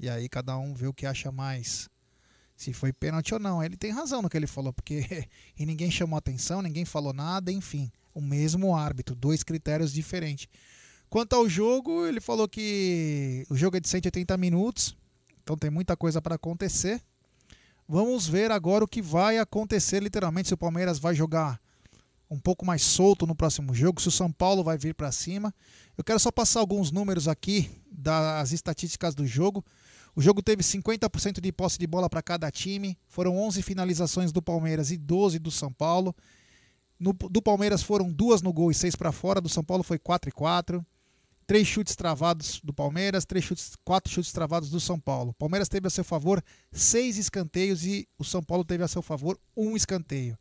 E 0.01 0.09
aí 0.09 0.29
cada 0.29 0.59
um 0.59 0.74
vê 0.74 0.89
o 0.89 0.93
que 0.93 1.07
acha 1.07 1.31
mais 1.31 1.89
se 2.57 2.72
foi 2.72 2.93
pênalti 2.93 3.33
ou 3.33 3.39
não. 3.39 3.62
Ele 3.62 3.76
tem 3.76 3.93
razão 3.93 4.20
no 4.20 4.29
que 4.29 4.37
ele 4.37 4.49
falou, 4.49 4.72
porque 4.72 5.29
e 5.57 5.64
ninguém 5.64 5.91
chamou 5.91 6.18
atenção, 6.18 6.61
ninguém 6.61 6.85
falou 6.85 7.12
nada, 7.12 7.53
enfim, 7.53 7.93
o 8.19 8.21
mesmo 8.21 8.75
árbitro, 8.75 9.14
dois 9.14 9.45
critérios 9.45 9.93
diferentes. 9.93 10.49
Quanto 11.09 11.35
ao 11.35 11.49
jogo, 11.49 12.05
ele 12.05 12.21
falou 12.21 12.49
que 12.49 13.47
o 13.49 13.57
jogo 13.57 13.77
é 13.77 13.81
de 13.81 13.89
180 13.89 14.37
minutos, 14.37 14.97
então 15.41 15.57
tem 15.57 15.71
muita 15.71 15.97
coisa 15.97 16.21
para 16.21 16.35
acontecer. 16.35 17.01
Vamos 17.89 18.27
ver 18.27 18.51
agora 18.51 18.85
o 18.85 18.89
que 18.89 19.01
vai 19.01 19.39
acontecer, 19.39 20.03
literalmente, 20.03 20.49
se 20.49 20.55
o 20.55 20.59
Palmeiras 20.59 20.99
vai 20.99 21.14
jogar 21.14 21.61
um 22.29 22.39
pouco 22.39 22.66
mais 22.66 22.83
solto 22.83 23.25
no 23.25 23.37
próximo 23.37 23.73
jogo, 23.73 24.03
se 24.03 24.09
o 24.09 24.12
São 24.12 24.31
Paulo 24.31 24.64
vai 24.64 24.77
vir 24.77 24.95
para 24.95 25.12
cima. 25.12 25.55
Eu 25.97 26.03
quero 26.03 26.19
só 26.19 26.33
passar 26.33 26.59
alguns 26.59 26.91
números 26.91 27.29
aqui 27.29 27.71
das 27.91 28.51
estatísticas 28.51 29.14
do 29.14 29.27
jogo. 29.27 29.64
O 30.14 30.21
jogo 30.21 30.43
teve 30.43 30.64
50% 30.64 31.41
de 31.41 31.53
posse 31.53 31.79
de 31.79 31.87
bola 31.87 32.11
para 32.11 32.21
cada 32.21 32.51
time, 32.51 32.99
foram 33.07 33.39
11 33.39 33.62
finalizações 33.62 34.33
do 34.33 34.43
Palmeiras 34.43 34.91
e 34.91 34.97
12 34.97 35.39
do 35.39 35.51
São 35.51 35.73
Paulo. 35.73 36.14
No, 36.99 37.12
do 37.12 37.40
Palmeiras 37.40 37.82
foram 37.82 38.11
duas 38.11 38.42
no 38.42 38.53
gol 38.53 38.70
e 38.70 38.74
seis 38.74 38.96
para 38.96 39.12
fora, 39.12 39.40
do 39.40 39.49
São 39.49 39.62
Paulo 39.62 39.82
foi 39.82 39.99
4 39.99 40.28
e 40.28 40.32
4. 40.32 40.84
Três 41.46 41.66
chutes 41.66 41.96
travados 41.96 42.61
do 42.62 42.74
Palmeiras, 42.74 43.24
três 43.24 43.42
chutes, 43.42 43.72
quatro 43.82 44.12
chutes 44.12 44.32
travados 44.32 44.68
do 44.68 44.78
São 44.78 45.01
Paulo. 45.01 45.30
O 45.30 45.34
Palmeiras 45.34 45.66
teve 45.66 45.86
a 45.86 45.90
seu 45.90 46.05
favor 46.05 46.44
seis 46.70 47.16
escanteios 47.16 47.86
e 47.86 48.07
o 48.18 48.24
São 48.24 48.42
Paulo 48.42 48.64
teve 48.64 48.84
a 48.84 48.88
seu 48.88 49.01
favor 49.01 49.38
um 49.57 49.74
escanteio. 49.74 50.36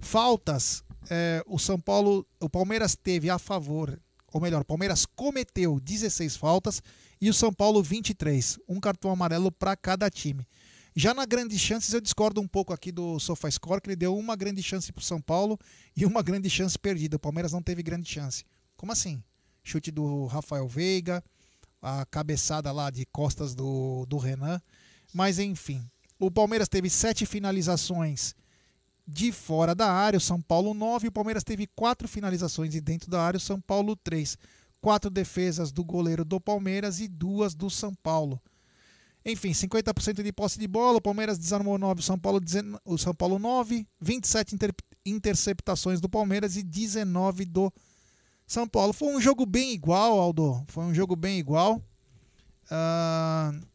Faltas, 0.00 0.82
é, 1.08 1.40
o 1.46 1.56
São 1.56 1.78
Paulo, 1.78 2.26
o 2.40 2.50
Palmeiras 2.50 2.96
teve 2.96 3.30
a 3.30 3.38
favor, 3.38 3.96
ou 4.32 4.40
melhor, 4.40 4.62
o 4.62 4.64
Palmeiras 4.64 5.06
cometeu 5.06 5.78
16 5.78 6.36
faltas 6.36 6.82
e 7.20 7.30
o 7.30 7.34
São 7.34 7.52
Paulo 7.52 7.80
23, 7.80 8.58
um 8.68 8.80
cartão 8.80 9.12
amarelo 9.12 9.52
para 9.52 9.76
cada 9.76 10.10
time. 10.10 10.44
Já 10.96 11.12
na 11.12 11.26
grandes 11.26 11.60
chances 11.60 11.92
eu 11.92 12.00
discordo 12.00 12.40
um 12.40 12.46
pouco 12.46 12.72
aqui 12.72 12.92
do 12.92 13.18
SofaScore, 13.18 13.80
que 13.80 13.88
ele 13.88 13.96
deu 13.96 14.16
uma 14.16 14.36
grande 14.36 14.62
chance 14.62 14.92
para 14.92 15.00
o 15.00 15.04
São 15.04 15.20
Paulo 15.20 15.58
e 15.96 16.06
uma 16.06 16.22
grande 16.22 16.48
chance 16.48 16.78
perdida. 16.78 17.16
O 17.16 17.20
Palmeiras 17.20 17.52
não 17.52 17.60
teve 17.60 17.82
grande 17.82 18.08
chance. 18.08 18.44
Como 18.76 18.92
assim? 18.92 19.22
Chute 19.62 19.90
do 19.90 20.26
Rafael 20.26 20.68
Veiga, 20.68 21.22
a 21.82 22.06
cabeçada 22.06 22.70
lá 22.70 22.90
de 22.90 23.04
costas 23.06 23.56
do, 23.56 24.06
do 24.06 24.18
Renan. 24.18 24.62
Mas 25.12 25.40
enfim, 25.40 25.82
o 26.18 26.30
Palmeiras 26.30 26.68
teve 26.68 26.88
sete 26.88 27.26
finalizações 27.26 28.34
de 29.06 29.32
fora 29.32 29.74
da 29.74 29.90
área, 29.90 30.16
o 30.16 30.20
São 30.20 30.40
Paulo 30.40 30.72
9, 30.72 31.08
o 31.08 31.12
Palmeiras 31.12 31.42
teve 31.42 31.66
quatro 31.66 32.06
finalizações 32.06 32.70
de 32.70 32.80
dentro 32.80 33.10
da 33.10 33.20
área, 33.20 33.36
o 33.36 33.40
São 33.40 33.60
Paulo 33.60 33.96
3. 33.96 34.38
Quatro 34.80 35.10
defesas 35.10 35.72
do 35.72 35.82
goleiro 35.82 36.24
do 36.24 36.40
Palmeiras 36.40 37.00
e 37.00 37.08
duas 37.08 37.54
do 37.54 37.68
São 37.68 37.94
Paulo. 37.94 38.40
Enfim, 39.26 39.52
50% 39.52 40.22
de 40.22 40.32
posse 40.32 40.58
de 40.58 40.68
bola, 40.68 40.98
o 40.98 41.00
Palmeiras 41.00 41.38
desarmou 41.38 41.78
9, 41.78 42.00
o 42.00 42.02
São 42.02 42.18
Paulo, 42.18 42.40
o 42.84 42.98
São 42.98 43.14
Paulo 43.14 43.38
9, 43.38 43.86
27 43.98 44.54
inter, 44.54 44.70
interceptações 45.06 45.98
do 46.00 46.08
Palmeiras 46.10 46.56
e 46.56 46.62
19 46.62 47.46
do 47.46 47.72
São 48.46 48.68
Paulo. 48.68 48.92
Foi 48.92 49.08
um 49.08 49.20
jogo 49.20 49.46
bem 49.46 49.72
igual, 49.72 50.20
Aldo. 50.20 50.62
Foi 50.68 50.84
um 50.84 50.92
jogo 50.92 51.16
bem 51.16 51.38
igual. 51.38 51.76
Uh, 52.66 53.66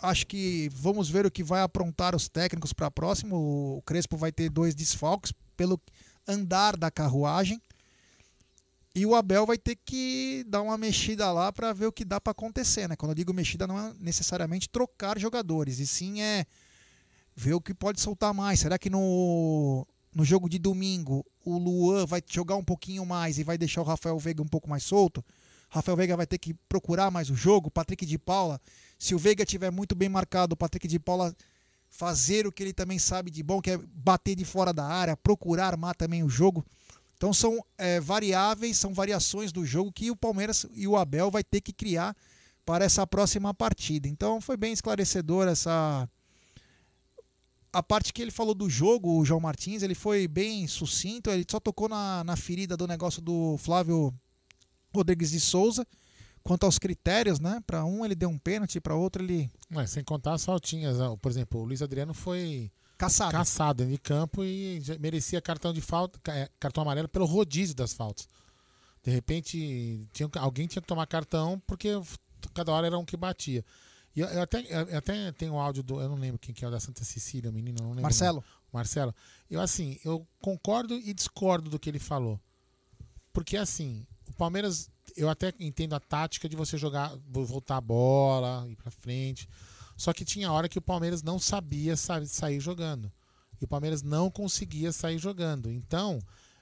acho 0.00 0.26
que 0.26 0.68
vamos 0.72 1.08
ver 1.08 1.24
o 1.24 1.30
que 1.30 1.44
vai 1.44 1.62
aprontar 1.62 2.14
os 2.16 2.28
técnicos 2.28 2.72
para 2.72 2.90
próximo. 2.90 3.76
O 3.76 3.82
Crespo 3.82 4.16
vai 4.16 4.32
ter 4.32 4.50
dois 4.50 4.74
desfalques 4.74 5.32
pelo 5.56 5.80
andar 6.26 6.76
da 6.76 6.90
carruagem. 6.90 7.60
E 8.96 9.04
o 9.04 9.14
Abel 9.14 9.44
vai 9.44 9.58
ter 9.58 9.76
que 9.76 10.42
dar 10.48 10.62
uma 10.62 10.78
mexida 10.78 11.30
lá 11.30 11.52
para 11.52 11.70
ver 11.74 11.86
o 11.86 11.92
que 11.92 12.02
dá 12.02 12.18
para 12.18 12.30
acontecer, 12.30 12.88
né? 12.88 12.96
Quando 12.96 13.10
eu 13.10 13.14
digo 13.14 13.34
mexida 13.34 13.66
não 13.66 13.78
é 13.78 13.92
necessariamente 14.00 14.70
trocar 14.70 15.18
jogadores, 15.18 15.78
e 15.78 15.86
sim 15.86 16.22
é 16.22 16.46
ver 17.34 17.52
o 17.52 17.60
que 17.60 17.74
pode 17.74 18.00
soltar 18.00 18.32
mais. 18.32 18.60
Será 18.60 18.78
que 18.78 18.88
no 18.88 19.86
no 20.14 20.24
jogo 20.24 20.48
de 20.48 20.58
domingo 20.58 21.22
o 21.44 21.58
Luan 21.58 22.06
vai 22.06 22.22
jogar 22.26 22.56
um 22.56 22.64
pouquinho 22.64 23.04
mais 23.04 23.38
e 23.38 23.44
vai 23.44 23.58
deixar 23.58 23.82
o 23.82 23.84
Rafael 23.84 24.18
Veiga 24.18 24.42
um 24.42 24.48
pouco 24.48 24.66
mais 24.66 24.82
solto? 24.82 25.22
Rafael 25.68 25.94
Veiga 25.94 26.16
vai 26.16 26.26
ter 26.26 26.38
que 26.38 26.54
procurar 26.66 27.10
mais 27.10 27.28
o 27.28 27.34
jogo, 27.34 27.70
Patrick 27.70 28.06
de 28.06 28.18
Paula 28.18 28.58
se 28.98 29.14
o 29.14 29.18
Veiga 29.18 29.44
tiver 29.44 29.70
muito 29.70 29.94
bem 29.94 30.08
marcado, 30.08 30.54
o 30.54 30.56
Patrick 30.56 30.88
de 30.88 30.98
Paula 30.98 31.34
fazer 31.88 32.46
o 32.46 32.52
que 32.52 32.62
ele 32.62 32.72
também 32.72 32.98
sabe 32.98 33.30
de 33.30 33.42
bom, 33.42 33.60
que 33.60 33.70
é 33.70 33.78
bater 33.78 34.34
de 34.34 34.44
fora 34.44 34.72
da 34.72 34.84
área, 34.84 35.16
procurar 35.16 35.66
armar 35.66 35.94
também 35.94 36.22
o 36.22 36.28
jogo. 36.28 36.64
Então 37.16 37.32
são 37.32 37.64
é, 37.78 37.98
variáveis, 38.00 38.76
são 38.76 38.92
variações 38.92 39.52
do 39.52 39.64
jogo 39.64 39.92
que 39.92 40.10
o 40.10 40.16
Palmeiras 40.16 40.66
e 40.74 40.86
o 40.86 40.96
Abel 40.96 41.30
vai 41.30 41.42
ter 41.42 41.60
que 41.60 41.72
criar 41.72 42.14
para 42.64 42.84
essa 42.84 43.06
próxima 43.06 43.54
partida. 43.54 44.06
Então 44.06 44.40
foi 44.40 44.56
bem 44.56 44.72
esclarecedor 44.72 45.48
essa 45.48 46.08
a 47.72 47.82
parte 47.82 48.12
que 48.12 48.22
ele 48.22 48.30
falou 48.30 48.54
do 48.54 48.70
jogo, 48.70 49.18
o 49.18 49.24
João 49.24 49.40
Martins, 49.40 49.82
ele 49.82 49.94
foi 49.94 50.26
bem 50.26 50.66
sucinto, 50.66 51.28
ele 51.28 51.44
só 51.50 51.60
tocou 51.60 51.88
na, 51.90 52.24
na 52.24 52.34
ferida 52.34 52.74
do 52.74 52.86
negócio 52.86 53.20
do 53.20 53.58
Flávio 53.58 54.14
Rodrigues 54.94 55.30
de 55.30 55.40
Souza 55.40 55.86
Quanto 56.46 56.62
aos 56.62 56.78
critérios, 56.78 57.40
né? 57.40 57.60
Para 57.66 57.84
um 57.84 58.04
ele 58.04 58.14
deu 58.14 58.28
um 58.28 58.38
pênalti, 58.38 58.80
para 58.80 58.94
outro 58.94 59.20
ele. 59.20 59.50
Mas 59.68 59.90
sem 59.90 60.04
contar 60.04 60.34
as 60.34 60.44
faltinhas. 60.44 60.96
Né? 60.96 61.16
Por 61.20 61.28
exemplo, 61.28 61.60
o 61.60 61.64
Luiz 61.64 61.82
Adriano 61.82 62.14
foi 62.14 62.70
caçado, 62.96 63.32
caçado 63.32 63.84
em 63.84 63.96
campo 63.96 64.44
e 64.44 64.80
merecia 65.00 65.40
cartão 65.40 65.72
de 65.72 65.80
falta, 65.80 66.18
é, 66.30 66.48
cartão 66.58 66.82
amarelo 66.82 67.08
pelo 67.08 67.26
rodízio 67.26 67.74
das 67.74 67.92
faltas. 67.92 68.28
De 69.02 69.10
repente, 69.10 70.08
tinha, 70.12 70.28
alguém 70.36 70.66
tinha 70.66 70.82
que 70.82 70.88
tomar 70.88 71.06
cartão 71.06 71.62
porque 71.66 71.90
cada 72.52 72.72
hora 72.72 72.86
era 72.86 72.98
um 72.98 73.04
que 73.04 73.16
batia. 73.16 73.64
E 74.16 74.20
eu, 74.20 74.26
eu 74.28 74.42
até, 74.42 74.60
eu 74.60 74.98
até 74.98 75.30
tenho 75.32 75.52
o 75.54 75.60
áudio 75.60 75.82
do. 75.82 76.00
Eu 76.00 76.08
não 76.08 76.16
lembro 76.16 76.38
quem 76.38 76.54
que 76.54 76.64
é 76.64 76.68
o 76.68 76.70
da 76.70 76.80
Santa 76.80 77.04
Cecília, 77.04 77.50
o 77.50 77.52
menino, 77.52 77.78
não 77.80 77.90
lembro. 77.90 78.02
Marcelo. 78.02 78.42
Marcelo. 78.72 79.14
Eu, 79.50 79.60
assim, 79.60 79.98
eu 80.04 80.26
concordo 80.40 80.94
e 80.94 81.12
discordo 81.12 81.68
do 81.68 81.78
que 81.78 81.90
ele 81.90 81.98
falou. 81.98 82.40
Porque, 83.32 83.56
assim, 83.56 84.06
Palmeiras, 84.38 84.90
eu 85.16 85.28
até 85.28 85.52
entendo 85.60 85.94
a 85.94 86.00
tática 86.00 86.48
de 86.48 86.56
você 86.56 86.78
jogar, 86.78 87.14
voltar 87.28 87.76
a 87.76 87.80
bola, 87.80 88.66
ir 88.68 88.76
pra 88.76 88.90
frente. 88.90 89.48
Só 89.96 90.12
que 90.12 90.24
tinha 90.24 90.52
hora 90.52 90.68
que 90.68 90.78
o 90.78 90.82
Palmeiras 90.82 91.22
não 91.22 91.38
sabia 91.38 91.96
sair 91.96 92.60
jogando. 92.60 93.10
E 93.60 93.64
o 93.64 93.68
Palmeiras 93.68 94.02
não 94.02 94.30
conseguia 94.30 94.92
sair 94.92 95.18
jogando. 95.18 95.70
Então, 95.70 96.18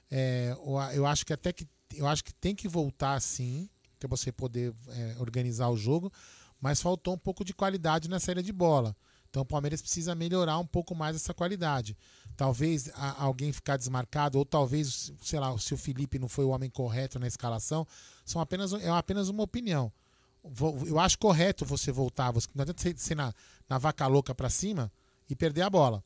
é, 0.09 0.51
eu- 0.57 0.79
eu 0.93 1.05
acho 1.05 1.25
que 1.25 1.33
até 1.33 1.51
que 1.51 1.67
eu 1.93 2.07
acho 2.07 2.23
que 2.23 2.33
tem 2.33 2.55
que 2.55 2.67
voltar 2.67 3.21
sim, 3.21 3.69
para 3.99 4.09
você 4.09 4.31
poder 4.31 4.73
é, 4.89 5.15
organizar 5.19 5.69
o 5.69 5.77
jogo, 5.77 6.11
mas 6.59 6.81
faltou 6.81 7.13
um 7.13 7.17
pouco 7.17 7.43
de 7.45 7.53
qualidade 7.53 8.09
na 8.09 8.19
saída 8.19 8.41
de 8.43 8.51
bola. 8.51 8.95
Então 9.29 9.41
o 9.43 9.45
Palmeiras 9.45 9.81
precisa 9.81 10.15
melhorar 10.15 10.57
um 10.57 10.65
pouco 10.65 10.95
mais 10.95 11.15
essa 11.15 11.33
qualidade. 11.33 11.95
Talvez 12.35 12.89
a- 12.95 13.21
alguém 13.23 13.51
ficar 13.51 13.77
desmarcado, 13.77 14.37
ou 14.37 14.45
talvez, 14.45 15.11
sei 15.21 15.39
lá, 15.39 15.57
se 15.57 15.73
o 15.73 15.77
Felipe 15.77 16.17
não 16.19 16.27
foi 16.29 16.45
o 16.45 16.49
homem 16.49 16.69
correto 16.69 17.19
na 17.19 17.27
escalação, 17.27 17.85
são 18.25 18.41
apenas, 18.41 18.73
é 18.73 18.89
apenas 18.89 19.29
uma 19.29 19.43
opinião. 19.43 19.91
Eu 20.87 20.99
acho 20.99 21.17
correto 21.17 21.65
você 21.65 21.91
voltar. 21.91 22.31
Você, 22.31 22.47
não 22.53 22.61
adianta 22.61 22.81
você 22.81 22.93
ser 22.97 23.15
na, 23.15 23.33
na 23.67 23.77
vaca 23.77 24.05
louca 24.07 24.33
para 24.35 24.49
cima 24.49 24.91
e 25.29 25.35
perder 25.35 25.61
a 25.63 25.69
bola. 25.69 26.03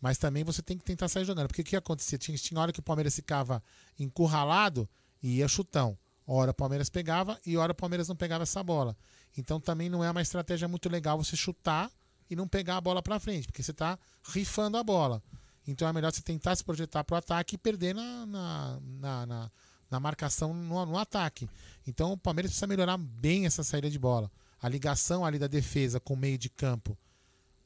Mas 0.00 0.18
também 0.18 0.44
você 0.44 0.62
tem 0.62 0.76
que 0.78 0.84
tentar 0.84 1.08
sair 1.08 1.24
jogando. 1.24 1.48
Porque 1.48 1.62
o 1.62 1.64
que 1.64 1.76
acontecia? 1.76 2.18
Tinha, 2.18 2.36
tinha 2.38 2.60
hora 2.60 2.72
que 2.72 2.80
o 2.80 2.82
Palmeiras 2.82 3.14
ficava 3.14 3.62
encurralado 3.98 4.88
e 5.22 5.36
ia 5.38 5.48
chutão. 5.48 5.98
Hora 6.26 6.50
o 6.50 6.54
Palmeiras 6.54 6.88
pegava 6.90 7.38
e 7.46 7.56
hora 7.56 7.72
o 7.72 7.74
Palmeiras 7.74 8.08
não 8.08 8.16
pegava 8.16 8.42
essa 8.42 8.62
bola. 8.62 8.96
Então 9.36 9.60
também 9.60 9.88
não 9.88 10.02
é 10.02 10.10
uma 10.10 10.22
estratégia 10.22 10.66
muito 10.66 10.88
legal 10.88 11.16
você 11.22 11.36
chutar 11.36 11.90
e 12.28 12.34
não 12.34 12.48
pegar 12.48 12.78
a 12.78 12.80
bola 12.80 13.00
para 13.02 13.20
frente, 13.20 13.46
porque 13.46 13.62
você 13.62 13.70
está 13.70 13.98
rifando 14.24 14.76
a 14.76 14.82
bola. 14.82 15.22
Então 15.66 15.86
é 15.86 15.92
melhor 15.92 16.12
você 16.12 16.22
tentar 16.22 16.56
se 16.56 16.64
projetar 16.64 17.04
para 17.04 17.14
o 17.14 17.18
ataque 17.18 17.54
e 17.54 17.58
perder 17.58 17.94
na, 17.94 18.26
na, 18.26 18.80
na, 18.80 19.26
na- 19.26 19.50
na 19.90 20.00
marcação 20.00 20.52
no, 20.52 20.86
no 20.86 20.98
ataque. 20.98 21.48
Então 21.86 22.12
o 22.12 22.16
Palmeiras 22.16 22.50
precisa 22.50 22.66
melhorar 22.66 22.96
bem 22.96 23.46
essa 23.46 23.62
saída 23.62 23.90
de 23.90 23.98
bola. 23.98 24.30
A 24.60 24.68
ligação 24.68 25.24
ali 25.24 25.38
da 25.38 25.46
defesa 25.46 26.00
com 26.00 26.14
o 26.14 26.16
meio 26.16 26.38
de 26.38 26.48
campo 26.48 26.96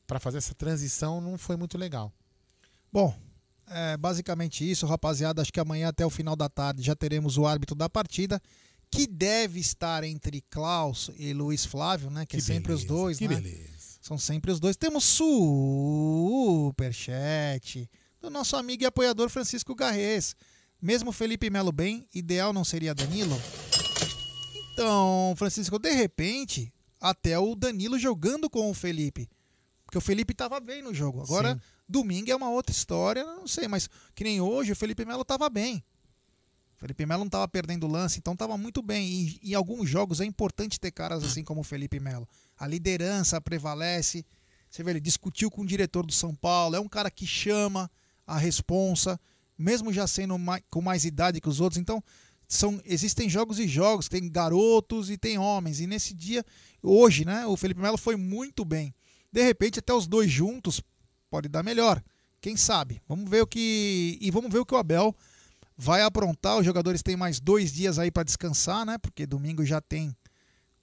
para 0.07 0.19
fazer 0.19 0.39
essa 0.39 0.55
transição 0.55 1.21
não 1.21 1.39
foi 1.39 1.57
muito 1.57 1.79
legal. 1.79 2.13
Bom, 2.93 3.17
é 3.69 3.97
basicamente 3.97 4.69
isso, 4.69 4.85
rapaziada. 4.87 5.41
Acho 5.41 5.53
que 5.53 5.61
amanhã 5.61 5.89
até 5.89 6.05
o 6.05 6.11
final 6.11 6.35
da 6.35 6.49
tarde 6.49 6.83
já 6.83 6.97
teremos 6.97 7.39
o 7.39 7.47
árbitro 7.47 7.77
da 7.77 7.89
partida, 7.89 8.43
que 8.91 9.07
deve 9.07 9.61
estar 9.61 10.03
entre 10.03 10.41
Klaus 10.51 11.11
e 11.17 11.33
Luiz 11.33 11.65
Flávio, 11.65 12.11
né? 12.11 12.27
Que, 12.27 12.39
é 12.39 12.41
sempre 12.41 12.73
os 12.73 12.85
dois, 12.85 13.19
que 13.19 13.29
né? 13.29 13.37
beleza. 13.37 13.71
São 14.03 14.19
sempre 14.19 14.51
os 14.51 14.59
dois. 14.59 14.77
Temos 14.77 15.05
superchat 16.65 17.89
do 18.21 18.29
nosso 18.29 18.57
amigo 18.57 18.83
e 18.83 18.87
apoiador 18.87 19.31
Francisco 19.31 19.73
Garrez. 19.75 20.35
Mesmo 20.81 21.13
Felipe 21.13 21.51
Melo 21.51 21.73
bem, 21.73 22.09
ideal 22.15 22.53
não 22.53 22.65
seria 22.65 22.95
Danilo? 22.95 23.39
Então, 24.73 25.35
Francisco, 25.37 25.79
de 25.79 25.91
repente, 25.91 26.73
até 26.99 27.39
o 27.39 27.55
Danilo 27.55 27.99
jogando 27.99 28.49
com 28.49 28.71
o 28.71 28.75
Felipe. 28.75 29.29
Porque 29.85 29.99
o 29.99 30.01
Felipe 30.01 30.33
estava 30.33 30.59
bem 30.59 30.81
no 30.81 30.95
jogo. 30.95 31.21
Agora, 31.21 31.55
Sim. 31.55 31.61
domingo 31.89 32.31
é 32.31 32.37
uma 32.37 32.49
outra 32.49 32.73
história, 32.75 33.25
não 33.25 33.47
sei, 33.47 33.69
mas 33.69 33.91
que 34.15 34.25
nem 34.25 34.41
hoje 34.41 34.73
o 34.73 34.77
Felipe 34.77 35.05
Melo 35.05 35.23
estava 35.23 35.51
bem. 35.51 35.85
O 36.77 36.81
Felipe 36.81 37.05
Melo 37.05 37.21
não 37.21 37.27
estava 37.27 37.47
perdendo 37.47 37.87
lance, 37.87 38.19
então 38.19 38.33
estava 38.33 38.57
muito 38.57 38.81
bem. 38.81 39.07
E 39.43 39.51
em 39.51 39.55
alguns 39.55 39.87
jogos 39.87 40.21
é 40.21 40.25
importante 40.25 40.81
ter 40.81 40.93
caras 40.93 41.23
assim 41.23 41.45
como 41.45 41.61
o 41.61 41.65
Felipe 41.65 42.01
Melo. 42.01 42.27
A 42.59 42.67
liderança 42.67 43.39
prevalece. 43.39 44.25
Você 44.71 44.83
vê, 44.83 44.93
ele 44.93 45.01
discutiu 45.01 45.51
com 45.51 45.61
o 45.61 45.67
diretor 45.67 46.07
do 46.07 46.13
São 46.13 46.35
Paulo, 46.35 46.77
é 46.77 46.81
um 46.81 46.89
cara 46.89 47.11
que 47.11 47.27
chama 47.27 47.91
a 48.27 48.39
responsa, 48.39 49.21
mesmo 49.61 49.93
já 49.93 50.07
sendo 50.07 50.39
mai- 50.39 50.63
com 50.71 50.81
mais 50.81 51.05
idade 51.05 51.41
que 51.41 51.49
os 51.49 51.61
outros. 51.61 51.81
Então, 51.81 52.03
são, 52.49 52.81
existem 52.85 53.29
jogos 53.29 53.59
e 53.59 53.69
jogos, 53.69 54.09
tem 54.09 54.29
garotos 54.29 55.11
e 55.11 55.17
tem 55.17 55.39
homens. 55.39 55.81
E 55.81 55.87
nesse 55.87 56.13
dia, 56.15 56.45
hoje, 56.83 57.25
né, 57.25 57.47
o 57.47 57.57
Felipe 57.57 57.81
Melo 57.81 57.97
foi 57.99 58.17
muito 58.17 58.65
bem. 58.65 58.95
De 59.33 59.43
repente, 59.43 59.79
até 59.79 59.93
os 59.95 60.07
dois 60.07 60.31
juntos 60.31 60.83
pode 61.31 61.49
dar 61.49 61.63
melhor. 61.63 62.03
Quem 62.41 62.57
sabe? 62.57 63.01
Vamos 63.07 63.31
ver 63.31 63.43
o 63.43 63.47
que. 63.47 64.19
E 64.21 64.31
vamos 64.31 64.51
ver 64.51 64.59
o 64.59 64.67
que 64.67 64.75
o 64.75 64.79
Abel 64.79 65.15
vai 65.77 66.03
aprontar. 66.03 66.59
Os 66.59 66.65
jogadores 66.65 67.03
têm 67.03 67.17
mais 67.17 67.39
dois 67.39 67.73
dias 67.73 67.99
aí 67.99 68.11
para 68.11 68.25
descansar, 68.25 68.85
né? 68.85 68.99
Porque 68.99 69.27
domingo 69.27 69.65
já 69.65 69.81
tem 69.81 70.17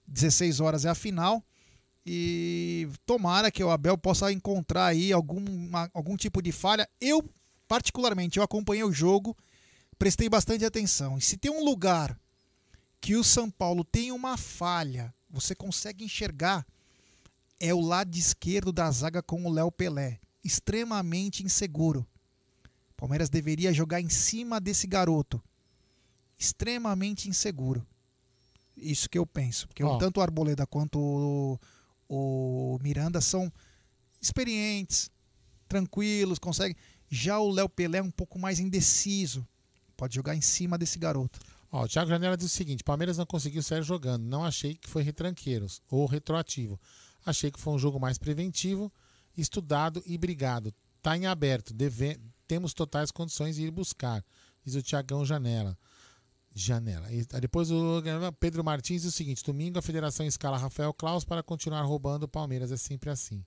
16 0.08 0.60
horas 0.60 0.86
é 0.86 0.90
a 0.90 0.96
final. 0.96 1.44
E 2.06 2.88
tomara 3.06 3.52
que 3.52 3.62
o 3.62 3.70
Abel 3.70 3.98
possa 3.98 4.32
encontrar 4.32 4.86
aí 4.86 5.12
algum, 5.12 5.44
algum 5.94 6.16
tipo 6.16 6.42
de 6.42 6.54
falha. 6.54 6.88
Eu, 7.02 7.28
particularmente, 7.68 8.38
eu 8.38 8.44
acompanhei 8.44 8.84
o 8.84 8.92
jogo, 8.92 9.36
prestei 9.98 10.30
bastante 10.30 10.64
atenção. 10.66 11.18
E 11.18 11.22
se 11.22 11.38
tem 11.38 11.52
um 11.52 11.64
lugar 11.64 12.20
que 13.02 13.16
o 13.16 13.24
São 13.24 13.50
Paulo 13.50 13.84
tem 13.84 14.12
uma 14.12 14.38
falha, 14.38 15.14
você 15.30 15.54
consegue 15.54 16.04
enxergar, 16.04 16.66
é 17.60 17.74
o 17.74 17.82
lado 17.82 18.16
esquerdo 18.16 18.72
da 18.72 18.90
zaga 18.92 19.22
com 19.22 19.46
o 19.46 19.52
Léo 19.52 19.72
Pelé. 19.72 20.20
Extremamente 20.44 21.44
inseguro. 21.44 22.08
Palmeiras 22.96 23.30
deveria 23.30 23.74
jogar 23.74 24.02
em 24.02 24.10
cima 24.10 24.60
desse 24.60 24.88
garoto. 24.88 25.44
Extremamente 26.38 27.30
inseguro. 27.30 27.86
Isso 28.76 29.10
que 29.10 29.18
eu 29.18 29.26
penso. 29.26 29.68
Porque 29.68 29.84
Ó. 29.84 29.98
tanto 29.98 30.20
o 30.20 30.24
Arboleda 30.24 30.66
quanto 30.66 31.00
o, 31.00 31.60
o 32.08 32.80
Miranda 32.82 33.20
são 33.20 33.52
experientes, 34.22 35.10
tranquilos, 35.68 36.40
conseguem. 36.40 36.76
Já 37.10 37.40
o 37.40 37.50
Léo 37.50 37.70
Pelé 37.70 38.00
é 38.00 38.04
um 38.04 38.12
pouco 38.12 38.38
mais 38.38 38.60
indeciso. 38.60 39.48
Pode 39.96 40.16
jogar 40.16 40.36
em 40.36 40.42
cima 40.42 40.78
desse 40.78 41.00
garoto. 41.00 41.40
Ó, 41.72 41.84
o 41.84 41.88
Thiago 41.88 42.10
Janela 42.10 42.38
diz 42.38 42.46
o 42.48 42.50
seguinte: 42.50 42.84
Palmeiras 42.84 43.18
não 43.18 43.26
conseguiu 43.26 43.64
sair 43.64 43.84
jogando. 43.84 44.24
Não 44.24 44.44
achei 44.44 44.76
que 44.76 44.90
foi 44.90 45.04
retranqueiros 45.04 45.82
ou 45.90 46.06
retroativo. 46.06 46.80
Achei 47.26 47.52
que 47.52 47.60
foi 47.60 47.74
um 47.74 47.80
jogo 47.80 48.00
mais 48.00 48.18
preventivo, 48.18 48.92
estudado 49.36 50.02
e 50.06 50.18
brigado. 50.18 50.74
Tá 51.02 51.18
em 51.18 51.26
aberto. 51.26 51.74
deve- 51.74 52.20
Temos 52.48 52.74
totais 52.74 53.12
condições 53.12 53.56
de 53.58 53.64
ir 53.64 53.72
buscar. 53.72 54.24
Diz 54.64 54.76
o 54.76 54.82
Tiagão 54.82 55.26
Janela. 55.26 55.78
Janela. 56.56 57.12
E 57.12 57.24
depois 57.42 57.70
o 57.70 58.02
Pedro 58.40 58.64
Martins 58.64 59.02
diz 59.04 59.14
o 59.14 59.16
seguinte: 59.18 59.44
domingo 59.44 59.78
a 59.78 59.82
federação 59.82 60.26
escala 60.26 60.58
Rafael 60.58 60.94
Klaus 60.94 61.24
para 61.26 61.44
continuar 61.44 61.82
roubando 61.84 62.24
o 62.24 62.28
Palmeiras. 62.28 62.72
É 62.72 62.78
sempre 62.78 63.10
assim. 63.10 63.44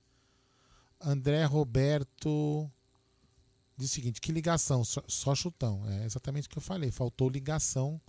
André 1.00 1.44
Roberto 1.44 2.70
diz 3.80 3.90
o 3.90 3.94
seguinte: 3.94 4.20
que 4.20 4.30
ligação? 4.30 4.84
Só, 4.84 5.02
só 5.08 5.34
chutão. 5.34 5.82
É 5.88 6.04
exatamente 6.04 6.46
o 6.46 6.50
que 6.50 6.58
eu 6.58 6.62
falei. 6.62 6.90
Faltou 6.90 7.28
ligação 7.28 8.00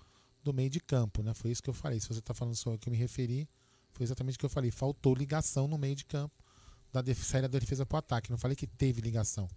do 0.44 0.54
meio 0.54 0.70
de 0.70 0.80
campo, 0.80 1.24
né? 1.24 1.34
Foi 1.34 1.52
isso 1.52 1.62
que 1.64 1.70
eu 1.70 1.74
falei. 1.74 2.00
Se 2.00 2.08
você 2.08 2.20
está 2.20 2.34
falando 2.34 2.56
só 2.56 2.76
que 2.78 2.90
eu 2.90 2.92
me 2.92 2.98
referi, 2.98 3.48
foi 3.94 4.04
exatamente 4.04 4.36
o 4.36 4.40
que 4.40 4.46
eu 4.46 4.50
falei. 4.50 4.72
Faltou 4.72 5.14
ligação 5.14 5.68
no 5.68 5.78
meio 5.78 5.96
de 5.96 6.06
campo 6.06 6.44
da 6.92 7.02
saída 7.16 7.48
da 7.48 7.58
defesa 7.60 7.86
para 7.86 7.96
o 7.96 8.00
ataque. 8.00 8.30
Não 8.30 8.38
falei 8.38 8.56
que 8.56 8.68
teve 8.68 9.02
ligação. 9.02 9.48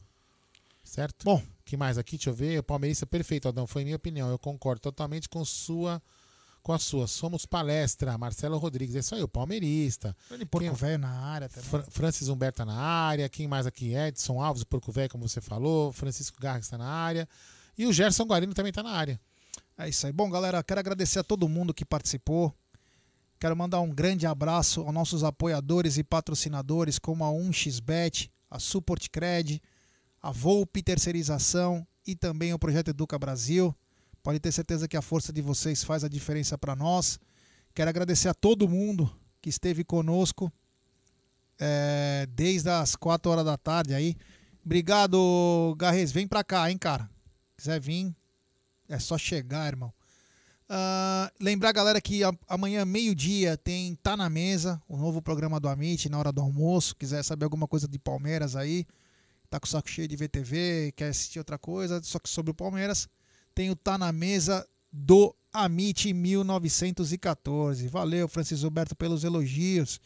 Certo? 0.84 1.24
Bom. 1.24 1.42
que 1.64 1.76
mais 1.76 1.96
aqui? 1.96 2.16
Deixa 2.16 2.30
eu 2.30 2.34
ver. 2.34 2.58
O 2.58 2.62
palmeirista 2.62 3.06
perfeito, 3.06 3.48
Adão. 3.48 3.66
Foi 3.66 3.82
minha 3.82 3.96
opinião. 3.96 4.30
Eu 4.30 4.38
concordo 4.38 4.80
totalmente 4.80 5.28
com 5.28 5.44
sua. 5.44 6.02
Com 6.64 6.72
a 6.72 6.78
sua. 6.78 7.06
Somos 7.06 7.44
palestra. 7.44 8.16
Marcelo 8.16 8.56
Rodrigues. 8.58 8.96
É 8.96 9.00
isso 9.00 9.14
aí, 9.14 9.22
o 9.22 9.28
palmeirista. 9.28 10.16
Ele 10.30 10.46
Porco 10.46 10.66
Quem- 10.66 10.74
Velho 10.74 10.98
na 10.98 11.10
área 11.10 11.46
também. 11.48 11.68
Fra- 11.68 11.82
Francis 11.90 12.26
Humberto 12.28 12.56
tá 12.56 12.64
na 12.64 12.74
área. 12.74 13.28
Quem 13.28 13.46
mais 13.46 13.66
aqui? 13.66 13.94
Edson 13.94 14.40
Alves, 14.42 14.64
Porco 14.64 14.90
Velho, 14.90 15.10
como 15.10 15.28
você 15.28 15.40
falou. 15.42 15.92
Francisco 15.92 16.40
Garras 16.40 16.64
está 16.64 16.78
na 16.78 16.88
área. 16.88 17.28
E 17.76 17.86
o 17.86 17.92
Gerson 17.92 18.24
Guarino 18.24 18.54
também 18.54 18.70
está 18.70 18.82
na 18.82 18.90
área. 18.92 19.20
É 19.76 19.88
isso 19.90 20.06
aí. 20.06 20.12
Bom, 20.12 20.30
galera, 20.30 20.62
quero 20.64 20.80
agradecer 20.80 21.18
a 21.18 21.22
todo 21.24 21.46
mundo 21.48 21.74
que 21.74 21.84
participou. 21.84 22.52
Quero 23.38 23.54
mandar 23.54 23.80
um 23.80 23.90
grande 23.90 24.26
abraço 24.26 24.80
aos 24.80 24.94
nossos 24.94 25.22
apoiadores 25.22 25.98
e 25.98 26.02
patrocinadores, 26.02 26.98
como 26.98 27.24
a 27.24 27.28
1xBet, 27.30 28.30
a 28.50 28.58
Support 28.58 29.10
Cred, 29.10 29.60
a 30.22 30.30
Volpe 30.30 30.82
Terceirização 30.82 31.86
e 32.06 32.14
também 32.16 32.54
o 32.54 32.58
Projeto 32.58 32.88
Educa 32.88 33.18
Brasil. 33.18 33.74
Pode 34.24 34.40
ter 34.40 34.50
certeza 34.50 34.88
que 34.88 34.96
a 34.96 35.02
força 35.02 35.30
de 35.30 35.42
vocês 35.42 35.84
faz 35.84 36.02
a 36.02 36.08
diferença 36.08 36.56
para 36.56 36.74
nós. 36.74 37.20
Quero 37.74 37.90
agradecer 37.90 38.26
a 38.26 38.32
todo 38.32 38.66
mundo 38.66 39.14
que 39.42 39.50
esteve 39.50 39.84
conosco 39.84 40.50
é, 41.60 42.26
desde 42.30 42.70
as 42.70 42.96
4 42.96 43.30
horas 43.30 43.44
da 43.44 43.58
tarde 43.58 43.92
aí. 43.92 44.16
Obrigado, 44.64 45.76
Garrez. 45.76 46.10
Vem 46.10 46.26
pra 46.26 46.42
cá, 46.42 46.70
hein, 46.70 46.78
cara. 46.78 47.10
Quiser 47.54 47.78
vir, 47.78 48.16
é 48.88 48.98
só 48.98 49.18
chegar, 49.18 49.66
irmão. 49.66 49.92
Ah, 50.70 51.30
lembrar, 51.38 51.72
galera, 51.72 52.00
que 52.00 52.22
amanhã, 52.48 52.86
meio-dia, 52.86 53.58
tem 53.58 53.94
Tá 53.96 54.16
na 54.16 54.30
Mesa, 54.30 54.82
o 54.88 54.96
novo 54.96 55.20
programa 55.20 55.60
do 55.60 55.68
Amit, 55.68 56.08
na 56.08 56.18
hora 56.18 56.32
do 56.32 56.40
almoço. 56.40 56.96
Quiser 56.96 57.22
saber 57.22 57.44
alguma 57.44 57.68
coisa 57.68 57.86
de 57.86 57.98
Palmeiras 57.98 58.56
aí, 58.56 58.86
tá 59.50 59.60
com 59.60 59.66
o 59.66 59.68
saco 59.68 59.90
cheio 59.90 60.08
de 60.08 60.16
VTV, 60.16 60.94
quer 60.96 61.10
assistir 61.10 61.38
outra 61.38 61.58
coisa, 61.58 62.02
só 62.02 62.18
que 62.18 62.30
sobre 62.30 62.52
o 62.52 62.54
Palmeiras, 62.54 63.06
tem 63.54 63.70
o 63.70 63.76
Tá 63.76 63.96
na 63.96 64.12
Mesa 64.12 64.66
do 64.92 65.34
Amit 65.52 66.12
1914. 66.12 67.88
Valeu, 67.88 68.26
Francis 68.26 68.62
Roberto, 68.62 68.96
pelos 68.96 69.22
elogios. 69.24 70.00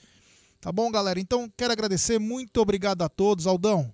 Tá 0.61 0.70
bom, 0.70 0.90
galera? 0.90 1.18
Então, 1.18 1.51
quero 1.57 1.72
agradecer. 1.72 2.18
Muito 2.18 2.61
obrigado 2.61 3.03
a 3.03 3.09
todos. 3.09 3.46
Aldão, 3.46 3.92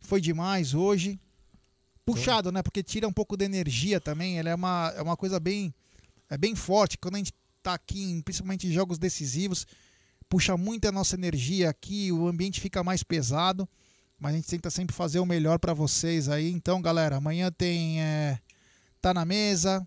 foi 0.00 0.20
demais 0.20 0.74
hoje. 0.74 1.18
Puxado, 2.04 2.50
né? 2.50 2.62
Porque 2.62 2.82
tira 2.82 3.06
um 3.06 3.12
pouco 3.12 3.36
de 3.36 3.44
energia 3.44 4.00
também. 4.00 4.38
Ele 4.38 4.48
é 4.48 4.54
uma, 4.54 4.92
é 4.96 5.02
uma 5.02 5.16
coisa 5.16 5.38
bem 5.38 5.72
é 6.30 6.38
bem 6.38 6.54
forte. 6.54 6.96
Quando 6.96 7.16
a 7.16 7.18
gente 7.18 7.32
tá 7.62 7.74
aqui, 7.74 8.22
principalmente 8.24 8.66
em 8.66 8.72
jogos 8.72 8.98
decisivos, 8.98 9.66
puxa 10.28 10.56
muito 10.56 10.86
a 10.86 10.92
nossa 10.92 11.16
energia 11.16 11.68
aqui, 11.68 12.12
o 12.12 12.28
ambiente 12.28 12.60
fica 12.60 12.82
mais 12.84 13.02
pesado. 13.02 13.68
Mas 14.18 14.34
a 14.34 14.36
gente 14.36 14.48
tenta 14.48 14.70
sempre 14.70 14.94
fazer 14.94 15.18
o 15.18 15.26
melhor 15.26 15.58
para 15.58 15.74
vocês 15.74 16.28
aí. 16.28 16.50
Então, 16.50 16.80
galera, 16.80 17.16
amanhã 17.16 17.50
tem. 17.50 18.00
é, 18.02 18.38
tá 19.00 19.14
na 19.14 19.24
mesa. 19.24 19.86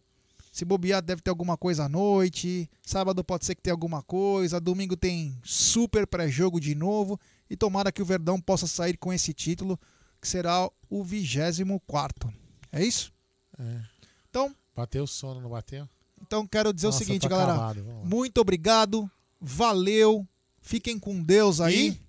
Se 0.51 0.63
bobear, 0.63 1.01
deve 1.01 1.21
ter 1.21 1.31
alguma 1.31 1.57
coisa 1.57 1.85
à 1.85 1.89
noite. 1.89 2.69
Sábado 2.81 3.23
pode 3.23 3.45
ser 3.45 3.55
que 3.55 3.61
tenha 3.61 3.73
alguma 3.73 4.03
coisa. 4.03 4.59
Domingo 4.59 4.95
tem 4.95 5.35
super 5.43 6.05
pré-jogo 6.05 6.59
de 6.59 6.75
novo. 6.75 7.19
E 7.49 7.57
tomara 7.57 7.91
que 7.91 8.01
o 8.01 8.05
Verdão 8.05 8.39
possa 8.39 8.67
sair 8.67 8.95
com 8.97 9.11
esse 9.11 9.33
título, 9.33 9.79
que 10.21 10.27
será 10.27 10.69
o 10.89 11.03
24. 11.03 12.31
É 12.71 12.83
isso? 12.83 13.11
É. 13.57 13.81
Então. 14.29 14.55
Bateu 14.75 15.03
o 15.03 15.07
sono, 15.07 15.41
não 15.41 15.49
bateu? 15.49 15.89
Então 16.21 16.47
quero 16.47 16.71
dizer 16.73 16.87
Nossa, 16.87 17.03
o 17.03 17.05
seguinte, 17.05 17.23
tô 17.23 17.29
galera. 17.29 17.53
acabado. 17.53 17.83
Muito 18.03 18.39
obrigado. 18.39 19.09
Valeu. 19.41 20.27
Fiquem 20.61 20.97
com 20.97 21.21
Deus 21.21 21.59
aí. 21.59 21.99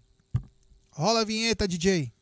Rola 0.90 1.22
a 1.22 1.24
vinheta, 1.24 1.66
DJ. 1.66 2.12